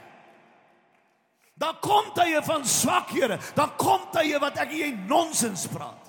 Dan 1.56 1.76
kom 1.84 2.08
tye 2.16 2.40
van 2.44 2.64
swakhede, 2.68 3.36
dan 3.56 3.76
kom 3.80 4.08
tye 4.12 4.40
wat 4.40 4.56
ek 4.64 4.72
jy 4.76 4.90
nonsens 5.08 5.66
praat. 5.72 6.02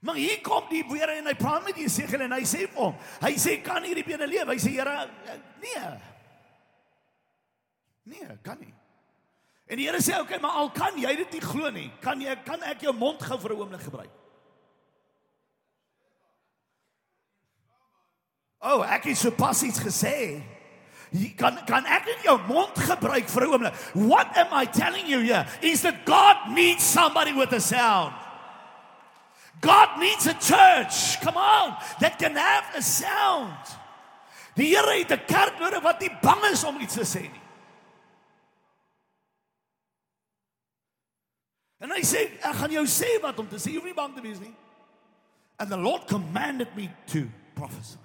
Maar 0.00 0.16
hier 0.20 0.40
kom 0.44 0.68
die 0.70 0.84
weer 0.88 1.10
en 1.16 1.28
hy 1.28 1.36
praat 1.36 1.64
met 1.66 1.78
Jesegiel 1.80 2.28
en 2.28 2.36
hy 2.36 2.44
sê 2.48 2.64
vir 2.68 2.80
hom, 2.80 2.98
hy 3.24 3.32
sê 3.40 3.58
kan 3.64 3.84
hierdie 3.84 4.06
bene 4.06 4.28
leef? 4.30 4.48
Hy 4.48 4.60
sê 4.62 4.76
Here, 4.78 4.98
nee. 5.60 5.88
Nee, 8.08 8.36
kan 8.46 8.60
nie. 8.62 8.72
En 9.68 9.76
die 9.76 9.86
Here 9.86 10.00
sê 10.00 10.14
oké, 10.16 10.22
okay, 10.22 10.38
maar 10.40 10.56
al 10.62 10.70
kan 10.72 10.96
jy 10.96 11.16
dit 11.16 11.32
nie 11.36 11.44
glo 11.44 11.70
nie, 11.70 11.90
kan 12.00 12.20
jy 12.20 12.36
kan 12.44 12.62
ek 12.64 12.86
jou 12.86 12.94
mond 12.96 13.20
gou 13.22 13.38
vir 13.38 13.52
'n 13.52 13.60
oomblik 13.60 13.82
gebruik? 13.84 14.10
O, 18.60 18.78
oh, 18.78 18.82
ek 18.82 19.04
het 19.04 19.18
sopas 19.18 19.62
iets 19.62 19.78
gesê 19.78 20.42
kan 21.36 21.56
kan 21.64 21.86
ek 21.86 22.04
net 22.04 22.24
jou 22.26 22.36
mond 22.48 22.76
gebruik 22.76 23.28
vir 23.28 23.42
'n 23.44 23.52
oomblik. 23.52 23.74
What 23.94 24.36
am 24.36 24.52
I 24.52 24.66
telling 24.66 25.06
you 25.06 25.20
here? 25.20 25.46
Is 25.62 25.80
that 25.82 26.04
God 26.04 26.52
needs 26.52 26.84
somebody 26.84 27.32
with 27.32 27.52
a 27.52 27.60
sound. 27.60 28.14
God 29.60 29.98
needs 29.98 30.26
a 30.26 30.34
church. 30.34 31.20
Come 31.20 31.36
on, 31.36 31.76
that 32.00 32.18
can 32.18 32.36
have 32.36 32.64
a 32.76 32.82
sound. 32.82 33.78
Die 34.54 34.74
Here 34.74 34.98
het 34.98 35.10
'n 35.10 35.24
kerk 35.26 35.58
nodig 35.58 35.82
wat 35.82 36.00
nie 36.00 36.10
bang 36.20 36.44
is 36.52 36.64
om 36.64 36.80
iets 36.80 36.94
te 36.94 37.04
sê 37.04 37.20
nie. 37.20 37.47
En 41.78 41.94
hy 41.94 42.02
sê, 42.06 42.24
ek 42.42 42.58
gaan 42.58 42.74
jou 42.74 42.84
sê 42.90 43.10
wat 43.22 43.38
om 43.38 43.46
te 43.48 43.60
sê, 43.62 43.70
jy 43.70 43.78
hoef 43.78 43.86
nie 43.86 43.96
bang 43.96 44.14
te 44.16 44.24
wees 44.24 44.40
nie. 44.42 44.54
And 45.58 45.70
the 45.70 45.78
Lord 45.78 46.06
commanded 46.10 46.74
me 46.76 46.88
to 47.14 47.26
prophesy. 47.54 47.98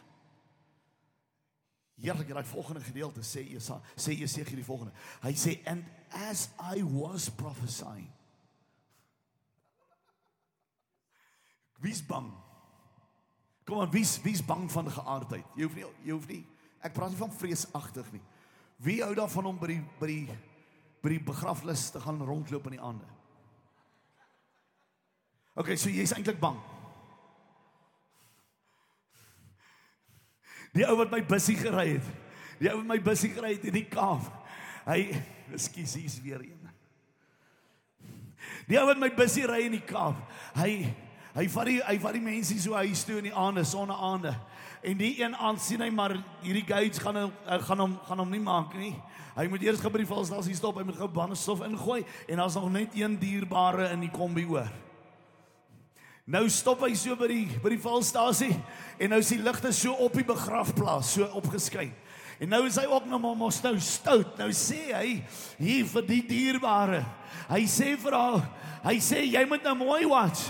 Heerlik, 2.04 2.34
daai 2.34 2.44
volgende 2.44 2.82
gedeelte 2.84 3.24
sê 3.24 3.46
Esa, 3.56 3.78
sê 3.96 4.16
Jesegiel 4.18 4.60
die 4.60 4.68
volgende. 4.68 4.92
Hy 5.24 5.32
sê 5.40 5.56
and 5.70 5.86
as 6.28 6.50
I 6.60 6.84
was 6.84 7.30
prophesying. 7.30 8.10
Wie's 11.84 12.02
bang? 12.04 12.32
Kom 13.64 13.80
aan, 13.80 13.92
wie's 13.92 14.18
wie's 14.24 14.44
bang 14.44 14.66
van 14.72 14.92
geaardheid? 14.92 15.48
Jy 15.56 15.68
hoef 15.68 15.78
nie 15.78 15.86
jy 16.04 16.12
hoef 16.16 16.28
nie. 16.28 16.42
Ek 16.84 16.96
praat 16.96 17.14
nie 17.14 17.22
van 17.22 17.32
vreesagtig 17.32 18.12
nie. 18.12 18.24
Wie 18.84 19.00
hou 19.04 19.14
daarvan 19.16 19.54
om 19.54 19.60
by 19.62 19.72
die 19.72 19.82
by 20.02 20.10
die 20.10 20.38
by 21.04 21.12
die 21.12 21.24
begrafnis 21.24 21.90
te 21.92 22.00
gaan 22.04 22.20
rondloop 22.24 22.68
in 22.68 22.78
die 22.78 22.84
aande? 22.84 23.08
Okay, 25.54 25.78
so 25.78 25.92
jy's 25.94 26.14
eintlik 26.16 26.40
bang. 26.42 26.58
Die 30.74 30.86
ou 30.90 30.98
wat 30.98 31.12
my 31.14 31.22
bussie 31.30 31.58
gery 31.60 32.00
het. 32.00 32.08
Die 32.58 32.72
ou 32.72 32.80
wat 32.80 32.90
my 32.90 33.00
bussie 33.06 33.30
gery 33.36 33.54
het 33.54 33.68
in 33.70 33.78
die 33.78 33.86
Kaap. 33.90 34.26
Hy, 34.88 35.14
ekskuus, 35.54 35.94
hier's 36.00 36.18
weer 36.24 36.42
een. 36.42 36.60
Die 38.68 38.80
ou 38.80 38.88
wat 38.90 39.00
my 39.00 39.12
bussie 39.14 39.46
ry 39.48 39.62
in 39.68 39.78
die 39.78 39.86
Kaap. 39.86 40.20
Hy 40.58 40.74
Hy 41.34 41.48
vat 41.50 41.66
die 41.66 41.80
hy 41.82 41.96
vat 41.98 42.14
die 42.14 42.22
mense 42.22 42.56
so 42.62 42.76
huis 42.78 43.02
toe 43.08 43.16
in 43.18 43.26
die 43.32 43.34
aande, 43.34 43.64
sonneaande. 43.66 44.36
En 44.86 45.00
die 45.00 45.16
een 45.18 45.34
aand 45.34 45.62
sien 45.64 45.82
hy 45.82 45.90
maar 45.90 46.14
hierdie 46.44 46.66
gates 46.68 47.02
gaan 47.02 47.18
hom 47.24 47.32
gaan 47.66 47.82
hom 47.82 47.96
gaan 48.06 48.22
hom 48.22 48.30
nie 48.30 48.42
maak 48.44 48.76
nie. 48.78 48.92
Hy 49.34 49.48
moet 49.50 49.66
eers 49.66 49.82
gou 49.82 49.90
by 49.90 50.04
die 50.04 50.10
valstasie 50.12 50.54
stop, 50.54 50.78
hy 50.78 50.86
moet 50.86 51.00
gou 51.00 51.10
brandstof 51.10 51.64
ingooi 51.66 52.04
en 52.28 52.38
daar's 52.38 52.60
nog 52.60 52.70
net 52.70 52.94
een 52.94 53.18
dierbare 53.18 53.90
in 53.96 54.06
die 54.06 54.12
kombi 54.14 54.46
oor. 54.46 54.70
Nou 56.24 56.46
stop 56.48 56.86
hy 56.86 56.94
so 56.96 57.18
by 57.20 57.28
die 57.28 57.60
by 57.60 57.74
die 57.74 57.82
valstasie 57.84 58.54
en 58.96 59.12
nou 59.12 59.20
is 59.20 59.32
die 59.34 59.42
ligte 59.44 59.74
so 59.76 59.92
op 60.06 60.14
die 60.16 60.24
begrafplaas 60.28 61.10
so 61.18 61.28
opgeskyn. 61.36 61.92
En 62.40 62.50
nou 62.50 62.64
is 62.68 62.78
hy 62.80 62.86
ook 62.88 63.06
nog 63.12 63.22
maar 63.22 63.36
mos 63.38 63.60
nou 63.64 63.76
stout. 63.84 64.38
Nou 64.40 64.50
sê 64.56 64.94
hy 64.96 65.08
hier 65.60 65.88
vir 65.92 66.08
die 66.08 66.22
dierbare. 66.28 67.04
Hy 67.52 67.64
sê 67.68 67.94
vir 68.00 68.16
haar, 68.16 68.48
hy 68.88 68.96
sê 69.04 69.24
jy 69.28 69.44
moet 69.50 69.68
nou 69.68 69.76
mooi 69.84 70.04
watch. 70.08 70.48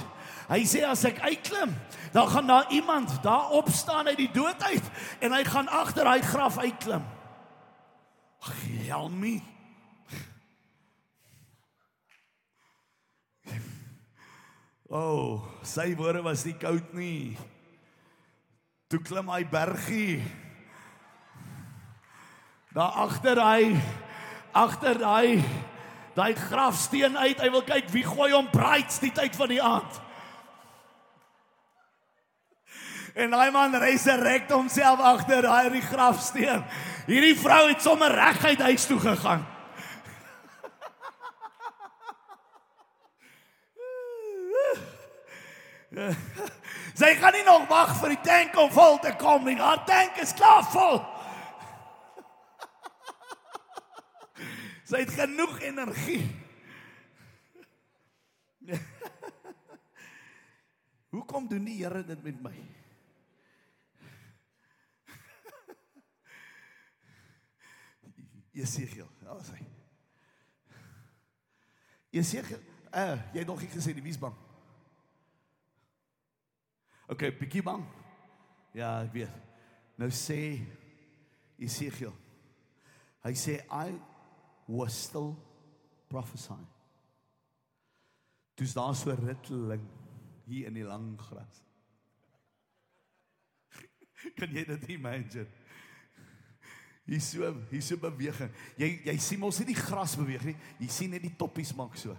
Hy 0.50 0.62
sê 0.68 0.84
as 0.86 1.06
ek 1.08 1.22
uitklim, 1.24 1.72
dan 2.14 2.30
gaan 2.30 2.48
daar 2.48 2.72
iemand 2.76 3.16
daar 3.24 3.56
opstaan 3.58 4.12
uit 4.12 4.20
die 4.20 4.32
dood 4.34 4.64
uit 4.70 4.92
en 5.24 5.34
hy 5.34 5.42
gaan 5.48 5.72
agter 5.72 6.10
hy 6.10 6.20
graf 6.22 6.60
uitklim. 6.62 7.06
Help 8.86 9.53
me. 14.94 15.00
Oh, 15.00 15.42
sy 15.64 15.96
woorde 15.98 16.22
was 16.22 16.46
nie 16.46 16.54
koud 16.54 16.94
nie. 16.94 17.38
Toe 18.90 19.00
klim 19.02 19.30
hy 19.30 19.44
bergie. 19.50 20.22
Daar 22.74 22.94
agter 23.02 23.42
hy 23.42 23.82
agter 24.54 25.00
daai 25.02 25.44
daai 26.14 26.36
grafsteen 26.38 27.18
uit. 27.18 27.42
Hy 27.42 27.50
wil 27.50 27.66
kyk 27.66 27.90
wie 27.90 28.06
gooi 28.06 28.32
hom 28.34 28.52
braids 28.54 29.00
die 29.02 29.12
tyd 29.12 29.36
van 29.36 29.50
die 29.50 29.62
aand. 29.62 30.02
En 33.14 33.34
daai 33.34 33.50
man 33.54 33.74
resurrect 33.82 34.52
homself 34.54 35.02
agter 35.02 35.42
daai 35.42 35.82
grafsteen. 35.82 36.62
Hierdie 37.10 37.38
vrou 37.38 37.68
het 37.70 37.82
sommer 37.82 38.14
reguit 38.14 38.62
huis 38.62 38.86
toe 38.86 39.00
gegaan. 39.02 39.46
Sy 47.00 47.10
gaan 47.22 47.36
nie 47.38 47.46
nog 47.46 47.68
wag 47.70 47.92
vir 48.00 48.10
die 48.16 48.24
tank 48.26 48.56
om 48.58 48.72
vol 48.74 48.98
te 49.02 49.12
kom 49.22 49.46
nie. 49.46 49.58
Haar 49.60 49.84
tank 49.86 50.18
is 50.24 50.34
klaar 50.38 50.66
vol. 50.74 50.98
Sy 54.90 54.98
het 55.04 55.14
genoeg 55.14 55.60
energie. 55.70 56.24
Hoekom 61.14 61.48
doen 61.50 61.66
die 61.68 61.84
Here 61.84 62.02
dit 62.08 62.24
met 62.26 62.40
my? 62.42 62.56
Jesegiel, 68.54 69.10
daar 69.22 69.40
is 69.42 69.50
hy. 69.50 69.64
Jesegiel, 72.14 72.62
uh, 72.94 73.18
jy 73.34 73.42
het 73.42 73.50
nog 73.50 73.62
nie 73.62 73.70
gesê 73.74 73.94
die 73.98 74.06
wie's 74.06 74.22
bang. 77.08 77.12
OK, 77.12 77.40
bietjie 77.40 77.64
bang. 77.64 77.84
Ja, 78.74 79.04
ek 79.04 79.14
weet. 79.14 79.34
Nou 80.00 80.10
sê 80.10 80.60
Jesegiel. 81.60 82.14
Hy 83.24 83.34
sê 83.38 83.60
I 83.70 83.94
was 84.68 84.96
still 85.08 85.36
prophesying. 86.10 86.68
Dis 88.58 88.74
daar 88.74 88.96
so 88.96 89.14
ritteling 89.18 89.84
hier 90.46 90.68
in 90.68 90.78
die 90.78 90.86
lang 90.86 91.14
gras. 91.20 91.62
kan 94.38 94.52
jy 94.54 94.66
dit 94.68 94.90
imagine? 94.98 95.48
Hier 97.04 97.22
so, 97.22 97.50
hier 97.70 97.84
so 97.84 98.00
beweging. 98.00 98.52
Jy 98.80 98.90
jy 99.10 99.18
sien 99.20 99.42
mos 99.42 99.60
nie 99.60 99.74
die 99.74 99.80
gras 99.80 100.16
beweeg 100.20 100.46
nie. 100.48 100.56
Jy 100.80 100.92
sien 100.92 101.12
net 101.16 101.26
die 101.26 101.36
toppies 101.38 101.74
maak 101.76 101.98
so. 102.00 102.16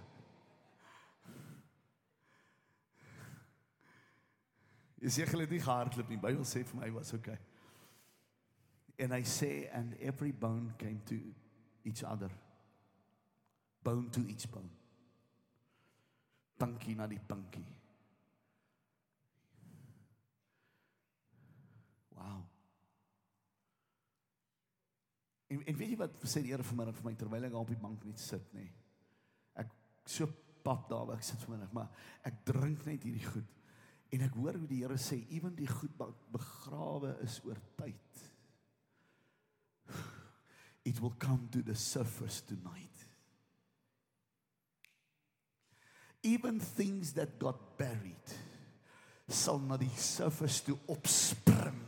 Hulle 5.05 5.45
het 5.45 5.53
nie 5.53 5.61
gehardloop 5.61 6.09
nie. 6.09 6.17
Bybel 6.17 6.45
sê 6.47 6.63
vir 6.65 6.79
my 6.81 6.89
was 6.95 7.13
okay. 7.13 7.37
And 8.97 9.13
I 9.13 9.23
say 9.23 9.67
and 9.73 9.93
every 9.99 10.31
bone 10.31 10.73
came 10.77 11.01
to 11.05 11.19
each 11.83 12.03
other. 12.03 12.31
Bone 13.83 14.09
to 14.09 14.21
each 14.27 14.49
bone. 14.49 14.71
Pinkie 16.57 16.95
na 16.95 17.07
die 17.07 17.19
pinkie. 17.19 17.65
Wow. 22.15 22.45
En, 25.47 25.61
en 25.65 25.77
weet 25.77 25.93
jy 25.93 25.99
wat 25.99 26.25
sê 26.25 26.41
die 26.41 26.55
Here 26.55 26.65
vanmiddag 26.65 26.97
vir 26.97 27.09
my 27.09 27.13
terwyl 27.19 27.45
ek 27.49 27.59
op 27.59 27.69
die 27.69 27.81
bank 27.81 28.07
net 28.07 28.21
sit 28.23 28.47
nê. 28.55 28.65
Ek 29.61 29.69
so 30.09 30.31
pap 30.65 30.87
daar 30.89 31.05
waar 31.05 31.19
ek 31.19 31.27
sit 31.27 31.43
vanmiddag, 31.43 31.75
maar 31.75 31.91
ek 32.25 32.41
drink 32.47 32.87
net 32.87 33.05
hierdie 33.05 33.27
goed. 33.27 33.51
En 34.15 34.23
ek 34.23 34.35
hoor 34.39 34.55
hoe 34.55 34.69
die 34.69 34.81
Here 34.83 34.97
sê 35.01 35.19
ewen 35.35 35.55
die 35.57 35.67
goed 35.67 35.95
begrawe 36.31 37.17
is 37.25 37.41
oor 37.43 37.59
tyd. 37.75 38.21
It 40.85 41.01
will 41.01 41.15
come 41.19 41.49
to 41.51 41.63
the 41.65 41.75
surface 41.75 42.41
tonight. 42.45 42.91
Even 46.23 46.59
things 46.59 47.13
that 47.13 47.39
got 47.41 47.77
buried 47.77 48.37
sal 49.27 49.59
na 49.59 49.77
die 49.81 49.91
surface 49.97 50.61
toe 50.63 50.77
opspring 50.93 51.81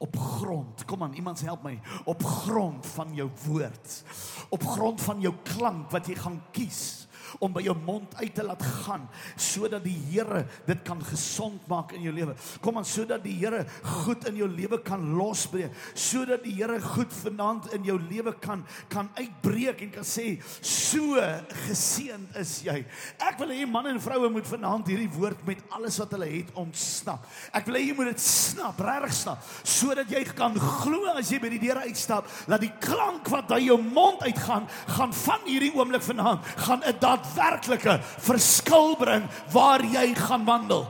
op 0.00 0.16
grond. 0.16 0.84
Kom 0.88 1.02
aan, 1.04 1.14
iemand 1.14 1.40
help 1.44 1.62
my. 1.62 1.76
Op 2.08 2.24
grond 2.24 2.86
van 2.96 3.14
jou 3.14 3.28
woord. 3.44 4.02
Op 4.48 4.64
grond 4.64 5.00
van 5.00 5.20
jou 5.20 5.34
klank 5.44 5.92
wat 5.92 6.08
jy 6.08 6.16
gaan 6.16 6.40
kies 6.56 6.99
om 7.38 7.52
by 7.52 7.62
jou 7.64 7.76
mond 7.84 8.14
uit 8.20 8.34
te 8.34 8.44
laat 8.46 8.62
gaan 8.84 9.06
sodat 9.36 9.84
die 9.84 9.96
Here 10.10 10.44
dit 10.66 10.80
kan 10.86 11.00
gesond 11.04 11.66
maak 11.70 11.92
in 11.94 12.02
jou 12.06 12.12
lewe. 12.14 12.34
Kom 12.64 12.78
aan 12.80 12.88
sodat 12.88 13.22
die 13.24 13.36
Here 13.38 13.64
goed 14.02 14.26
in 14.28 14.40
jou 14.40 14.48
lewe 14.48 14.80
kan 14.82 15.02
losbreek, 15.16 15.74
sodat 15.94 16.42
die 16.44 16.54
Here 16.58 16.80
goed 16.82 17.12
vanaand 17.22 17.70
in 17.76 17.86
jou 17.86 17.98
lewe 18.00 18.34
kan 18.40 18.64
kan 18.90 19.10
uitbreek 19.18 19.82
en 19.84 19.92
kan 19.94 20.06
sê 20.06 20.38
so 20.64 21.18
geseënd 21.66 22.36
is 22.40 22.56
jy. 22.66 22.80
Ek 23.22 23.38
wil 23.40 23.52
hê 23.54 23.66
manne 23.68 23.94
en 23.94 24.02
vroue 24.02 24.30
moet 24.32 24.48
vanaand 24.48 24.90
hierdie 24.90 25.10
woord 25.14 25.42
met 25.46 25.62
alles 25.76 25.98
wat 26.02 26.14
hulle 26.16 26.28
het 26.30 26.50
ontsnap. 26.58 27.26
Ek 27.56 27.68
wil 27.68 27.78
hê 27.78 27.84
jy 27.88 27.96
moet 27.98 28.12
dit 28.12 28.24
snap, 28.24 28.80
regtig 28.84 29.16
snap, 29.20 29.44
sodat 29.64 30.10
jy 30.12 30.24
kan 30.34 30.56
glo 30.58 31.14
as 31.14 31.30
jy 31.32 31.40
by 31.42 31.52
die 31.52 31.62
deure 31.62 31.86
uitstap, 31.88 32.28
dat 32.50 32.62
die 32.62 32.72
klank 32.82 33.28
wat 33.32 33.52
uit 33.54 33.66
jou 33.68 33.78
mond 33.80 34.22
uitgaan, 34.24 34.68
gaan 34.96 35.14
van 35.22 35.46
hierdie 35.46 35.72
oomblik 35.76 36.04
vanaand 36.04 36.46
gaan 36.64 36.82
'n 36.84 36.98
daadwerklike 37.22 38.00
verskil 38.26 38.96
bring 38.96 39.28
waar 39.52 39.84
jy 39.84 40.14
gaan 40.14 40.44
wandel. 40.44 40.86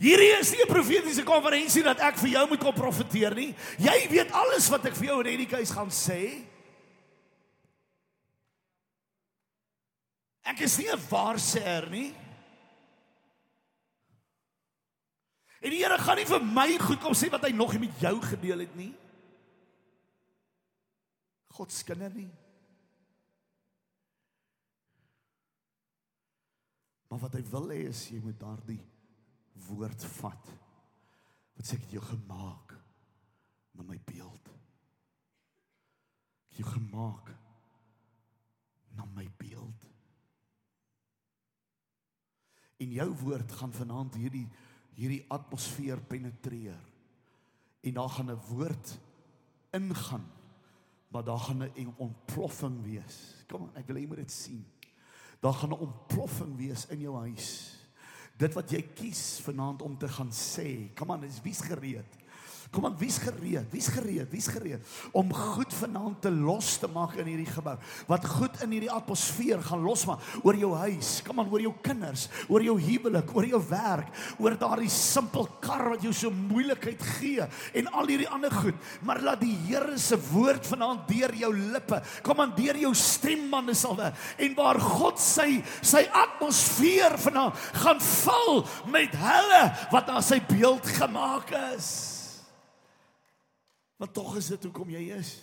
Hierdie 0.00 0.32
is 0.40 0.50
nie 0.52 0.62
'n 0.64 0.72
profetiese 0.72 1.22
konferensie 1.22 1.82
dat 1.82 2.00
ek 2.00 2.16
vir 2.16 2.28
jou 2.28 2.48
moet 2.48 2.60
kom 2.60 2.74
profeteer 2.74 3.34
nie. 3.34 3.54
Jy 3.78 4.08
weet 4.08 4.32
alles 4.32 4.68
wat 4.68 4.86
ek 4.86 4.94
vir 4.96 5.06
jou 5.06 5.20
in 5.20 5.26
hierdie 5.26 5.56
keus 5.56 5.70
gaan 5.70 5.90
sê. 5.90 6.46
Ek 10.42 10.60
is 10.60 10.78
nie 10.78 10.88
'n 10.88 10.98
waarsêer 11.10 11.90
nie. 11.90 12.14
En 15.60 15.70
die 15.70 15.84
Here 15.84 15.98
gaan 15.98 16.16
nie 16.16 16.24
vir 16.24 16.40
my 16.40 16.78
goed 16.78 17.00
kom 17.00 17.12
sê 17.12 17.28
wat 17.30 17.44
hy 17.44 17.52
nog 17.52 17.72
nie 17.72 17.86
met 17.86 18.00
jou 18.00 18.16
gedeel 18.22 18.58
het 18.64 18.76
nie. 18.76 18.94
God 21.52 21.72
se 21.72 21.84
kinder 21.84 22.10
nie. 22.14 22.30
Maar 27.10 27.18
wat 27.18 27.34
hy 27.34 27.42
wil 27.50 27.72
hê 27.74 27.80
is 27.90 28.04
jy 28.12 28.20
moet 28.22 28.38
daardie 28.38 28.80
woord 29.66 30.04
vat. 30.20 30.50
Wat 31.58 31.66
sê 31.66 31.74
ek 31.74 31.88
het 31.88 31.96
jou 31.98 32.02
gemaak 32.06 32.76
na 33.74 33.86
my 33.86 33.98
beeld. 34.06 34.50
Ek 36.46 36.52
het 36.54 36.62
jou 36.62 36.68
gemaak 36.70 37.32
na 38.94 39.08
my 39.16 39.26
beeld. 39.42 39.86
En 42.80 42.94
jou 42.94 43.10
woord 43.24 43.58
gaan 43.58 43.74
vanaand 43.74 44.18
hierdie 44.20 44.46
hierdie 45.00 45.22
atmosfeer 45.32 46.00
penetreer. 46.04 46.78
En 47.80 47.94
daar 47.94 48.10
gaan 48.14 48.30
'n 48.30 48.42
woord 48.50 48.98
ingaan. 49.72 50.26
Maar 51.08 51.24
daar 51.24 51.38
gaan 51.38 51.62
'n 51.62 51.94
ontploffing 51.96 52.82
wees. 52.82 53.44
Kom 53.48 53.62
aan, 53.62 53.76
ek 53.76 53.86
wil 53.86 53.96
hê 53.96 54.00
jy 54.00 54.06
moet 54.06 54.22
dit 54.22 54.30
sien 54.30 54.64
daar 55.40 55.54
gaan 55.54 55.70
'n 55.70 55.84
ontploffing 55.86 56.56
wees 56.56 56.86
in 56.86 57.00
jou 57.00 57.16
huis. 57.16 57.76
Dit 58.36 58.54
wat 58.54 58.70
jy 58.70 58.82
kies 58.82 59.40
vanaand 59.42 59.82
om 59.82 59.98
te 59.98 60.08
gaan 60.08 60.30
sê, 60.32 60.94
kom 60.94 61.12
aan, 61.12 61.24
is 61.24 61.40
wie's 61.42 61.60
gereed? 61.60 62.16
Kom 62.70 62.84
aan, 62.86 62.94
wie's 63.00 63.16
gereed? 63.18 63.66
Wie's 63.72 63.88
gereed? 63.90 64.28
Wie's 64.30 64.46
gereed 64.46 64.84
om 65.10 65.32
goed 65.34 65.72
vanaand 65.74 66.20
te 66.22 66.30
los 66.30 66.76
te 66.78 66.86
maak 66.86 67.16
in 67.18 67.26
hierdie 67.26 67.48
gebou? 67.50 67.72
Wat 68.06 68.26
goed 68.30 68.60
in 68.62 68.76
hierdie 68.76 68.92
atmosfeer 68.94 69.58
gaan 69.66 69.82
losmaak 69.82 70.22
oor 70.46 70.54
jou 70.54 70.70
huis, 70.84 71.08
kom 71.26 71.42
aan, 71.42 71.48
oor 71.50 71.64
jou 71.64 71.72
kinders, 71.82 72.28
oor 72.46 72.62
jou 72.62 72.76
huwelik, 72.78 73.32
oor 73.34 73.48
jou 73.50 73.58
werk, 73.72 74.12
oor 74.38 74.54
daardie 74.60 74.92
simpel 74.94 75.48
kar 75.64 75.88
wat 75.96 76.06
jou 76.06 76.12
so 76.14 76.30
moeilikheid 76.30 77.02
gee 77.16 77.48
en 77.82 77.90
al 77.90 78.12
hierdie 78.12 78.30
ander 78.30 78.54
goed. 78.54 78.78
Maar 79.02 79.24
laat 79.26 79.42
die 79.42 79.56
Here 79.66 79.98
se 79.98 80.14
woord 80.30 80.66
vanaand 80.70 81.10
deur 81.10 81.34
jou 81.40 81.50
lippe, 81.56 81.98
kom 82.22 82.38
aan, 82.42 82.54
deur 82.54 82.78
jou 82.84 82.94
stem 82.94 83.48
man 83.50 83.74
sal 83.74 83.98
werk. 83.98 84.14
En 84.38 84.54
waar 84.54 84.78
God 84.78 85.18
sy 85.18 85.58
sy 85.82 86.04
atmosfeer 86.22 87.18
vanaand 87.18 87.58
gaan 87.82 88.00
val 88.12 88.64
met 88.94 89.18
hulle 89.26 89.62
wat 89.90 90.06
na 90.06 90.22
sy 90.22 90.38
beeld 90.54 90.86
gemaak 91.00 91.50
is. 91.74 92.19
Want 94.00 94.14
tog 94.14 94.36
is 94.36 94.46
dit 94.48 94.62
hoekom 94.64 94.88
jy 94.88 95.02
is. 95.12 95.34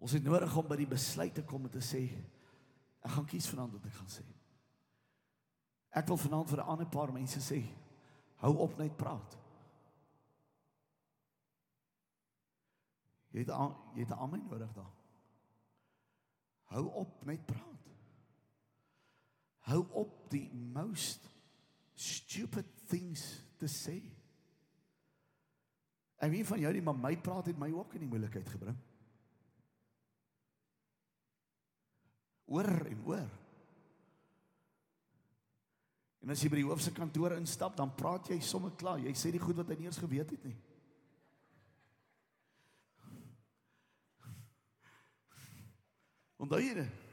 Ons 0.00 0.14
het 0.16 0.24
nodig 0.24 0.56
om 0.56 0.64
by 0.68 0.78
die 0.80 0.88
besluit 0.88 1.34
te 1.36 1.44
kom 1.44 1.66
om 1.68 1.72
te 1.72 1.82
sê 1.84 2.00
ek 3.04 3.12
gaan 3.12 3.28
kies 3.28 3.48
vanaand 3.52 3.76
wat 3.76 3.88
ek 3.90 3.96
gaan 3.98 4.08
sê. 4.08 4.24
Ek 6.00 6.08
wil 6.08 6.20
vanaand 6.22 6.48
vir 6.48 6.62
'n 6.62 6.70
ander 6.72 6.88
paar 6.88 7.12
mense 7.12 7.40
sê 7.44 7.60
hou 8.40 8.54
op 8.56 8.78
net 8.78 8.96
praat. 8.96 9.36
Jy 13.36 13.44
het 13.44 13.50
aan, 13.50 13.76
jy 13.94 14.00
het 14.00 14.16
almal 14.16 14.40
nodig 14.48 14.72
daar. 14.72 14.92
Hou 16.72 16.86
op 17.04 17.24
net 17.24 17.46
praat. 17.46 17.92
Hou 19.68 19.84
op 19.92 20.30
die 20.30 20.48
most 20.54 21.33
stupid 21.94 22.66
things 22.90 23.22
to 23.58 23.66
say. 23.66 24.02
En 26.22 26.30
wie 26.30 26.44
van 26.46 26.60
jou 26.60 26.72
die 26.72 26.82
maar 26.82 26.98
my 26.98 27.16
praat 27.20 27.50
het 27.50 27.58
my 27.58 27.70
ook 27.72 27.94
in 27.94 28.04
die 28.04 28.10
moeilikheid 28.10 28.48
gebring. 28.48 28.76
Oor 32.44 32.70
en 32.86 33.00
oor. 33.08 33.32
En 36.24 36.32
as 36.32 36.40
jy 36.40 36.48
by 36.48 36.62
die 36.62 36.68
hoofse 36.68 36.92
kantoor 36.96 37.34
instap, 37.36 37.74
dan 37.76 37.92
praat 37.96 38.30
jy 38.32 38.38
sommer 38.40 38.72
klaar. 38.80 39.02
Jy 39.04 39.12
sê 39.18 39.32
die 39.34 39.42
goed 39.42 39.58
wat 39.60 39.68
hy 39.68 39.76
nie 39.80 39.90
eens 39.90 40.00
geweet 40.00 40.30
het 40.32 40.46
nie. 40.48 40.56
Onthou 46.40 46.60
jy 46.60 46.78
dit? 46.80 47.03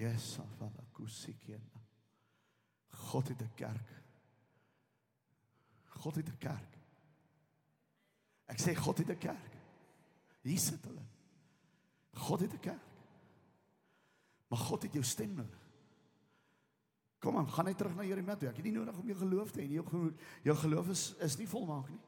Yes, 0.00 0.38
afala 0.40 0.84
kusikiena. 0.96 1.80
God 2.88 3.28
het 3.28 3.42
'n 3.42 3.52
kerk. 3.54 3.88
God 5.84 6.14
het 6.14 6.28
'n 6.28 6.38
kerk. 6.38 6.78
Ek 8.46 8.58
sê 8.60 8.74
God 8.74 8.98
het 8.98 9.10
'n 9.10 9.18
kerk. 9.18 9.52
Hier 10.42 10.58
sit 10.58 10.84
hulle. 10.84 11.04
God 12.12 12.40
het 12.40 12.52
'n 12.52 12.60
kerk. 12.60 12.88
Maar 14.48 14.58
God 14.58 14.82
het 14.82 14.92
jou 14.92 15.04
stem 15.04 15.34
nodig. 15.34 15.68
Kom 17.18 17.36
aan, 17.36 17.50
gaan 17.50 17.64
net 17.64 17.76
terug 17.76 17.94
na 17.94 18.02
Jeremia 18.02 18.36
toe. 18.36 18.48
Ek 18.48 18.56
het 18.56 18.64
nie 18.64 18.72
nodig 18.72 18.96
om 18.96 19.06
jou 19.06 19.18
geloof 19.18 19.50
te 19.50 19.60
hê 19.60 19.66
nie. 19.66 19.74
Jou 19.74 20.14
jou 20.42 20.56
geloof 20.56 20.88
is 20.88 21.14
is 21.14 21.36
nie 21.36 21.48
volmaak 21.48 21.88
nie. 21.88 22.00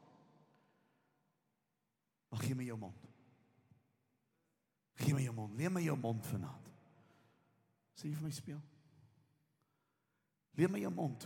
Maar 2.28 2.40
gee 2.40 2.55
my 2.55 2.64
jou 2.64 2.78
mond. 2.78 3.09
Gee 4.95 5.14
my 5.14 5.22
jou 5.22 5.34
mond. 5.34 5.57
Neem 5.57 5.72
my 5.72 5.82
jou 5.82 5.99
mond 5.99 6.26
vanaand. 6.26 6.72
Sê 8.03 8.11
vir 8.11 8.27
my 8.27 8.35
speel. 8.35 8.61
Leer 10.59 10.71
my 10.73 10.83
jou 10.83 10.91
mond. 10.91 11.25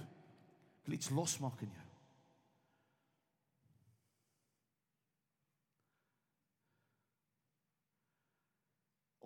Ek 0.77 0.89
wil 0.91 0.99
iets 0.99 1.09
losmaak 1.17 1.63
in 1.65 1.73
jou. 1.73 1.85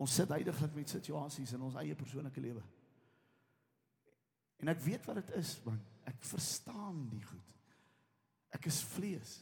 Ons 0.01 0.15
sit 0.17 0.31
heidaglik 0.33 0.79
met 0.79 0.89
situasies 0.95 1.51
in 1.53 1.65
ons 1.67 1.77
eie 1.83 1.97
persoonlike 1.99 2.41
lewe. 2.41 2.63
En 4.63 4.71
ek 4.73 4.81
weet 4.87 5.09
wat 5.09 5.19
dit 5.21 5.35
is, 5.41 5.57
man. 5.67 5.81
Ek 6.09 6.23
verstaan 6.25 7.03
die 7.11 7.21
goed. 7.27 7.57
Ek 8.57 8.71
is 8.71 8.79
vlees. 8.95 9.35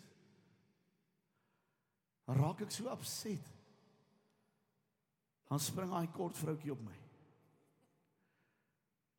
Dan 2.26 2.40
raak 2.40 2.64
ek 2.66 2.74
so 2.74 2.90
opset. 2.90 3.52
Dan 5.48 5.62
spring 5.62 5.94
daai 5.94 6.10
kort 6.16 6.40
vroutjie 6.40 6.74
op 6.74 6.82
my. 6.88 6.97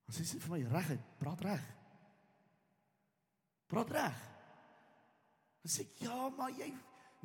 Sê 0.10 0.26
sy 0.26 0.40
vir 0.42 0.56
my 0.56 0.62
reguit, 0.72 1.10
praat 1.22 1.42
reg. 1.46 1.66
Praat 3.70 3.92
reg. 3.94 4.22
Dan 5.62 5.74
sê 5.74 5.86
ek 5.86 6.06
ja, 6.08 6.30
maar 6.34 6.54
jy 6.58 6.70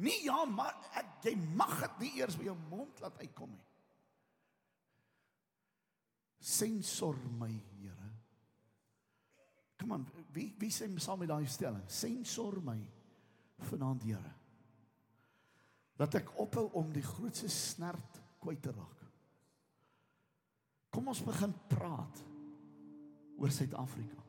nie 0.05 0.25
ja, 0.27 0.41
maar 0.51 0.75
ek, 0.99 1.13
jy 1.29 1.37
mag 1.55 1.77
dit 1.79 2.03
nie 2.03 2.11
eers 2.19 2.37
by 2.37 2.49
jou 2.49 2.57
mond 2.69 3.01
laat 3.01 3.21
uitkom 3.23 3.53
nie. 3.55 3.63
Sensor 6.45 7.17
my, 7.39 7.53
Here. 7.79 8.11
Kom 9.81 9.95
aan, 9.97 10.05
wie 10.35 10.51
wie 10.61 10.73
sê 10.73 10.89
saam 11.01 11.23
met 11.23 11.31
daai 11.31 11.47
stelling? 11.49 11.87
Sensor 11.89 12.59
my 12.65 12.77
vanaand, 13.71 14.05
Here. 14.05 14.35
Dat 15.97 16.19
ek 16.19 16.35
ophou 16.43 16.67
om 16.83 16.93
die 16.93 17.07
grootste 17.07 17.49
snert 17.49 18.21
kwyt 18.43 18.61
te 18.67 18.75
raak. 18.75 19.05
Kom 20.93 21.09
ons 21.11 21.23
begin 21.25 21.55
praat 21.71 22.21
oor 23.39 23.51
Suid-Afrika. 23.51 24.21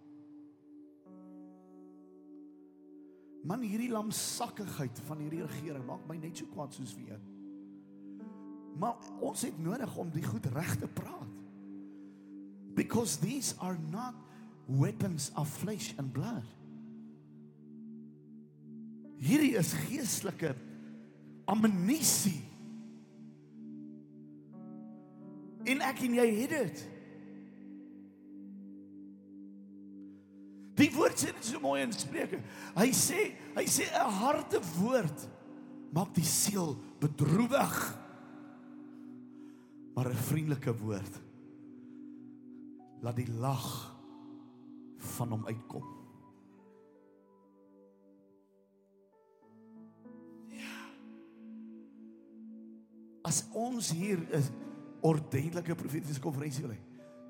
Man 3.46 3.62
hierdie 3.62 3.92
lamsakkigheid 3.94 5.00
van 5.06 5.22
hierdie 5.22 5.44
regering 5.46 5.86
maak 5.86 6.06
my 6.10 6.18
net 6.18 6.38
so 6.40 6.50
kwaad 6.50 6.74
soos 6.74 6.96
wie. 6.98 7.14
Maar 8.82 8.98
ons 9.24 9.46
het 9.46 9.60
nodig 9.62 9.98
om 10.02 10.10
die 10.12 10.24
goed 10.26 10.48
reg 10.56 10.74
te 10.82 10.90
praat. 10.90 11.34
Because 12.76 13.20
these 13.22 13.54
are 13.64 13.78
not 13.92 14.18
weapons 14.66 15.30
of 15.38 15.48
flesh 15.62 15.94
and 16.02 16.12
blood. 16.12 16.48
Hierdie 19.22 19.54
is 19.56 19.72
geestelike 19.86 20.56
ammunisie. 21.48 22.42
En 25.66 25.82
ek 25.86 26.04
en 26.06 26.18
jy 26.20 26.28
het 26.42 26.58
dit. 26.58 26.84
Die 30.76 30.92
woord 30.92 31.20
sê 31.20 31.32
dit 31.32 31.48
so 31.48 31.62
mooi 31.64 31.82
in 31.86 31.94
Spreuke. 31.96 32.42
Hy 32.76 32.90
sê, 32.92 33.30
hy 33.56 33.66
sê 33.68 33.88
'n 33.88 34.12
harde 34.20 34.60
woord 34.76 35.28
maak 35.96 36.12
die 36.14 36.28
siel 36.28 36.76
bedroewig. 37.00 37.76
Maar 39.96 40.10
'n 40.12 40.24
vriendelike 40.28 40.74
woord 40.76 41.22
laat 43.02 43.16
die 43.16 43.32
lag 43.32 43.96
van 44.98 45.30
hom 45.30 45.46
uitkom. 45.46 45.86
Ja. 50.50 50.76
As 53.24 53.46
ons 53.54 53.92
hier 53.92 54.20
'n 54.20 54.44
ordentlike 55.02 55.76
profetiese 55.76 56.20
konferensie 56.20 56.64
wil 56.64 56.76
hê, 56.76 56.82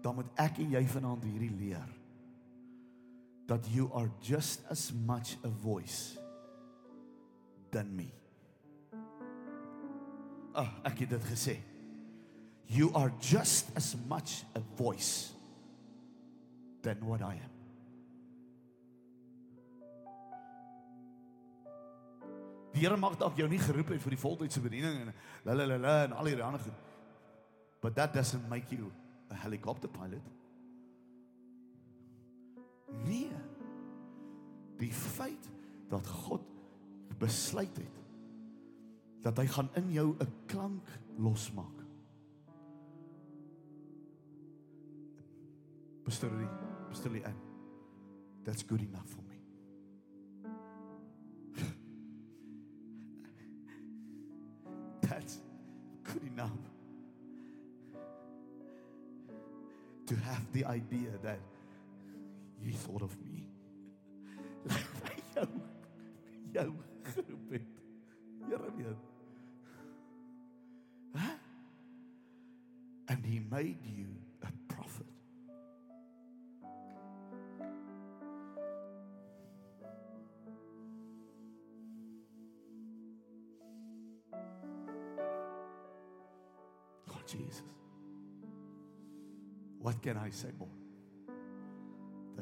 dan 0.02 0.16
moet 0.16 0.32
ek 0.36 0.58
en 0.58 0.72
jy 0.72 0.88
vanaand 0.88 1.24
hierdie 1.24 1.52
leer 1.52 2.05
that 3.48 3.68
you 3.70 3.92
are 3.94 4.10
just 4.22 4.62
as 4.70 4.92
much 5.06 5.38
a 5.44 5.50
voice 5.50 6.18
than 7.72 7.96
me. 7.96 8.12
Ah, 10.56 10.64
oh, 10.64 10.70
ek 10.88 11.04
het 11.04 11.10
dit 11.10 11.26
gesê. 11.28 11.58
You 12.68 12.92
are 12.96 13.12
just 13.20 13.70
as 13.76 13.96
much 14.08 14.44
a 14.56 14.62
voice 14.78 15.34
than 16.82 16.98
what 17.06 17.22
I 17.22 17.36
am. 17.36 17.52
Die 22.76 22.82
Here 22.84 22.98
mag 23.00 23.16
dalk 23.20 23.38
jou 23.40 23.48
nie 23.48 23.60
geroep 23.62 23.94
het 23.94 24.02
vir 24.04 24.16
die 24.16 24.20
voltydse 24.20 24.64
bediening 24.64 25.06
en 25.06 25.14
la 25.48 25.54
la 25.56 25.68
la 25.70 25.78
la 25.80 25.94
en 26.08 26.16
al 26.16 26.28
hierdie 26.32 26.44
ander 26.44 26.64
goed. 26.64 26.82
But 27.82 27.96
that 27.96 28.16
doesn't 28.16 28.50
make 28.50 28.72
you 28.72 28.92
a 29.32 29.36
helicopter 29.36 29.88
pilot. 29.88 30.24
Nee. 33.04 33.32
Die 34.78 34.94
feit 34.94 35.50
dat 35.88 36.08
God 36.08 36.42
besluit 37.18 37.78
het 37.78 37.96
dat 39.26 39.38
hy 39.42 39.48
gaan 39.50 39.70
in 39.74 39.92
jou 39.92 40.16
'n 40.22 40.34
klank 40.46 40.90
losmaak. 41.18 41.86
Bestuurie, 46.04 46.50
bestuurie 46.90 47.24
in. 47.24 47.36
That's 48.44 48.64
good 48.64 48.82
enough 48.82 49.10
for 49.10 49.24
me. 49.24 49.36
That's 55.02 55.42
good 56.04 56.24
enough 56.24 56.60
to 60.06 60.16
have 60.16 60.52
the 60.52 60.66
idea 60.66 61.18
that 61.24 61.40
he 62.62 62.72
thought 62.72 63.02
of 63.02 63.18
me. 63.22 63.48
jou 65.36 65.48
jou 66.52 66.74
geroep 67.04 67.52
het. 67.52 67.62
Here 68.48 68.72
weet. 68.78 68.98
And 73.08 73.26
he 73.26 73.40
made 73.40 73.86
you 73.86 74.08
a 74.42 74.52
prophet. 74.68 75.06
Oh 87.10 87.22
Jesus. 87.28 87.64
What 89.80 90.02
can 90.02 90.18
I 90.18 90.32
say 90.32 90.50
more 90.58 90.85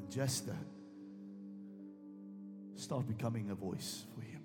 than 0.03 0.11
just 0.11 0.45
that? 0.47 0.67
Start 2.75 3.07
becoming 3.07 3.49
a 3.49 3.55
voice 3.55 4.05
for 4.13 4.21
him. 4.21 4.41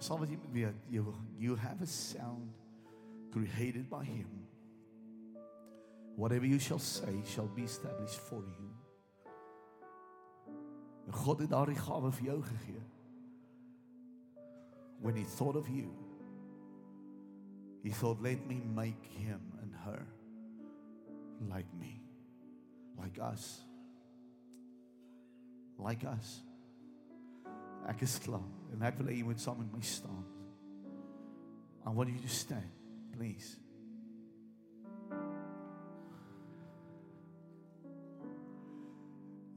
Jy 0.00 0.16
moet 0.16 0.52
weet, 0.52 0.74
you 0.88 1.14
you 1.38 1.56
have 1.56 1.82
a 1.82 1.86
sound 1.86 2.52
created 3.30 3.88
by 3.88 4.04
him. 4.04 4.46
Whatever 6.16 6.46
you 6.46 6.58
shall 6.58 6.78
say 6.78 7.22
shall 7.24 7.48
be 7.54 7.62
established 7.62 8.18
for 8.18 8.42
you. 8.42 8.70
En 11.06 11.12
God 11.12 11.38
het 11.40 11.50
daardie 11.50 11.76
gawe 11.76 12.12
vir 12.12 12.24
jou 12.24 12.42
gegee. 12.42 12.82
When 15.00 15.16
he 15.16 15.24
thought 15.24 15.56
of 15.56 15.68
you, 15.68 15.92
he 17.82 17.90
thought 17.90 18.22
let 18.22 18.46
me 18.46 18.60
make 18.74 19.04
him 19.04 19.40
and 19.62 19.74
her 19.84 20.06
like 21.48 21.68
me. 21.78 22.09
Like 22.98 23.18
us. 23.32 23.62
Like 25.78 26.04
us. 26.04 26.40
Ek 27.88 28.02
is 28.04 28.18
klaar 28.22 28.44
en 28.74 28.84
ek 28.86 29.00
wil 29.00 29.10
hê 29.10 29.16
jy 29.18 29.24
moet 29.26 29.40
saam 29.42 29.58
met 29.62 29.72
my 29.72 29.80
staan. 29.84 30.22
I 31.86 31.90
want 31.90 32.12
you 32.12 32.20
to 32.20 32.28
stand, 32.28 32.68
please. 33.16 33.56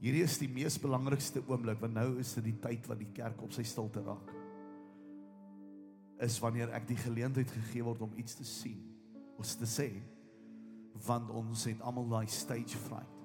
Hierdie 0.04 0.24
is 0.24 0.36
die 0.36 0.50
mees 0.52 0.74
belangrikste 0.80 1.40
oomblik 1.46 1.80
want 1.80 1.96
nou 1.96 2.08
is 2.20 2.34
dit 2.36 2.50
die 2.50 2.58
tyd 2.60 2.88
wat 2.90 2.98
die 3.00 3.12
kerk 3.16 3.38
op 3.44 3.54
sy 3.56 3.64
stilte 3.64 4.02
raak. 4.04 4.32
Is 6.24 6.36
wanneer 6.42 6.74
ek 6.76 6.88
die 6.90 6.98
geleentheid 7.00 7.52
gegee 7.52 7.84
word 7.86 8.02
om 8.04 8.18
iets 8.20 8.36
te 8.36 8.44
sien, 8.48 8.82
ons 9.40 9.56
te 9.60 9.68
sê 9.68 9.88
want 11.06 11.32
ons 11.34 11.64
het 11.66 11.80
almal 11.82 12.06
daai 12.06 12.28
stage 12.30 12.78
fright. 12.84 13.23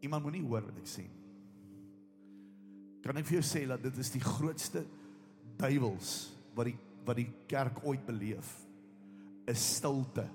Iemand 0.00 0.24
moenie 0.24 0.44
hoor 0.44 0.64
wat 0.68 0.78
ek 0.80 0.88
sê 0.88 1.04
nie. 1.04 1.18
Kan 3.04 3.16
ek 3.16 3.26
vir 3.28 3.40
jou 3.40 3.46
sê 3.46 3.64
dat 3.68 3.82
dit 3.82 3.96
is 4.00 4.12
die 4.12 4.22
grootste 4.24 4.84
duiwels 5.60 6.30
wat 6.56 6.70
die 6.70 6.76
wat 7.06 7.16
die 7.16 7.30
kerk 7.48 7.80
ooit 7.88 8.02
beleef 8.06 8.48
is 9.48 9.62
stilte. 9.78 10.26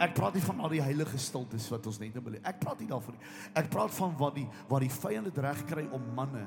Ek 0.00 0.14
praat 0.16 0.36
nie 0.36 0.44
van 0.44 0.60
al 0.64 0.72
die 0.72 0.82
heilige 0.84 1.18
stiltes 1.20 1.66
wat 1.72 1.88
ons 1.88 1.98
net 2.00 2.14
nou 2.16 2.22
beleef. 2.24 2.44
Ek 2.48 2.60
praat 2.62 2.80
nie 2.80 2.88
daarvan 2.88 3.16
nie. 3.16 3.24
Ek 3.60 3.68
praat 3.72 3.92
van 3.96 4.14
wat 4.20 4.36
die 4.38 4.46
wat 4.70 4.84
die 4.84 4.92
vyand 4.92 5.28
dit 5.28 5.40
reg 5.44 5.64
kry 5.68 5.84
om 5.92 6.06
manne 6.16 6.46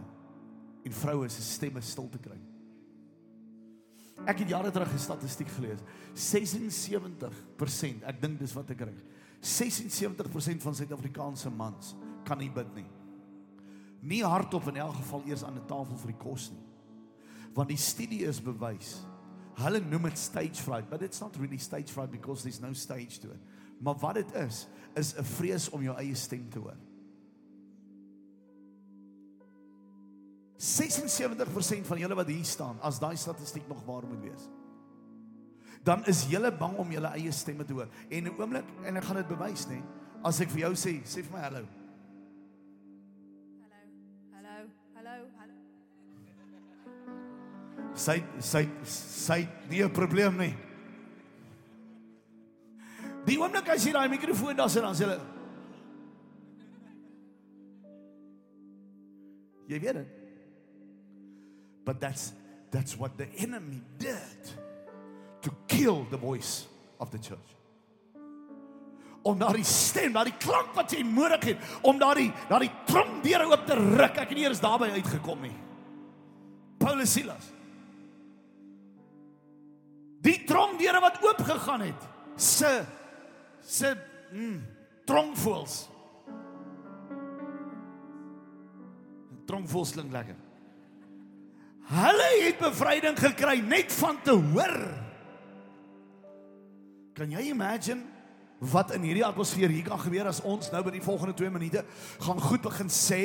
en 0.84 0.96
vroue 1.02 1.30
se 1.32 1.44
stemme 1.46 1.82
stil 1.86 2.10
te 2.14 2.22
kry. 2.22 2.40
Ek 4.30 4.40
het 4.40 4.50
jare 4.54 4.72
terug 4.72 4.94
'n 4.94 5.00
statistiek 5.00 5.50
gelees. 5.50 5.80
76%, 6.14 8.04
ek 8.04 8.22
dink 8.22 8.40
dis 8.40 8.54
wat 8.54 8.70
ek 8.70 8.78
kry. 8.78 8.94
76% 9.44 10.64
van 10.64 10.76
Suid-Afrikaanse 10.76 11.50
mans 11.52 11.96
kan 12.24 12.40
nie 12.40 12.52
bid 12.52 12.70
nie. 12.76 12.88
Nie 14.04 14.24
hardop 14.24 14.68
in 14.72 14.80
elk 14.80 14.96
geval 14.96 15.24
eers 15.28 15.44
aan 15.44 15.60
'n 15.60 15.68
tafel 15.68 15.98
vir 15.98 16.12
die 16.12 16.22
kos 16.22 16.52
nie. 16.52 16.64
Want 17.54 17.70
die 17.70 17.78
studie 17.78 18.26
is 18.26 18.42
bewys. 18.42 19.06
Hulle 19.56 19.80
noem 19.80 20.04
dit 20.04 20.18
stage 20.18 20.62
fright, 20.62 20.90
but 20.90 21.02
it's 21.02 21.20
not 21.20 21.36
really 21.36 21.58
stage 21.58 21.92
fright 21.92 22.12
because 22.12 22.42
there's 22.42 22.60
no 22.60 22.74
stage 22.74 23.20
to 23.20 23.32
it. 23.32 23.40
Maar 23.80 23.96
wat 23.96 24.16
dit 24.16 24.34
is, 24.34 24.68
is 24.96 25.14
'n 25.18 25.24
vrees 25.24 25.70
om 25.70 25.82
jou 25.82 25.98
eie 25.98 26.16
stem 26.16 26.50
te 26.50 26.60
hoor. 26.60 26.78
76% 30.58 31.88
van 31.88 32.00
julle 32.00 32.16
wat 32.16 32.28
hier 32.28 32.46
staan, 32.46 32.78
as 32.82 33.00
daai 33.00 33.18
statistiek 33.18 33.68
nog 33.68 33.84
waar 33.86 34.08
moet 34.08 34.22
wees, 34.22 34.50
dan 35.84 36.06
is 36.08 36.24
julle 36.32 36.52
bang 36.56 36.78
om 36.80 36.92
julle 36.92 37.12
eie 37.18 37.32
stemme 37.32 37.66
te 37.68 37.74
hoor. 37.76 37.90
En 38.10 38.24
'n 38.24 38.36
oomblik 38.40 38.66
en 38.84 38.98
ek 38.98 39.04
gaan 39.04 39.16
dit 39.16 39.28
bewys 39.28 39.68
nê. 39.68 39.82
As 40.24 40.40
ek 40.40 40.50
vir 40.50 40.60
jou 40.60 40.74
sê, 40.74 41.04
sê 41.04 41.22
vir 41.22 41.32
my 41.32 41.40
hallo. 41.40 41.68
Hallo, 44.32 44.70
hallo, 44.96 45.28
hallo. 45.38 45.54
Sy 47.96 48.24
sy 48.40 48.70
sy 48.84 49.48
nie 49.70 49.84
'n 49.84 49.92
probleem 49.92 50.38
nie. 50.38 50.56
Die 53.26 53.38
oomblik 53.38 53.68
as 53.68 53.86
jy 53.86 53.92
daai 53.92 54.10
mikrofoon 54.10 54.56
daar 54.56 54.70
sit 54.70 54.82
dan 54.82 54.96
sê 54.96 55.04
hulle 55.04 55.20
Jy 59.68 59.80
weet 59.80 59.94
dit. 59.94 60.08
But 61.86 62.00
that's 62.00 62.34
that's 62.70 62.98
what 62.98 63.18
the 63.18 63.28
enemy 63.38 63.82
did 63.98 64.63
to 65.44 65.52
kill 65.68 66.06
the 66.10 66.18
voice 66.18 66.66
of 67.00 67.12
the 67.12 67.20
church. 67.20 67.50
Om 69.24 69.40
daardie 69.40 69.64
stem, 69.68 70.12
daardie 70.16 70.36
klank 70.40 70.74
wat 70.76 70.92
jy 70.92 71.04
nodig 71.08 71.54
het, 71.54 71.68
om 71.88 72.00
daardie 72.00 72.30
daardie 72.50 72.72
tromdeure 72.88 73.48
oop 73.52 73.66
te 73.68 73.78
ruk. 73.80 74.18
Ek 74.18 74.34
het 74.34 74.36
nie 74.36 74.48
eers 74.48 74.64
daarby 74.64 74.90
uitgekom 74.98 75.46
nie. 75.48 75.56
Paulus 76.82 77.14
Silas. 77.16 77.52
Die 80.24 80.38
tromdeure 80.48 81.00
wat 81.04 81.20
oop 81.24 81.40
gegaan 81.48 81.88
het, 81.88 82.08
se 82.40 82.72
se 83.64 83.94
mm, 84.32 84.60
tromvoels. 85.08 85.86
Tromvoels 89.48 89.92
klink 89.96 90.12
lekker. 90.12 90.36
Hulle 91.94 92.30
het 92.44 92.60
bevryding 92.60 93.20
gekry 93.20 93.58
net 93.68 93.92
van 94.00 94.20
te 94.24 94.36
hoor. 94.36 95.03
Kan 97.24 97.32
jy 97.32 97.54
imagine 97.54 98.02
wat 98.60 98.90
in 98.92 99.06
hierdie 99.08 99.24
atmosfeer 99.24 99.72
hier 99.72 99.86
kan 99.88 100.00
gebeur 100.02 100.28
as 100.28 100.42
ons 100.44 100.68
nou 100.74 100.82
by 100.84 100.92
die 100.92 101.04
volgende 101.06 101.32
2 101.40 101.54
minute 101.56 101.86
gaan 102.26 102.42
goed 102.44 102.60
begin 102.66 102.92
sê 102.92 103.20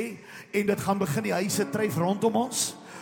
en 0.54 0.68
dit 0.70 0.84
gaan 0.86 1.00
begin 1.00 1.26
die 1.26 1.34
huise 1.34 1.66
tref 1.74 1.98
rondom 1.98 2.38
ons, 2.44 2.60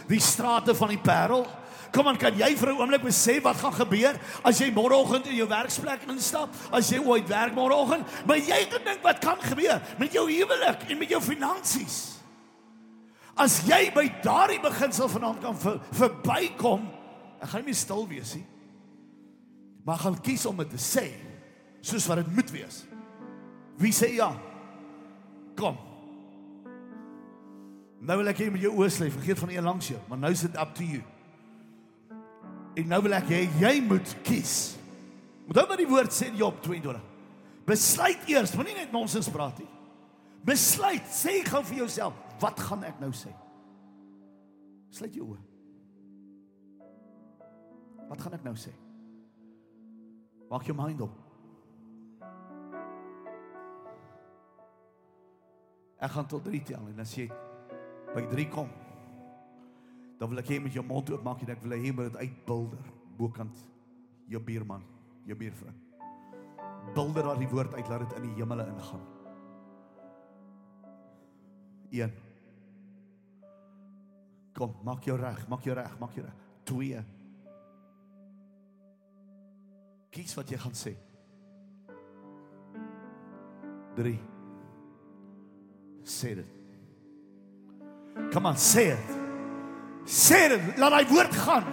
die 0.08 0.22
strate 0.24 0.72
van 0.78 0.94
die 0.94 1.02
Parel. 1.04 1.44
Kom 1.92 2.08
aan, 2.08 2.16
kan 2.16 2.32
jy 2.32 2.48
vir 2.56 2.72
'n 2.72 2.80
oomblik 2.80 3.04
besef 3.04 3.44
wat 3.44 3.60
gaan 3.60 3.76
gebeur 3.76 4.16
as 4.42 4.56
jy 4.56 4.70
môreoggend 4.72 5.28
in 5.28 5.36
jou 5.36 5.48
werksplek 5.52 6.08
instap, 6.08 6.48
as 6.72 6.88
jy 6.88 7.04
ooit 7.04 7.28
werk 7.28 7.52
môreoggend, 7.52 8.08
maar 8.24 8.40
jy 8.40 8.64
kan 8.64 8.80
dink 8.80 9.04
wat 9.04 9.20
kan 9.20 9.36
gebeur 9.36 9.82
met 9.98 10.12
jou 10.12 10.24
huwelik 10.24 10.88
en 10.88 10.98
met 10.98 11.10
jou 11.10 11.20
finansies. 11.20 12.16
As 13.36 13.60
jy 13.68 13.92
by 13.92 14.08
daardie 14.24 14.62
beginsel 14.64 15.08
vanaand 15.08 15.42
kan 15.42 15.56
ver, 15.56 15.78
verbykom, 15.92 16.88
ek 17.42 17.48
gaan 17.48 17.64
nie 17.66 17.74
stil 17.74 18.08
wees 18.08 18.34
nie. 18.34 18.55
Maar 19.86 20.02
gaan 20.02 20.20
kies 20.20 20.46
om 20.50 20.58
dit 20.58 20.70
te 20.74 20.80
sê 20.82 21.06
soos 21.86 22.06
wat 22.10 22.24
dit 22.24 22.30
moet 22.34 22.48
wees. 22.50 22.80
Wie 23.78 23.92
sê 23.94 24.08
ja? 24.16 24.32
Kom. 25.58 25.76
Nou 28.02 28.16
wil 28.20 28.32
ek 28.32 28.40
hê 28.42 28.48
met 28.50 28.64
jou 28.64 28.72
oë 28.74 28.88
sê, 28.90 29.06
vergeet 29.12 29.38
van 29.38 29.52
een 29.54 29.66
langs 29.66 29.92
jou, 29.92 30.00
maar 30.10 30.18
nou 30.18 30.32
is 30.34 30.42
dit 30.42 30.58
up 30.58 30.72
to 30.74 30.86
you. 30.86 31.02
En 32.76 32.90
nou 32.90 32.98
wil 33.06 33.14
ek 33.16 33.30
hê 33.30 33.44
jy 33.60 33.76
moet 33.86 34.14
kies. 34.26 34.74
Onthou 35.46 35.64
wat 35.70 35.80
die 35.80 35.88
woord 35.88 36.14
sê 36.14 36.32
in 36.32 36.40
Job 36.40 36.58
22. 36.64 36.98
Besluit 37.66 38.26
eers, 38.30 38.54
moenie 38.58 38.74
net 38.76 38.94
nonsens 38.94 39.30
praat 39.32 39.62
nie. 39.62 39.70
Besluit, 40.46 41.06
sê 41.14 41.40
gou 41.46 41.62
vir 41.70 41.84
jouself, 41.84 42.18
wat 42.42 42.58
gaan 42.62 42.82
ek 42.86 42.98
nou 43.02 43.12
sê? 43.14 43.30
Sluit 44.94 45.14
jou 45.14 45.30
oë. 45.30 45.40
Wat 48.10 48.22
gaan 48.22 48.36
ek 48.38 48.44
nou 48.46 48.54
sê? 48.58 48.74
Maak 50.50 50.66
jou 50.68 50.76
mind 50.78 51.00
op. 51.00 51.14
Ek 55.96 56.12
gaan 56.12 56.28
tot 56.28 56.44
3 56.44 56.60
tel 56.68 56.90
en 56.92 57.00
as 57.02 57.14
jy 57.16 57.26
by 58.12 58.26
3 58.30 58.44
kom, 58.52 58.68
dan 60.20 60.30
wil 60.30 60.40
ek 60.40 60.52
hê 60.52 60.60
met 60.62 60.76
jou 60.76 60.84
mond 60.86 61.10
oop 61.12 61.24
maak 61.24 61.42
en 61.42 61.54
ek 61.56 61.64
wil 61.64 61.74
hê 61.76 61.90
moet 61.92 62.12
dit 62.12 62.20
uitbilder 62.22 62.92
bokant 63.16 63.64
jou 64.30 64.40
buurman, 64.42 64.84
jou 65.26 65.36
buurvrou. 65.38 65.72
Bilder 66.94 67.26
daar 67.26 67.40
die 67.40 67.50
woord 67.50 67.74
uit 67.74 67.88
laat 67.90 68.04
dit 68.04 68.16
in 68.20 68.28
die 68.28 68.36
hemele 68.38 68.68
ingaan. 68.70 69.04
1 71.96 72.14
Kom, 74.56 74.72
maak 74.88 75.04
jou 75.04 75.18
reg, 75.20 75.42
maak 75.52 75.66
jou 75.68 75.74
reg, 75.76 75.98
maak 76.00 76.14
jou 76.16 76.24
reg. 76.24 76.36
2 76.64 77.02
Kies 80.16 80.32
wat 80.38 80.48
jy 80.48 80.56
gaan 80.56 80.72
sê. 80.72 80.94
3 83.96 84.14
Sê 86.06 86.34
dit. 86.38 86.52
Come 88.32 88.48
on, 88.48 88.56
sê 88.56 88.94
dit. 88.94 89.10
Sê 90.06 90.46
dit, 90.52 90.70
laat 90.80 90.94
hy 91.00 91.02
woord 91.10 91.36
gaan. 91.44 91.68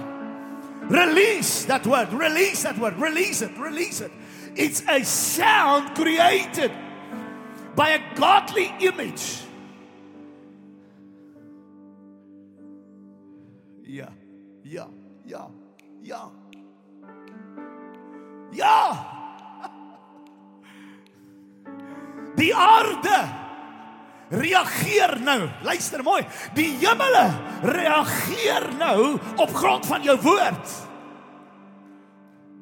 Release 0.89 1.63
that 1.69 1.85
word, 1.87 2.11
release 2.11 2.63
that 2.67 2.79
word, 2.81 2.99
release 2.99 3.45
it, 3.45 3.55
release 3.57 4.01
it. 4.01 4.11
It's 4.55 4.83
a 4.89 5.03
sound 5.05 5.95
created 5.95 6.71
by 7.77 7.95
a 7.95 8.01
godly 8.19 8.73
image. 8.81 9.45
Ja, 13.87 14.09
ja, 14.63 14.89
ja, 15.25 15.47
ja. 16.01 16.42
Ja. 18.53 19.09
Die 22.35 22.55
aarde 22.55 23.17
reageer 24.33 25.19
nou. 25.21 25.49
Luister 25.63 26.03
mooi. 26.03 26.23
Die 26.57 26.71
hemele 26.81 27.27
reageer 27.61 28.69
nou 28.79 29.19
op 29.37 29.53
grond 29.53 29.85
van 29.85 30.03
jou 30.05 30.17
woord. 30.21 30.75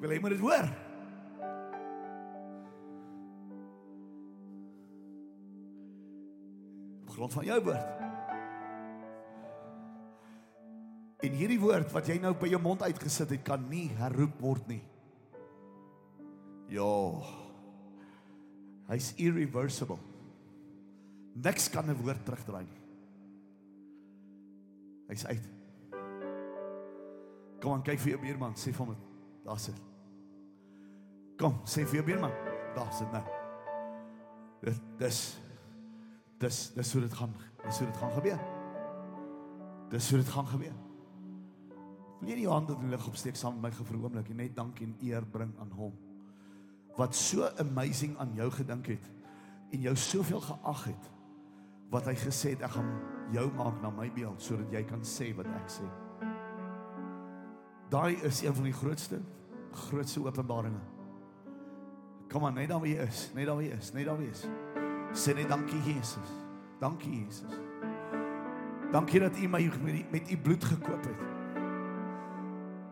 Wil 0.01 0.15
jy 0.15 0.19
moet 0.21 0.35
dit 0.35 0.43
hoor? 0.43 0.69
Op 7.01 7.15
grond 7.15 7.33
van 7.33 7.45
jou 7.45 7.59
woord. 7.63 7.97
En 11.21 11.35
hierdie 11.37 11.59
woord 11.61 11.91
wat 11.93 12.07
jy 12.09 12.17
nou 12.17 12.33
by 12.33 12.49
jou 12.49 12.59
mond 12.61 12.81
uitgesit 12.81 13.29
het, 13.29 13.43
kan 13.45 13.61
nie 13.69 13.91
herroep 13.99 14.39
word 14.41 14.65
nie. 14.71 14.81
Ja. 16.71 17.19
Hy's 18.87 19.11
irreversible. 19.19 19.99
Niks 21.33 21.69
kan 21.69 21.85
'n 21.89 21.95
woord 21.95 22.25
terugdraai 22.25 22.63
nie. 22.63 22.81
Hy's 25.07 25.25
uit. 25.25 25.49
Kom 27.61 27.73
aan, 27.73 27.83
kyk 27.83 27.99
vir 27.99 28.11
jou 28.11 28.21
buurman, 28.21 28.53
sê 28.55 28.71
vir 28.71 28.85
hom, 28.85 28.95
daar's 29.43 29.65
dit. 29.65 29.81
Kom, 31.37 31.61
sê 31.65 31.85
vir 31.85 31.95
jou 31.95 32.05
buurman, 32.05 32.31
daar's 32.75 32.99
dit 32.99 33.11
nou. 33.11 33.23
Dit 34.61 34.81
dis 34.97 35.39
dis 36.39 36.73
dis 36.73 36.93
hoe 36.93 37.01
dit 37.01 37.13
gaan. 37.13 37.33
Dis 37.63 37.77
hoe 37.79 37.87
dit 37.87 37.97
gaan 37.97 38.11
gebeur. 38.11 38.39
Dis 39.89 40.09
hoe 40.09 40.19
dit 40.19 40.29
gaan 40.29 40.47
gebeur. 40.47 40.77
Wil 42.19 42.29
jy 42.29 42.35
nie 42.35 42.43
jou 42.43 42.53
hande 42.53 42.73
in 42.73 42.79
die 42.79 42.89
lug 42.89 43.07
opsteek 43.07 43.35
saam 43.35 43.59
met 43.59 43.61
my 43.61 43.71
vir 43.71 43.97
'n 43.97 44.03
oomblik 44.03 44.29
en 44.29 44.37
net 44.37 44.55
dankie 44.55 44.87
en 44.87 44.95
eer 45.01 45.25
bring 45.25 45.53
aan 45.59 45.71
hom 45.71 46.10
wat 46.97 47.15
so 47.15 47.47
amazing 47.57 48.17
aan 48.17 48.33
jou 48.35 48.49
gedink 48.51 48.87
het 48.87 49.09
en 49.71 49.81
jou 49.81 49.95
soveel 49.95 50.41
geag 50.41 50.83
het 50.83 51.09
wat 51.91 52.07
hy 52.07 52.15
gesê 52.15 52.53
het 52.55 52.63
ek 52.67 52.75
gaan 52.75 52.91
jou 53.31 53.47
maak 53.55 53.81
na 53.83 53.91
my 53.95 54.07
beeld 54.15 54.41
sodat 54.43 54.71
jy 54.71 54.83
kan 54.87 55.03
sê 55.07 55.31
wat 55.35 55.47
ek 55.47 55.69
sê. 55.71 55.87
Daai 57.91 58.15
is 58.23 58.41
een 58.43 58.55
van 58.55 58.67
die 58.67 58.75
grootste 58.75 59.19
grootste 59.71 60.19
openbaringe. 60.23 60.79
Kom 62.31 62.45
aan, 62.45 62.55
net 62.55 62.69
daar 62.71 62.79
waar 62.79 62.87
jy 62.87 63.03
is, 63.07 63.25
net 63.35 63.47
daar 63.47 63.55
waar 63.59 63.65
jy 63.65 63.75
is, 63.75 63.91
net 63.95 64.05
daar 64.07 64.15
waar 64.19 64.25
jy 64.25 64.31
is. 64.31 64.45
Sê 65.19 65.35
net 65.35 65.49
dankie 65.51 65.79
Jesus. 65.83 66.31
Dankie 66.79 67.11
Jesus. 67.11 67.59
Dankie 68.91 69.19
dat 69.19 69.37
U 69.39 69.47
my 69.47 69.61
met, 69.83 70.11
met 70.11 70.31
U 70.31 70.37
bloed 70.37 70.63
gekoop 70.63 71.03
het. 71.07 71.27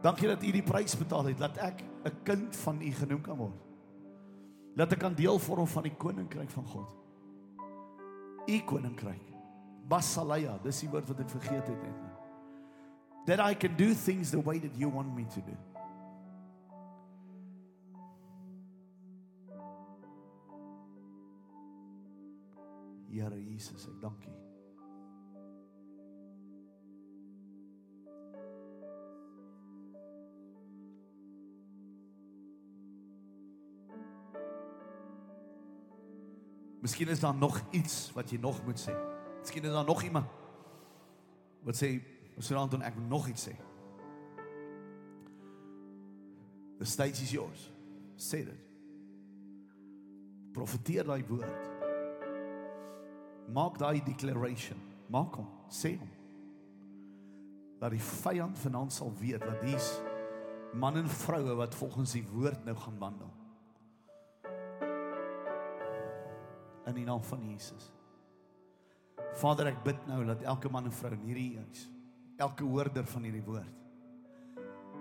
Dankie 0.04 0.28
dat 0.28 0.44
U 0.44 0.52
die 0.52 0.64
prys 0.64 0.96
betaal 1.00 1.32
het 1.32 1.40
dat 1.40 1.58
ek 1.58 1.84
'n 2.04 2.24
kind 2.24 2.56
van 2.56 2.82
U 2.82 2.92
genoem 2.92 3.22
kan 3.22 3.38
word. 3.38 3.69
Dat 4.80 4.96
ek 4.96 5.02
kan 5.04 5.16
deel 5.16 5.40
vorm 5.44 5.68
van 5.68 5.84
die 5.84 5.96
koninkryk 6.00 6.52
van 6.56 6.68
God. 6.72 6.94
U 8.48 8.60
koninkryk. 8.66 9.26
Basalaya, 9.90 10.56
dis 10.64 10.80
die 10.86 10.90
woord 10.92 11.10
wat 11.10 11.20
ek 11.26 11.34
vergeet 11.34 11.68
het 11.68 11.82
net. 11.84 11.98
nou. 12.00 12.16
That 13.28 13.44
I 13.44 13.58
can 13.58 13.76
do 13.76 13.92
things 13.94 14.32
the 14.32 14.40
way 14.40 14.60
that 14.60 14.78
you 14.80 14.90
want 14.90 15.12
me 15.16 15.26
to 15.36 15.42
do. 15.44 15.58
Here 23.12 23.36
Jesus, 23.36 23.90
ek 23.90 24.00
dank 24.02 24.24
U. 24.30 24.49
Miskien 36.82 37.08
is 37.08 37.20
daar 37.20 37.36
nog 37.36 37.62
iets 37.70 38.12
wat 38.16 38.30
jy 38.30 38.38
nog 38.40 38.66
moet 38.66 38.80
sê. 38.80 38.94
Miskien 39.40 39.64
is 39.64 39.72
daar 39.72 39.86
nog 39.86 40.04
iemand 40.04 40.28
wat 41.64 41.76
sê, 41.84 42.00
"Ons 42.36 42.50
raad 42.50 42.72
dan 42.72 42.82
ek 42.82 42.96
moet 42.96 43.10
nog 43.10 43.28
iets 43.28 43.50
sê." 43.50 43.56
The 46.78 46.86
stage 46.86 47.22
is 47.22 47.32
yours. 47.32 47.72
Sê 48.16 48.46
dit. 48.46 48.60
Profeteer 50.52 51.04
daai 51.04 51.24
woord. 51.28 51.70
Maak 53.54 53.78
daai 53.78 54.02
declaration. 54.04 54.78
Maak 55.08 55.36
hom, 55.36 55.48
sê 55.70 55.98
hom. 56.00 56.10
Dat 57.80 57.92
die 57.92 58.02
vyand 58.02 58.60
vanaand 58.60 58.94
sal 58.94 59.14
weet 59.20 59.40
dat 59.40 59.62
hier's 59.62 60.00
man 60.74 60.98
en 60.98 61.10
vroue 61.10 61.56
wat 61.56 61.76
volgens 61.76 62.12
die 62.12 62.26
woord 62.34 62.66
nou 62.66 62.78
gaan 62.78 62.98
wandel. 63.00 63.39
In 66.90 67.02
die 67.02 67.08
naam 67.08 67.24
van 67.24 67.44
Jesus. 67.50 67.92
Vader, 69.40 69.68
ek 69.72 69.84
bid 69.84 70.08
nou 70.08 70.24
dat 70.26 70.44
elke 70.44 70.72
man 70.72 70.90
en 70.90 70.96
vrou 70.96 71.14
in 71.14 71.28
hierdie 71.28 71.58
huis, 71.58 71.88
elke 72.38 72.64
hoorder 72.64 73.06
van 73.06 73.28
hierdie 73.28 73.46
woord 73.46 73.80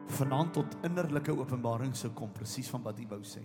vanaand 0.09 0.55
tot 0.57 0.77
innerlike 0.87 1.33
openbaring 1.35 1.95
sou 1.97 2.11
kom 2.17 2.31
presies 2.33 2.69
van 2.73 2.83
wat 2.85 3.01
U 3.01 3.07
wou 3.11 3.21
sê. 3.27 3.43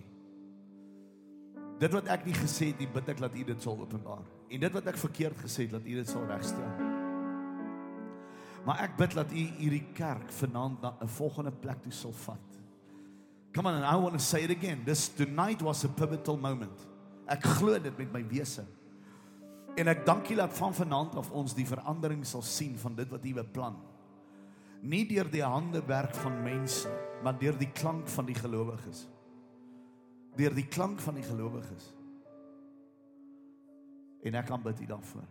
Dit 1.80 1.92
wat 1.92 2.08
ek 2.14 2.24
nie 2.28 2.36
gesê 2.36 2.70
het 2.70 2.80
nie, 2.80 2.88
bid 2.90 3.10
ek 3.10 3.20
dat 3.20 3.34
U 3.34 3.44
dit 3.50 3.62
sal 3.66 3.80
openbaar. 3.82 4.24
En 4.48 4.62
dit 4.62 4.76
wat 4.76 4.88
ek 4.92 5.00
verkeerd 5.00 5.40
gesê 5.44 5.66
het, 5.66 5.74
dat 5.74 5.84
U 5.84 5.96
dit 5.98 6.10
sal 6.10 6.26
regstel. 6.30 6.90
Maar 8.64 8.86
ek 8.86 8.96
bid 8.96 9.16
dat 9.18 9.34
U 9.34 9.44
hierdie 9.58 9.84
kerk 9.96 10.30
vanaand 10.38 10.80
na 10.82 10.94
'n 11.02 11.08
volgende 11.18 11.52
plek 11.52 11.82
toe 11.82 11.92
sal 11.92 12.12
vat. 12.12 12.50
Come 13.52 13.68
on, 13.68 13.74
and 13.74 13.84
I 13.84 13.96
want 14.00 14.14
to 14.14 14.18
say 14.18 14.42
it 14.42 14.50
again. 14.50 14.84
This 14.84 15.08
tonight 15.08 15.62
was 15.62 15.84
a 15.84 15.88
pivotal 15.88 16.36
moment. 16.36 16.93
Ek 17.30 17.44
glo 17.56 17.78
dit 17.80 17.98
met 17.98 18.12
my 18.12 18.22
wese. 18.28 18.64
En 19.74 19.90
ek 19.90 20.04
dank 20.06 20.28
U 20.30 20.36
dat 20.38 20.54
van 20.54 20.74
vanaand 20.76 21.16
af 21.18 21.32
ons 21.34 21.54
die 21.56 21.66
verandering 21.66 22.22
sal 22.26 22.44
sien 22.46 22.76
van 22.78 22.94
dit 22.94 23.10
wat 23.10 23.24
U 23.24 23.32
beplan. 23.40 23.78
Nie 24.84 25.02
deur 25.08 25.30
die 25.32 25.42
handewerk 25.42 26.14
van 26.20 26.42
mense, 26.44 26.90
maar 27.24 27.38
deur 27.40 27.56
die 27.58 27.70
klank 27.72 28.08
van 28.12 28.28
die 28.28 28.36
gelowiges. 28.36 29.06
Deur 30.36 30.54
die 30.54 30.66
klank 30.68 31.00
van 31.00 31.16
die 31.16 31.24
gelowiges. 31.24 31.88
En 34.24 34.36
ek 34.40 34.52
aanbid 34.52 34.84
U 34.84 34.90
daarvoor. 34.92 35.26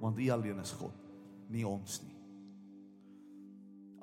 Want 0.00 0.18
U 0.18 0.30
alleen 0.30 0.62
is 0.62 0.74
God, 0.78 1.04
nie 1.50 1.66
ons 1.66 2.00
nie. 2.04 2.16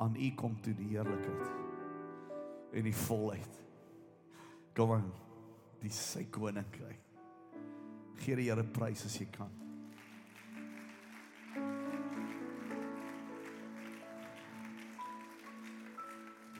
Aan 0.02 0.16
U 0.18 0.30
kom 0.36 0.56
toe 0.62 0.76
die 0.76 0.92
heerlikheid 0.94 1.60
en 2.72 2.88
die 2.88 2.96
volheid. 2.96 3.60
Kom 4.76 4.94
aan 4.96 5.10
die 5.82 5.90
sy 5.94 6.26
koninkryk. 6.30 7.00
Gee 8.22 8.38
die 8.38 8.50
Here 8.50 8.64
prys 8.64 9.06
as 9.06 9.18
jy 9.18 9.26
kan. 9.34 9.50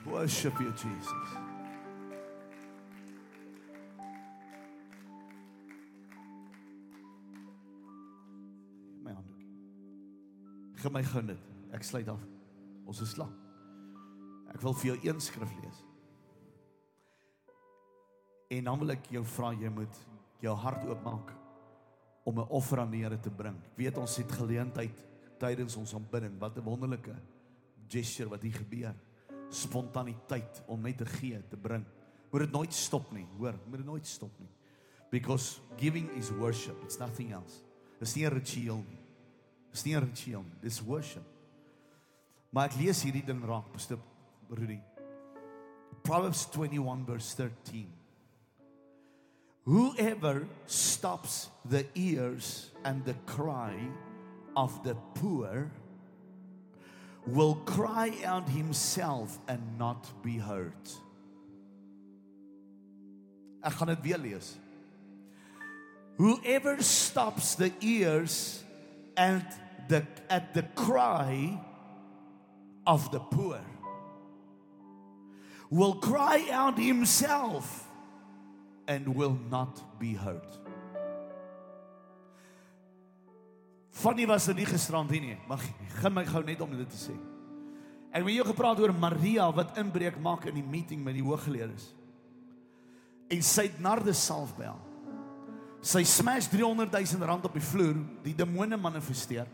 Worship 0.04 0.58
you 0.60 0.72
Jesus. 0.72 1.28
My 9.02 9.14
handdoek. 9.14 9.46
Ge 10.82 10.90
my 10.90 11.02
gun 11.02 11.30
dit. 11.30 11.48
Ek 11.72 11.86
sluit 11.86 12.10
af. 12.10 12.26
Ons 12.84 13.00
is 13.06 13.14
klaar. 13.14 13.30
Ek 14.52 14.60
wil 14.66 14.74
vir 14.82 14.92
jou 14.92 14.98
een 15.06 15.22
skrif 15.22 15.54
lees. 15.62 15.84
En 18.52 18.64
dan 18.68 18.80
wil 18.82 18.92
ek 18.92 19.06
jou 19.14 19.22
vra 19.36 19.52
jy 19.56 19.70
moet 19.72 20.00
jou 20.42 20.52
hart 20.64 20.84
oopmaak 20.84 21.32
om 22.28 22.38
'n 22.38 22.50
offer 22.50 22.80
aan 22.80 22.90
die 22.90 23.02
Here 23.02 23.18
te 23.18 23.30
bring. 23.30 23.56
Ek 23.56 23.76
weet 23.76 23.98
ons 23.98 24.16
het 24.16 24.32
geleentheid 24.32 24.98
tydens 25.38 25.76
ons 25.76 25.94
aanbidding. 25.94 26.38
Wat 26.38 26.56
'n 26.56 26.64
wonderlike 26.64 27.14
gesture 27.88 28.28
wat 28.28 28.42
hier 28.42 28.52
gebeur. 28.52 28.94
Spontaniteit 29.50 30.62
om 30.66 30.80
net 30.80 30.98
te 30.98 31.06
gee, 31.06 31.42
te 31.48 31.56
bring. 31.56 31.84
Moet 32.30 32.40
dit 32.40 32.52
nooit 32.52 32.72
stop 32.72 33.12
nie, 33.12 33.26
hoor, 33.38 33.54
moet 33.68 33.78
dit 33.78 33.86
nooit 33.86 34.06
stop 34.06 34.38
nie. 34.38 34.48
Because 35.10 35.60
giving 35.76 36.10
is 36.16 36.30
worship. 36.30 36.82
It's 36.82 36.98
nothing 36.98 37.32
else. 37.32 37.62
Dis 37.98 38.14
nie 38.14 38.24
'n 38.26 38.32
ritueel 38.32 38.84
nie. 38.88 39.00
Dis 39.70 39.84
nie 39.84 39.94
'n 39.96 40.00
ritueel 40.00 40.42
nie. 40.42 40.60
Dis 40.60 40.80
worship. 40.80 41.24
Maar 42.50 42.68
ek 42.68 42.76
lees 42.76 43.02
hierdie 43.02 43.24
ding 43.24 43.44
raak, 43.44 43.72
Pastor 43.72 43.98
Rudy. 44.50 44.80
Proverbs 46.02 46.46
21 46.50 47.04
verse 47.06 47.34
13. 47.36 48.01
Whoever 49.64 50.48
stops 50.66 51.48
the 51.64 51.86
ears 51.94 52.70
and 52.84 53.04
the 53.04 53.14
cry 53.26 53.78
of 54.56 54.82
the 54.82 54.96
poor 55.14 55.70
will 57.26 57.54
cry 57.54 58.12
out 58.24 58.48
himself 58.48 59.38
and 59.46 59.78
not 59.78 60.10
be 60.22 60.38
heard. 60.38 60.74
Ek 63.62 63.72
gaan 63.78 63.86
dit 63.86 64.02
weer 64.02 64.18
lees. 64.18 64.56
Whoever 66.18 66.82
stops 66.82 67.54
the 67.54 67.70
ears 67.80 68.64
and 69.16 69.46
the 69.86 70.02
at 70.28 70.54
the 70.54 70.66
cry 70.74 71.60
of 72.84 73.10
the 73.12 73.20
poor 73.20 73.60
will 75.70 75.94
cry 75.94 76.48
out 76.50 76.76
himself 76.78 77.86
and 78.92 79.08
will 79.16 79.38
not 79.50 79.80
be 79.98 80.12
heard. 80.14 80.58
Fanny 83.92 84.26
was 84.26 84.48
er 84.48 84.56
nie 84.56 84.66
gisterand 84.66 85.10
hier 85.12 85.22
nie, 85.22 85.36
maar 85.48 85.60
gaan 86.00 86.14
my 86.16 86.24
gou 86.26 86.42
net 86.44 86.60
om 86.64 86.70
dit 86.76 86.88
te 86.90 87.00
sê. 87.00 87.16
Ek 88.12 88.24
het 88.24 88.34
jou 88.34 88.46
gepraat 88.50 88.80
oor 88.82 88.92
Maria 88.92 89.48
wat 89.54 89.76
inbreek 89.80 90.18
maak 90.20 90.44
in 90.50 90.58
die 90.58 90.66
meeting 90.66 91.00
met 91.04 91.16
die 91.16 91.24
hooggeleerdes. 91.24 91.90
En 93.32 93.44
sy 93.46 93.68
het 93.70 93.78
narde 93.80 94.12
salf 94.16 94.52
by 94.58 94.68
haar. 94.68 94.88
Sy 95.82 96.04
smash 96.06 96.50
300 96.52 96.92
000 96.92 97.26
rand 97.26 97.46
op 97.48 97.56
die 97.56 97.64
vloer, 97.64 97.96
die 98.22 98.36
demone 98.36 98.76
manifesteer. 98.78 99.48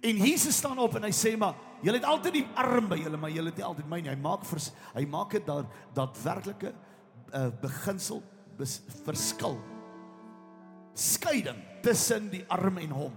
En 0.00 0.16
Jesus 0.16 0.56
staan 0.56 0.78
op 0.78 0.94
en 0.94 1.08
hy 1.08 1.12
sê 1.14 1.34
maar, 1.38 1.56
julle 1.82 1.98
het 1.98 2.06
altyd 2.06 2.38
die 2.38 2.46
arm 2.58 2.86
by 2.90 2.98
julle, 3.00 3.18
maar 3.18 3.32
julle 3.34 3.50
het 3.50 3.58
nie 3.58 3.66
altyd 3.66 3.88
my 3.90 4.00
nie. 4.02 4.12
Hy 4.12 4.20
maak 4.22 4.44
vers, 4.46 4.70
hy 4.94 5.04
maak 5.10 5.34
dit 5.34 5.46
daar 5.46 5.66
daadwerklike 5.96 6.72
uh, 6.72 7.48
beginsel 7.62 8.22
bes, 8.58 8.78
verskil. 9.06 9.58
Skeiding 10.98 11.58
tussen 11.82 12.30
die 12.30 12.44
arm 12.50 12.78
en 12.82 12.94
hom. 12.94 13.16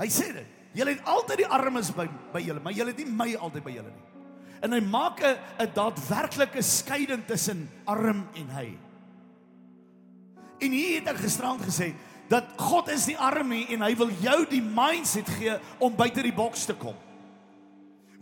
Hy 0.00 0.08
sê 0.12 0.30
dit. 0.32 0.56
Julle 0.76 0.94
het 0.94 1.08
altyd 1.08 1.42
die 1.42 1.50
armes 1.50 1.90
by 1.96 2.06
by 2.30 2.40
julle, 2.44 2.62
maar 2.62 2.76
julle 2.76 2.92
het 2.94 3.00
nie 3.02 3.16
my 3.18 3.32
altyd 3.34 3.64
by 3.66 3.72
julle 3.74 3.90
nie. 3.90 4.06
En 4.60 4.76
hy 4.76 4.80
maak 4.84 5.20
'n 5.24 5.36
'n 5.64 5.72
daadwerklike 5.74 6.62
skeiding 6.62 7.24
tussen 7.26 7.68
arm 7.84 8.28
en 8.34 8.48
hy. 8.54 8.78
En 10.60 10.70
hier 10.70 11.00
het 11.00 11.08
ek 11.08 11.24
gisterand 11.24 11.60
gesê 11.64 11.94
dat 12.30 12.54
God 12.60 12.90
is 12.94 13.08
die 13.10 13.18
arm 13.18 13.50
nie 13.50 13.64
en 13.74 13.82
hy 13.82 13.94
wil 13.98 14.10
jou 14.22 14.38
die 14.50 14.62
mindset 14.62 15.28
gee 15.34 15.56
om 15.82 15.96
buite 15.98 16.22
die 16.22 16.34
boks 16.34 16.68
te 16.68 16.76
kom. 16.78 16.94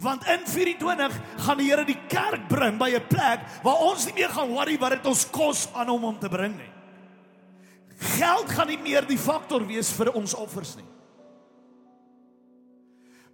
Want 0.01 0.25
in 0.31 0.47
24 0.47 1.17
gaan 1.45 1.59
die 1.59 1.69
Here 1.69 1.85
die 1.85 1.99
kerk 2.09 2.47
bring 2.49 2.79
by 2.79 2.95
'n 2.95 3.09
plek 3.11 3.45
waar 3.63 3.83
ons 3.85 4.07
nie 4.07 4.15
meer 4.15 4.31
gaan 4.31 4.49
worry 4.49 4.79
wat 4.79 4.97
dit 4.97 5.07
ons 5.07 5.27
kos 5.31 5.69
aan 5.75 5.89
hom 5.89 6.05
om 6.05 6.19
te 6.19 6.29
bring 6.29 6.57
nie. 6.57 6.73
Geld 8.17 8.49
gaan 8.49 8.69
nie 8.69 8.79
meer 8.79 9.05
die 9.07 9.19
faktor 9.19 9.67
wees 9.67 9.91
vir 9.93 10.15
ons 10.15 10.35
offers 10.35 10.77
nie. 10.77 10.87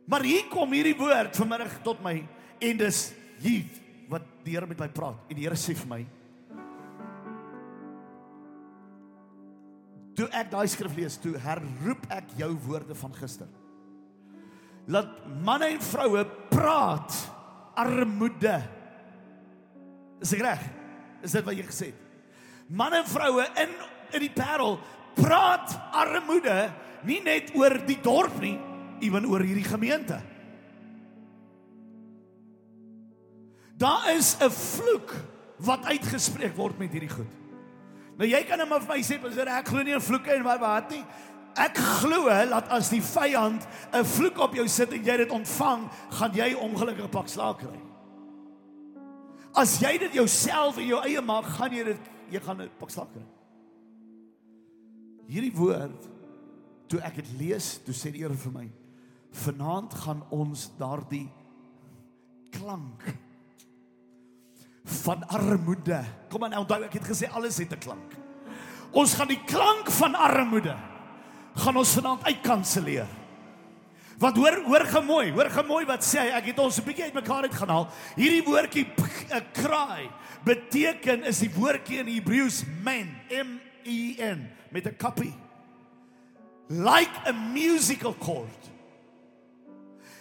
Maar 0.07 0.23
hier 0.23 0.49
kom 0.49 0.73
hierdie 0.73 0.97
woord 0.97 1.37
vanmiddag 1.37 1.83
tot 1.85 2.03
my 2.03 2.27
en 2.61 2.77
dis 2.77 3.13
hier 3.41 3.65
wat 4.09 4.23
die 4.45 4.53
Here 4.53 4.67
met 4.67 4.79
my 4.79 4.89
praat 4.89 5.21
en 5.29 5.37
die 5.37 5.45
Here 5.45 5.57
sê 5.57 5.75
vir 5.77 5.87
my 5.87 6.07
Toe 10.15 10.29
ek 10.31 10.51
daai 10.53 10.67
skrif 10.71 10.95
lees, 10.97 11.19
toe 11.19 11.35
herroep 11.43 12.07
ek 12.15 12.37
jou 12.39 12.53
woorde 12.69 12.95
van 12.95 13.15
gister. 13.19 13.51
Laat 14.87 15.11
manne 15.43 15.73
en 15.75 15.83
vroue 15.83 16.23
praat 16.53 17.17
armoede. 17.81 18.59
Is 20.23 20.35
ek 20.37 20.45
reg? 20.45 20.63
Is 21.25 21.35
dit 21.35 21.47
wat 21.47 21.57
jy 21.57 21.67
gesê 21.67 21.91
het? 21.91 22.01
Manne 22.69 23.03
en 23.03 23.11
vroue 23.11 23.47
in 23.65 23.75
in 24.15 24.23
die 24.23 24.31
parel 24.31 24.77
praat 25.17 25.73
armoede 25.91 26.69
nie 27.09 27.19
net 27.25 27.51
oor 27.59 27.75
die 27.83 27.99
dorp 28.03 28.37
nie, 28.39 28.55
ewen 29.03 29.27
oor 29.27 29.43
hierdie 29.43 29.67
gemeente. 29.67 30.21
Daar 33.75 34.15
is 34.15 34.37
'n 34.39 34.51
vloek 34.51 35.15
wat 35.59 35.85
uitgespreek 35.85 36.55
word 36.57 36.79
met 36.79 36.93
hierdie 36.93 37.11
goed. 37.11 37.33
Nou 38.19 38.29
jy 38.29 38.41
kan 38.47 38.61
net 38.61 38.69
maar 38.71 38.83
vir 38.85 38.97
my 38.97 39.03
sê, 39.03 39.21
"Pastor, 39.21 39.49
ek 39.49 39.69
glo 39.69 39.83
nie 39.83 39.93
in 39.93 40.01
vloeke 40.01 40.33
en 40.33 40.45
wat 40.45 40.61
wat 40.61 40.91
nie." 40.91 41.05
Ek 41.57 41.77
glo 41.77 42.25
dat 42.27 42.69
as 42.69 42.89
die 42.91 43.03
vyand 43.03 43.67
'n 43.93 44.05
vloek 44.05 44.39
op 44.39 44.55
jou 44.55 44.69
sit 44.69 44.93
en 44.93 45.05
jy 45.05 45.17
dit 45.17 45.31
ontvang, 45.31 45.91
gaan 46.11 46.33
jy 46.33 46.55
ongelukkig 46.55 47.11
pak 47.11 47.29
slaag 47.29 47.59
kry. 47.59 47.81
As 49.55 49.81
jy 49.81 49.99
dit 49.99 50.13
jouself 50.13 50.79
en 50.79 50.87
jou 50.87 51.01
eie 51.03 51.21
maak, 51.21 51.45
gaan 51.45 51.71
jy 51.71 51.85
dit 51.85 52.01
jy 52.31 52.41
gaan 52.41 52.61
'n 52.61 52.71
pak 52.79 52.91
slaag 52.91 53.09
kry. 53.13 53.27
Hierdie 55.29 55.55
woord 55.55 56.09
toe 56.89 57.01
ek 57.01 57.15
dit 57.15 57.29
lees, 57.39 57.79
toe 57.85 57.95
sê 57.95 58.13
die 58.13 58.21
Here 58.21 58.35
vir 58.35 58.53
my, 58.53 58.71
"Vanaand 59.31 59.95
gaan 59.95 60.23
ons 60.31 60.71
daardie 60.79 61.31
klank 62.51 63.03
van 64.85 65.27
armoede. 65.29 66.05
Kom 66.29 66.45
aan, 66.45 66.57
onthou 66.59 66.83
ek 66.85 66.93
het 66.93 67.09
gesê 67.09 67.31
alles 67.33 67.59
het 67.59 67.73
'n 67.73 67.79
klank. 67.79 68.13
Ons 68.93 69.15
gaan 69.15 69.29
die 69.29 69.45
klank 69.45 69.91
van 69.91 70.15
armoede 70.15 70.77
gaan 71.55 71.77
ons 71.77 71.95
vanaand 71.95 72.25
uitkanselleer. 72.25 73.07
Want 74.19 74.37
hoor 74.37 74.63
hoor 74.65 74.85
gemooi, 74.87 75.33
hoor 75.33 75.51
gemooi 75.51 75.85
wat 75.87 76.05
sê 76.05 76.19
hy, 76.19 76.29
ek 76.39 76.45
het 76.45 76.59
ons 76.59 76.79
'n 76.79 76.85
bietjie 76.85 77.05
uitmekaar 77.05 77.43
uit 77.43 77.55
gaan 77.55 77.69
haal. 77.69 77.89
Hierdie 78.17 78.45
woordjie 78.45 78.87
'n 79.31 79.47
kraai 79.53 80.11
beteken 80.45 81.25
is 81.25 81.39
die 81.39 81.51
woordjie 81.51 81.99
in 81.99 82.07
Hebreëus 82.07 82.65
men, 82.83 83.17
M 83.31 83.59
E 83.85 84.15
N 84.19 84.51
met 84.71 84.87
'n 84.87 84.97
kappie. 84.97 85.35
Like 86.69 87.13
a 87.27 87.33
musical 87.33 88.15
chord. 88.19 88.71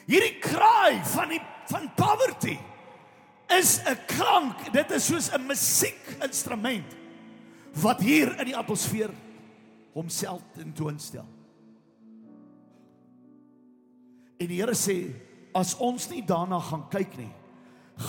Hierdie 0.08 0.40
kraai 0.40 1.02
van 1.04 1.30
die 1.30 1.42
van 1.66 1.92
poverty 1.96 2.23
is 3.60 3.80
'n 3.86 3.98
klank. 4.08 4.72
Dit 4.74 4.92
is 4.92 5.06
soos 5.06 5.30
'n 5.32 5.46
musiekinstrument 5.46 6.96
wat 7.82 8.00
hier 8.00 8.40
in 8.40 8.46
die 8.46 8.58
atmosfeer 8.58 9.10
homself 9.94 10.42
tentoonstel. 10.54 11.26
En 14.38 14.48
die 14.48 14.60
Here 14.60 14.76
sê 14.76 15.16
as 15.54 15.76
ons 15.78 16.10
nie 16.10 16.24
daarna 16.26 16.60
gaan 16.60 16.88
kyk 16.90 17.18
nie, 17.18 17.32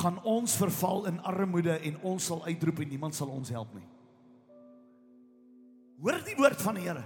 gaan 0.00 0.22
ons 0.24 0.56
verval 0.56 1.06
in 1.06 1.20
armoede 1.20 1.78
en 1.78 1.98
ons 2.02 2.24
sal 2.24 2.44
uitroep 2.44 2.80
en 2.80 2.88
niemand 2.88 3.14
sal 3.14 3.28
ons 3.28 3.48
help 3.48 3.74
nie. 3.74 3.88
Hoor 6.00 6.24
die 6.24 6.36
woord 6.36 6.62
van 6.62 6.74
die 6.74 6.88
Here. 6.88 7.04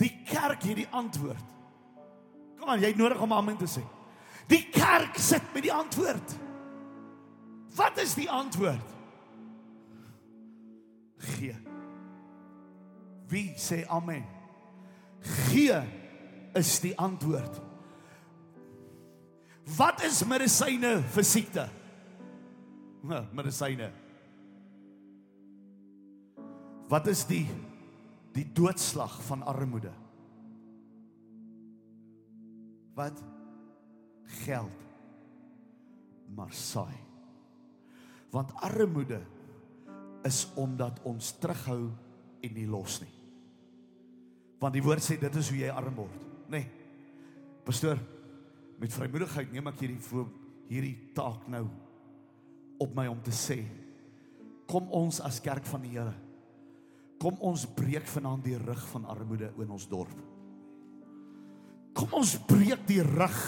Die 0.00 0.12
kerk 0.28 0.62
het 0.62 0.76
die 0.76 0.88
antwoord. 0.90 1.54
Kom 2.58 2.68
aan, 2.68 2.80
jy 2.80 2.90
het 2.92 3.00
nodig 3.00 3.20
om 3.20 3.32
amen 3.32 3.56
te 3.56 3.68
sê. 3.68 3.84
Die 4.48 4.68
kerk 4.72 5.16
sit 5.18 5.54
met 5.54 5.62
die 5.62 5.72
antwoord. 5.72 6.45
Wat 7.76 7.98
is 8.00 8.14
die 8.16 8.30
antwoord? 8.30 8.94
Gee. 11.36 11.56
Wie 13.28 13.52
sê 13.60 13.82
amen? 13.88 14.24
Gee 15.20 15.80
is 16.56 16.80
die 16.80 16.94
antwoord. 16.98 17.60
Wat 19.76 20.02
is 20.06 20.22
medisyne 20.24 21.00
vir 21.12 21.26
siekte? 21.26 21.66
Medisyne. 23.34 23.90
Wat 26.88 27.08
is 27.10 27.24
die 27.26 27.44
die 28.36 28.44
doodslag 28.52 29.14
van 29.24 29.42
armoede? 29.48 29.92
Wat? 32.96 33.22
Geld. 34.44 34.84
Maar 36.36 36.52
saai. 36.52 37.05
Want 38.36 38.52
armoede 38.68 39.22
is 40.28 40.44
omdat 40.60 41.00
ons 41.08 41.32
terughou 41.40 41.86
en 42.44 42.52
nie 42.52 42.66
los 42.68 43.00
nie. 43.00 43.14
Want 44.60 44.76
die 44.76 44.84
woord 44.84 45.04
sê 45.04 45.16
dit 45.20 45.40
is 45.40 45.48
hoe 45.52 45.62
jy 45.62 45.72
arm 45.72 45.96
word, 45.96 46.20
nê? 46.52 46.60
Nee. 46.60 46.84
Pastoor, 47.66 47.98
met 48.80 48.92
vrymoedigheid 48.92 49.52
neem 49.54 49.70
ek 49.70 49.82
hierdie 49.84 50.02
voor 50.10 50.28
hierdie 50.68 50.96
taak 51.16 51.46
nou 51.52 51.64
op 52.82 52.94
my 52.96 53.06
om 53.08 53.20
te 53.24 53.32
sê 53.34 53.60
kom 54.68 54.88
ons 54.94 55.20
as 55.24 55.40
kerk 55.44 55.66
van 55.70 55.84
die 55.86 55.94
Here 55.94 56.14
kom 57.22 57.38
ons 57.48 57.64
breek 57.78 58.08
vanaand 58.10 58.44
die 58.44 58.58
rug 58.60 58.82
van 58.92 59.06
armoede 59.08 59.52
in 59.62 59.72
ons 59.72 59.86
dorp 59.88 60.16
kom 61.96 62.18
ons 62.18 62.34
breek 62.48 62.84
die 62.88 63.00
rug 63.06 63.38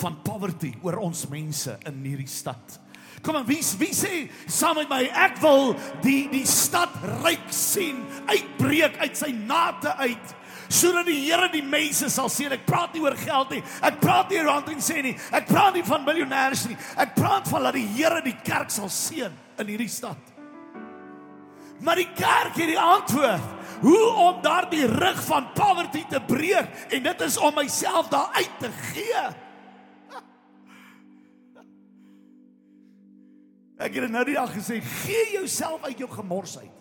van 0.00 0.18
poverty 0.26 0.72
oor 0.82 0.98
ons 1.04 1.28
mense 1.30 1.76
in 1.86 2.00
hierdie 2.02 2.30
stad 2.30 2.80
Kom 3.22 3.36
aan, 3.36 3.46
wie 3.46 3.62
wie 3.78 3.92
sê 3.94 4.28
saam 4.46 4.76
met 4.80 4.90
my 4.90 5.02
ek 5.26 5.38
wil 5.42 5.74
die 6.04 6.28
die 6.32 6.46
stad 6.48 6.92
ryk 7.24 7.46
sien 7.54 8.02
uitbreek 8.26 8.98
uit 9.02 9.16
sy 9.16 9.30
nate 9.36 9.94
uit 10.00 10.34
sodat 10.74 11.06
die 11.06 11.20
Here 11.26 11.48
die 11.52 11.62
mense 11.62 12.08
sal 12.10 12.30
sien. 12.32 12.52
Ek 12.54 12.64
praat 12.66 12.94
nie 12.96 13.02
oor 13.04 13.16
geld 13.20 13.52
nie. 13.54 13.62
Ek 13.84 14.00
praat 14.02 14.30
nie 14.30 14.40
oor 14.40 14.48
rand 14.50 14.70
en 14.72 14.80
sê 14.82 15.02
nie. 15.04 15.14
Ek 15.34 15.46
praat 15.46 15.76
nie 15.76 15.84
van 15.86 16.06
miljonêers 16.06 16.64
nie. 16.70 16.78
Ek 17.00 17.14
praat 17.14 17.48
van 17.50 17.68
dat 17.68 17.76
die 17.78 17.86
Here 17.94 18.22
die 18.24 18.36
kerk 18.46 18.72
sal 18.74 18.90
seën 18.92 19.34
in 19.60 19.70
hierdie 19.70 19.92
stad. 19.92 20.32
Maar 21.84 22.00
die 22.00 22.10
kerk 22.16 22.56
het 22.56 22.70
die 22.70 22.80
antwoord 22.80 23.52
hoe 23.84 24.04
om 24.24 24.42
daardie 24.42 24.86
rug 24.88 25.18
van 25.26 25.50
poverty 25.54 26.04
te 26.08 26.20
breek 26.24 26.92
en 26.94 27.02
dit 27.04 27.24
is 27.26 27.36
om 27.36 27.54
myself 27.58 28.08
daar 28.08 28.30
uit 28.38 28.60
te 28.62 28.70
gee. 28.94 29.24
Ek 33.78 33.96
het 33.98 34.10
nou 34.10 34.22
die 34.26 34.36
dag 34.38 34.52
gesê, 34.54 34.78
gee 35.02 35.34
jouself 35.34 35.82
uit 35.88 35.98
jou 35.98 36.08
gemors 36.10 36.58
uit. 36.60 36.80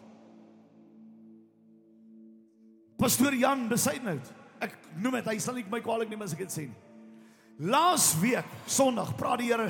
Pastoor 3.01 3.33
Jan 3.35 3.65
Besuidnout. 3.71 4.29
Ek 4.63 4.75
noem 5.01 5.17
dit, 5.19 5.31
hy 5.33 5.39
sal 5.41 5.57
nie 5.57 5.65
my 5.71 5.81
kwaadlik 5.83 6.11
neem 6.13 6.21
as 6.23 6.35
ek 6.35 6.45
dit 6.45 6.53
sê 6.53 6.67
nie. 6.67 6.83
Laas 7.59 8.13
week 8.21 8.47
Sondag 8.69 9.13
praat 9.17 9.41
die 9.43 9.51
Here 9.51 9.69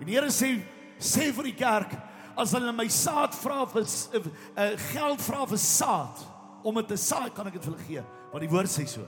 en 0.00 0.06
die 0.08 0.16
Here 0.16 0.30
sê 0.34 0.56
sê 1.02 1.30
vir 1.34 1.50
die 1.50 1.58
kerk 1.58 1.94
as 2.38 2.54
hulle 2.56 2.72
my 2.74 2.88
saad 2.90 3.34
vra 3.36 3.62
vir 3.70 3.86
uh, 3.86 4.72
geld 4.90 5.22
vra 5.22 5.46
vir 5.50 5.60
saad 5.60 6.22
om 6.66 6.78
dit 6.80 6.90
te 6.90 6.98
saai 6.98 7.30
kan 7.34 7.48
ek 7.50 7.58
dit 7.58 7.66
vir 7.66 7.74
hulle 7.74 7.88
gee 7.88 8.04
want 8.32 8.44
die 8.44 8.50
woord 8.50 8.72
sê 8.72 8.86
so 8.90 9.06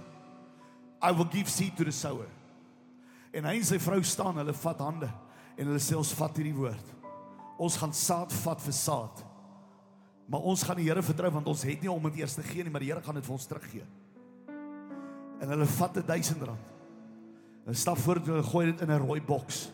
I 1.02 1.10
will 1.12 1.28
give 1.30 1.50
seed 1.50 1.76
to 1.78 1.86
the 1.86 1.94
sower 1.94 2.30
en 3.34 3.48
hy 3.48 3.56
en 3.58 3.66
sy 3.66 3.80
vrou 3.82 4.00
staan 4.06 4.38
hulle 4.38 4.54
vat 4.62 4.84
hande 4.86 5.10
en 5.56 5.70
hulle 5.70 5.82
sê 5.82 5.98
ons 5.98 6.14
vat 6.18 6.38
hierdie 6.38 6.56
woord 6.56 6.93
ons 7.58 7.76
gaan 7.76 7.92
saad 7.92 8.32
vat 8.32 8.60
vir 8.60 8.72
saad 8.72 9.24
maar 10.26 10.40
ons 10.40 10.62
gaan 10.62 10.76
die 10.76 10.88
Here 10.88 11.02
vertrou 11.02 11.30
want 11.30 11.46
ons 11.46 11.62
het 11.62 11.80
nie 11.80 11.90
om 11.90 12.02
dit 12.10 12.22
eers 12.22 12.34
te 12.34 12.42
gee 12.42 12.64
nie 12.64 12.70
maar 12.70 12.84
die 12.84 12.92
Here 12.92 13.02
gaan 13.02 13.14
dit 13.14 13.26
vir 13.26 13.36
ons 13.36 13.46
teruggee 13.46 13.86
en 15.40 15.48
hulle 15.48 15.66
vat 15.66 15.96
'n 15.96 16.06
1000 16.06 16.42
rand 16.42 16.72
hulle 17.64 17.76
stap 17.76 17.98
voor 17.98 18.16
en 18.16 18.30
hulle 18.32 18.50
gooi 18.50 18.66
dit 18.72 18.80
in 18.80 18.90
'n 18.90 19.06
rooi 19.06 19.20
boks 19.20 19.68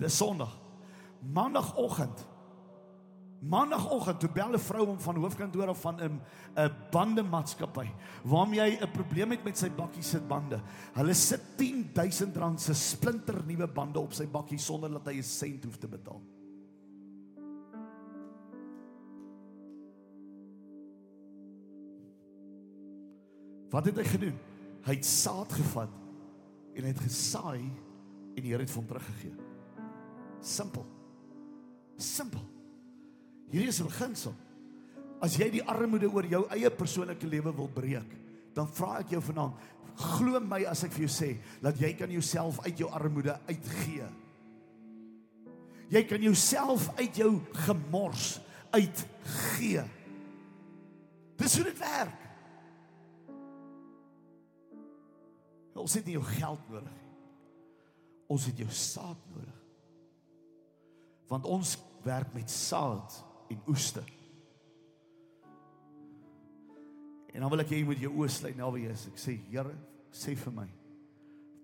Dis 0.00 0.16
Sondag. 0.16 0.58
Maandagoggend. 1.32 2.26
Maandagoggend 3.40 4.20
toe 4.20 4.28
bel 4.28 4.52
'n 4.52 4.58
vrou 4.58 4.86
hom 4.86 4.98
van 5.00 5.16
hoofkantoor 5.16 5.68
af 5.68 5.80
van 5.80 5.96
'n 6.00 6.20
'n 6.56 6.74
bandemaatskappy 6.90 7.88
waarmee 8.24 8.60
hy 8.60 8.78
'n 8.80 8.90
probleem 8.92 9.30
het 9.30 9.44
met 9.44 9.58
sy 9.58 9.70
bakkie 9.70 10.02
se 10.02 10.20
bande. 10.20 10.60
Hulle 10.92 11.14
sit 11.14 11.40
10000 11.56 12.36
rand 12.36 12.60
se 12.60 12.74
splinter 12.74 13.42
nuwe 13.46 13.66
bande 13.66 13.98
op 13.98 14.12
sy 14.12 14.26
bakkie 14.26 14.58
sonder 14.58 14.90
dat 14.90 15.06
hy 15.06 15.16
'n 15.18 15.22
sent 15.22 15.64
hoef 15.64 15.78
te 15.78 15.88
betaal. 15.88 16.20
Wat 23.70 23.84
het 23.84 23.96
hy 23.96 24.04
gedoen? 24.04 24.38
Hy 24.82 24.94
het 24.94 25.04
saad 25.04 25.52
gevat 25.52 25.90
en 26.74 26.82
hy 26.82 26.88
het 26.88 27.00
gesaai 27.00 27.62
en 28.36 28.42
die 28.42 28.50
Here 28.50 28.62
het 28.62 28.74
hom 28.74 28.86
teruggegee. 28.86 29.34
Simpel. 30.40 30.86
Simpel. 31.96 32.59
Hierdie 33.50 33.68
is 33.68 33.80
'n 33.80 33.86
beginsel. 33.86 34.34
As 35.20 35.36
jy 35.36 35.50
die 35.50 35.64
armoede 35.64 36.08
oor 36.08 36.24
jou 36.24 36.46
eie 36.48 36.70
persoonlike 36.70 37.26
lewe 37.26 37.52
wil 37.52 37.68
breek, 37.68 38.08
dan 38.54 38.66
vra 38.66 39.00
ek 39.00 39.10
jou 39.10 39.20
vanaand, 39.20 39.54
glo 39.96 40.40
my 40.40 40.64
as 40.64 40.84
ek 40.84 40.92
vir 40.92 41.06
jou 41.06 41.12
sê 41.12 41.36
dat 41.62 41.76
jy 41.76 41.92
kan 41.94 42.10
jouself 42.10 42.60
uit 42.64 42.78
jou 42.78 42.88
armoede 42.88 43.38
uitgee. 43.46 44.08
Jy 45.90 46.02
kan 46.06 46.22
jouself 46.22 46.88
uit 46.96 47.16
jou 47.16 47.40
gemors 47.66 48.40
uitgee. 48.70 49.84
Dis 51.36 51.56
hoe 51.56 51.64
dit 51.64 51.78
werk. 51.78 52.20
Ons 55.74 55.94
het 55.94 56.04
nie 56.06 56.12
jou 56.12 56.24
geld 56.24 56.68
nodig 56.68 56.92
nie. 56.92 57.10
Ons 58.28 58.46
het 58.46 58.58
jou 58.58 58.68
saad 58.70 59.18
nodig 59.34 59.56
want 61.30 61.46
ons 61.46 61.76
werk 62.02 62.32
met 62.34 62.50
saad 62.50 63.20
en 63.50 63.62
oeste. 63.68 64.02
En 67.30 67.40
dan 67.40 67.50
wil 67.52 67.62
ek 67.62 67.72
hê 67.72 67.80
jy 67.80 67.88
moet 67.88 68.02
jou 68.02 68.12
oë 68.18 68.30
sluit 68.32 68.58
naby 68.58 68.84
Jesus. 68.88 69.10
Ek 69.12 69.22
sê 69.22 69.36
Here, 69.50 69.74
sê 70.10 70.34
vir 70.38 70.54
my, 70.54 70.68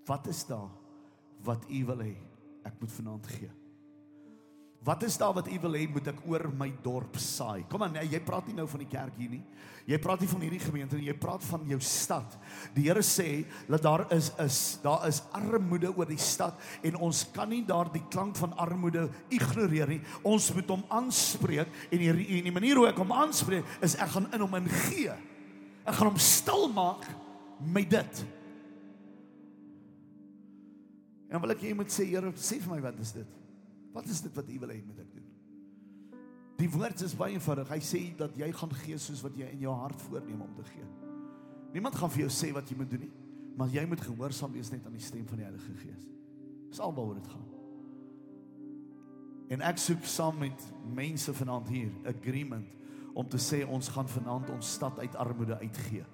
wat 0.06 0.28
is 0.30 0.44
daar 0.48 0.70
wat 1.46 1.66
U 1.68 1.80
wil 1.90 2.02
hê 2.06 2.14
ek 2.66 2.80
moet 2.80 2.92
vanaand 2.98 3.30
gee? 3.34 3.50
Wat 4.86 5.02
is 5.02 5.16
daar 5.18 5.32
wat 5.34 5.48
u 5.50 5.56
wil 5.64 5.74
hê 5.74 5.86
moet 5.90 6.12
ek 6.12 6.20
oor 6.30 6.44
my 6.54 6.68
dorp 6.84 7.16
saai? 7.18 7.64
Kom 7.66 7.82
aan, 7.82 7.96
nee, 7.96 8.06
jy 8.06 8.20
praat 8.22 8.46
nie 8.46 8.54
nou 8.54 8.68
van 8.70 8.84
die 8.84 8.90
kerk 8.90 9.16
hier 9.18 9.32
nie. 9.32 9.40
Jy 9.86 9.98
praat 10.02 10.20
nie 10.22 10.28
van 10.30 10.42
hierdie 10.44 10.60
gemeente 10.62 10.98
nie, 10.98 11.08
jy 11.08 11.14
praat 11.18 11.42
van 11.46 11.64
jou 11.66 11.78
stad. 11.82 12.36
Die 12.76 12.84
Here 12.86 13.02
sê 13.02 13.42
dat 13.66 13.82
daar 13.82 14.04
is 14.14 14.28
is 14.42 14.58
daar 14.84 15.02
is 15.08 15.18
armoede 15.34 15.90
oor 15.90 16.06
die 16.06 16.20
stad 16.22 16.54
en 16.86 16.98
ons 17.02 17.24
kan 17.34 17.50
nie 17.50 17.64
daardie 17.66 18.04
klank 18.14 18.38
van 18.38 18.54
armoede 18.62 19.08
ignoreer 19.34 19.90
nie. 19.90 19.98
Ons 20.22 20.52
moet 20.54 20.70
hom 20.70 20.84
aanspreek 21.00 21.90
en 21.90 22.04
die, 22.04 22.10
en 22.38 22.46
die 22.46 22.54
manier 22.54 22.78
hoe 22.78 22.86
ek 22.92 23.00
hom 23.02 23.14
aanspreek 23.14 23.66
is 23.82 23.96
ek 23.98 24.12
gaan 24.14 24.28
in 24.30 24.44
hom 24.44 24.54
ingee. 24.60 25.16
Ek 25.82 25.98
gaan 25.98 26.12
hom 26.12 26.22
stil 26.22 26.68
maak 26.74 27.08
met 27.58 27.90
dit. 27.90 28.22
En 31.26 31.42
wil 31.42 31.56
ek 31.56 31.66
jy 31.66 31.74
moet 31.74 31.90
sê 31.90 32.06
Here, 32.06 32.30
sê 32.38 32.60
vir 32.62 32.76
my 32.76 32.80
wat 32.86 33.02
is 33.02 33.16
dit? 33.18 33.45
Wat 33.96 34.12
is 34.12 34.20
dit 34.20 34.34
wat 34.36 34.48
U 34.52 34.58
wil 34.60 34.74
hê 34.74 34.82
moet 34.84 35.00
ek 35.00 35.12
doen? 35.14 35.24
Die 36.60 36.68
woord 36.72 37.00
is 37.04 37.14
baie 37.16 37.36
eenvoudig. 37.36 37.68
Hy 37.72 37.80
sê 37.84 38.00
dat 38.16 38.36
jy 38.36 38.48
gaan 38.52 38.72
gee 38.82 38.98
soos 39.00 39.22
wat 39.24 39.36
jy 39.36 39.48
in 39.54 39.62
jou 39.64 39.72
hart 39.76 40.02
voorneem 40.08 40.42
om 40.44 40.52
te 40.56 40.64
gee. 40.68 40.88
Niemand 41.72 41.96
gaan 41.96 42.12
vir 42.12 42.26
jou 42.26 42.32
sê 42.32 42.50
wat 42.56 42.68
jy 42.68 42.76
moet 42.76 42.90
doen 42.92 43.06
nie, 43.06 43.12
maar 43.56 43.72
jy 43.72 43.84
moet 43.88 44.00
gehoorsaam 44.04 44.52
wees 44.56 44.70
net 44.72 44.84
aan 44.88 44.96
die 44.96 45.04
stem 45.04 45.24
van 45.28 45.40
die 45.40 45.46
Heilige 45.48 45.76
Gees. 45.80 46.06
Dis 46.70 46.80
albehoor 46.80 47.18
dit 47.18 47.28
gaan. 47.32 47.44
En 49.56 49.62
ek 49.68 49.80
soek 49.80 50.04
saam 50.10 50.40
met 50.42 50.64
mense 50.96 51.32
vanaand 51.36 51.68
hier 51.70 51.92
agreement 52.08 52.72
om 53.16 53.28
te 53.32 53.40
sê 53.40 53.62
ons 53.64 53.88
gaan 53.94 54.08
vanaand 54.10 54.50
ons 54.52 54.72
stad 54.76 54.98
uit 55.00 55.16
armoede 55.22 55.56
uitgee. 55.62 56.04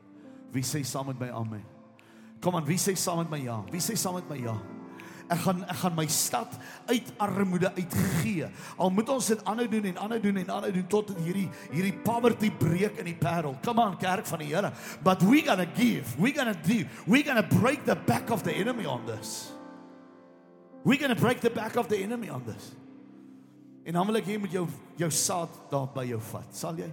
Wie 0.54 0.64
sê 0.66 0.82
saam 0.86 1.10
met 1.10 1.18
my 1.22 1.30
amen? 1.34 1.64
Kom 2.42 2.59
aan, 2.59 2.66
wie 2.68 2.78
sê 2.78 2.94
saam 2.98 3.22
met 3.22 3.30
my 3.32 3.40
ja? 3.42 3.59
Wie 3.72 3.82
sê 3.82 3.96
saam 3.98 4.18
met 4.20 4.30
my 4.30 4.38
ja? 4.42 4.54
Ek 5.28 5.39
gaan 5.44 5.62
ek 5.65 5.77
gaan 5.77 5.94
my 5.97 6.07
stad 6.07 6.59
uit 6.86 7.12
armoede 7.23 7.73
uitgee. 7.77 8.49
Al 8.77 8.90
moet 8.90 9.09
ons 9.09 9.27
dit 9.27 9.44
aanhou 9.44 9.69
doen 9.69 9.85
en 9.85 9.99
aanhou 9.99 10.20
doen 10.20 10.36
en 10.36 10.51
aanhou 10.51 10.73
doen 10.73 10.86
tot 10.86 11.12
hierdie 11.23 11.49
hierdie 11.70 11.94
poverty 12.05 12.51
breek 12.51 12.99
in 12.99 13.11
die 13.11 13.19
parel. 13.19 13.57
Come 13.62 13.82
on 13.82 13.97
kerk 13.99 14.27
van 14.27 14.39
die 14.39 14.51
Here. 14.53 14.73
But 15.03 15.23
we 15.23 15.43
going 15.43 15.59
to 15.59 15.70
give. 15.74 16.19
We 16.19 16.32
going 16.32 16.53
to 16.53 16.61
do. 16.69 16.85
We 17.07 17.23
going 17.23 17.40
to 17.40 17.57
break 17.61 17.85
the 17.85 17.97
back 17.97 18.31
of 18.31 18.43
the 18.43 18.53
enemy 18.53 18.86
on 18.86 19.07
this. 19.07 19.53
We 20.85 20.99
going 20.99 21.15
to 21.15 21.20
break 21.20 21.40
the 21.40 21.51
back 21.51 21.77
of 21.77 21.89
the 21.89 21.97
enemy 21.97 22.28
on 22.28 22.44
this. 22.44 22.73
En 23.85 23.93
dan 23.93 24.07
wil 24.07 24.20
ek 24.20 24.28
hê 24.31 24.39
moet 24.39 24.53
jou 24.55 24.66
jou 24.99 25.11
saad 25.11 25.55
daar 25.70 25.89
by 25.94 26.05
jou 26.07 26.20
vat. 26.32 26.51
Sal 26.55 26.78
jy? 26.78 26.90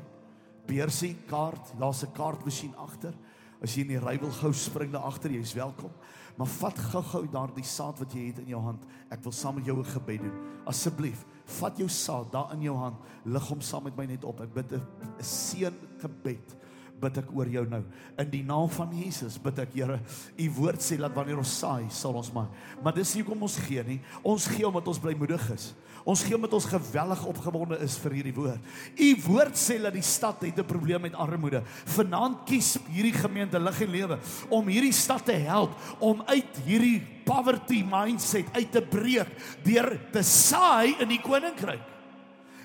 Beursie 0.70 1.16
kaart, 1.30 1.74
daar's 1.78 2.04
'n 2.04 2.14
kaartmasjien 2.14 2.76
agter. 2.78 3.14
As 3.62 3.76
jy 3.76 3.82
in 3.82 3.88
die 3.88 4.00
ry 4.00 4.18
wil 4.20 4.32
gou 4.32 4.54
spring 4.54 4.92
daar 4.92 5.06
agter, 5.06 5.32
jy's 5.32 5.54
welkom. 5.54 5.92
Maar 6.40 6.48
vat 6.48 6.78
gou-gou 6.80 7.26
daardie 7.28 7.66
saad 7.68 7.98
wat 8.00 8.14
jy 8.16 8.30
het 8.30 8.38
in 8.40 8.54
jou 8.54 8.62
hand. 8.64 8.86
Ek 9.12 9.26
wil 9.26 9.34
saam 9.36 9.58
met 9.60 9.66
jou 9.68 9.76
'n 9.80 9.92
gebed 9.92 10.22
doen. 10.24 10.38
Asseblief, 10.66 11.26
vat 11.60 11.78
jou 11.78 11.90
saad 11.90 12.32
daar 12.32 12.54
in 12.54 12.62
jou 12.62 12.76
hand. 12.78 12.96
Lig 13.26 13.48
hom 13.50 13.62
saam 13.62 13.84
met 13.84 13.98
my 13.98 14.06
net 14.06 14.24
op. 14.24 14.40
Ek 14.40 14.54
bid 14.54 14.72
'n 14.72 14.82
seën 15.20 15.74
gebed 16.00 16.56
bid 17.02 17.20
ek 17.22 17.30
oor 17.36 17.50
jou 17.52 17.66
nou. 17.70 17.82
In 18.20 18.32
die 18.32 18.44
naam 18.46 18.70
van 18.74 18.94
Jesus 18.94 19.38
bid 19.42 19.60
ek, 19.64 19.76
Here, 19.80 20.00
u 20.38 20.48
woord 20.58 20.84
sê 20.84 20.98
dat 21.00 21.14
wanneer 21.16 21.40
ons 21.40 21.60
saai, 21.62 21.90
sal 21.94 22.18
ons 22.20 22.32
maak. 22.36 22.52
Maar 22.84 22.98
dis 22.98 23.14
nie 23.16 23.24
hoekom 23.24 23.46
ons 23.48 23.60
gee 23.68 23.84
nie. 23.88 24.00
Ons 24.24 24.48
gee 24.52 24.68
omdat 24.68 24.88
ons 24.92 25.00
blymoedig 25.00 25.46
is. 25.56 25.72
Ons 26.10 26.24
gee 26.26 26.38
met 26.40 26.54
ons 26.56 26.68
geweldig 26.70 27.22
opgewonde 27.28 27.78
is 27.84 27.98
vir 28.02 28.16
hierdie 28.20 28.36
woord. 28.36 28.72
U 28.96 29.10
woord 29.28 29.60
sê 29.60 29.78
dat 29.84 29.94
die 29.94 30.06
stad 30.06 30.42
het 30.42 30.60
'n 30.60 30.66
probleem 30.66 31.02
met 31.02 31.16
armoede. 31.16 31.62
Vanaand 31.86 32.46
kies 32.46 32.78
hierdie 32.90 33.14
gemeente 33.14 33.60
lig 33.60 33.82
en 33.82 33.92
lewe 33.92 34.20
om 34.50 34.68
hierdie 34.68 34.94
stad 34.94 35.26
te 35.26 35.34
help 35.34 35.72
om 36.00 36.24
uit 36.26 36.58
hierdie 36.66 37.02
poverty 37.26 37.84
mindset 37.84 38.46
uit 38.56 38.72
te 38.72 38.82
breek 38.82 39.30
deur 39.64 40.00
te 40.12 40.24
saai 40.24 40.96
in 41.00 41.10
die 41.10 41.22
koninkryk. 41.22 41.99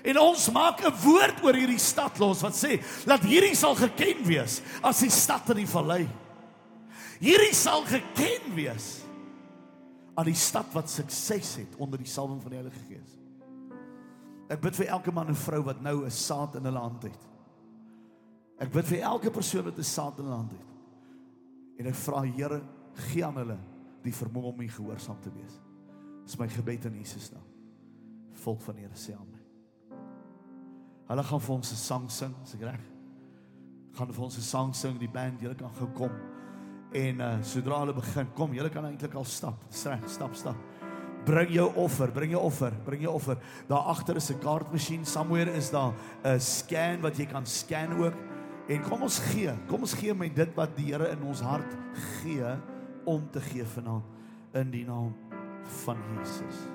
En 0.05 0.19
ons 0.21 0.51
maak 0.53 0.85
'n 0.85 0.93
woord 1.01 1.43
oor 1.43 1.57
hierdie 1.57 1.81
stad 1.81 2.19
los 2.19 2.41
wat 2.41 2.53
sê 2.53 2.77
dat 3.05 3.25
hierdie 3.25 3.55
sal 3.55 3.75
geken 3.75 4.23
wees 4.25 4.61
as 4.81 4.99
die 4.99 5.09
stad 5.09 5.49
in 5.49 5.65
die 5.65 5.67
vallei. 5.67 6.07
Hierdie 7.19 7.55
sal 7.55 7.81
geken 7.81 8.53
wees 8.55 9.01
aan 10.15 10.25
die 10.25 10.37
stad 10.37 10.71
wat 10.73 10.89
sukses 10.89 11.55
het 11.55 11.75
onder 11.77 11.97
die 11.97 12.07
salwing 12.07 12.41
van 12.41 12.51
die 12.51 12.59
Heilige 12.59 12.83
Gees. 12.87 13.17
Ek 14.49 14.61
bid 14.61 14.75
vir 14.75 14.91
elke 14.93 15.11
man 15.11 15.27
en 15.27 15.35
vrou 15.35 15.63
wat 15.63 15.81
nou 15.81 16.05
'n 16.05 16.11
saad 16.11 16.55
in 16.55 16.65
hulle 16.65 16.79
hand 16.79 17.03
het. 17.03 17.23
Ek 18.59 18.71
bid 18.71 18.85
vir 18.85 18.99
elke 18.99 19.31
persoon 19.31 19.65
wat 19.65 19.77
'n 19.77 19.83
saad 19.83 20.19
in 20.19 20.25
hulle 20.25 20.35
hand 20.35 20.51
het. 20.51 20.69
En 21.79 21.87
ek 21.87 21.95
vra 21.95 22.21
Here, 22.21 22.61
gee 22.93 23.25
aan 23.25 23.35
hulle 23.35 23.57
die 24.03 24.13
vermoë 24.13 24.53
om 24.53 24.61
U 24.61 24.69
gehoorsaam 24.69 25.19
te 25.21 25.31
wees. 25.31 25.59
Dis 26.25 26.37
my 26.37 26.47
gebed 26.47 26.85
in 26.85 26.93
Jesus 26.93 27.31
naam. 27.31 27.43
Volk 28.33 28.61
van 28.61 28.75
Here 28.75 28.95
sê 28.95 29.13
amen. 29.13 29.34
Hulle 31.07 31.23
gaan 31.23 31.41
vir 31.41 31.55
ons 31.55 31.71
'n 31.71 31.75
sang 31.75 32.09
sing, 32.09 32.35
is 32.43 32.53
ek 32.55 32.61
reg? 32.61 32.95
gaan 33.95 34.11
vir 34.11 34.23
ons 34.23 34.37
'n 34.37 34.41
sang 34.41 34.73
sing, 34.75 34.99
die 34.99 35.09
band, 35.09 35.41
julle 35.41 35.55
kan 35.55 35.71
gou 35.79 35.87
kom. 35.93 36.11
En 36.93 37.21
uh 37.21 37.43
sodra 37.43 37.79
hulle 37.79 37.93
begin, 37.93 38.27
kom, 38.33 38.53
julle 38.53 38.69
kan 38.69 38.85
eintlik 38.85 39.15
al 39.15 39.25
stap. 39.25 39.63
Reg, 39.85 40.09
stap, 40.09 40.35
stap. 40.35 40.55
Bring 41.25 41.49
jou 41.49 41.71
offer, 41.75 42.11
bring 42.11 42.31
jou 42.31 42.41
offer, 42.41 42.71
bring 42.85 43.01
jou 43.01 43.13
offer. 43.13 43.37
Daar 43.67 43.87
agter 43.95 44.15
is 44.15 44.29
'n 44.31 44.39
kaartmasjien, 44.39 45.05
somewhere 45.05 45.51
is 45.51 45.69
daar 45.69 45.93
'n 46.23 46.39
scan 46.39 47.01
wat 47.01 47.17
jy 47.17 47.25
kan 47.25 47.45
scan 47.45 47.93
ook. 47.93 48.13
En 48.67 48.81
kom 48.81 49.01
ons 49.01 49.19
gee, 49.19 49.53
kom 49.67 49.81
ons 49.81 49.93
gee 49.93 50.13
met 50.13 50.35
dit 50.35 50.55
wat 50.55 50.75
die 50.75 50.91
Here 50.91 51.09
in 51.09 51.23
ons 51.23 51.39
hart 51.39 51.77
gee 52.21 52.57
om 53.05 53.29
te 53.31 53.39
gee 53.39 53.63
vanaand 53.63 54.03
in 54.53 54.71
die 54.71 54.85
naam 54.85 55.13
van 55.85 55.97
Jesus. 56.17 56.74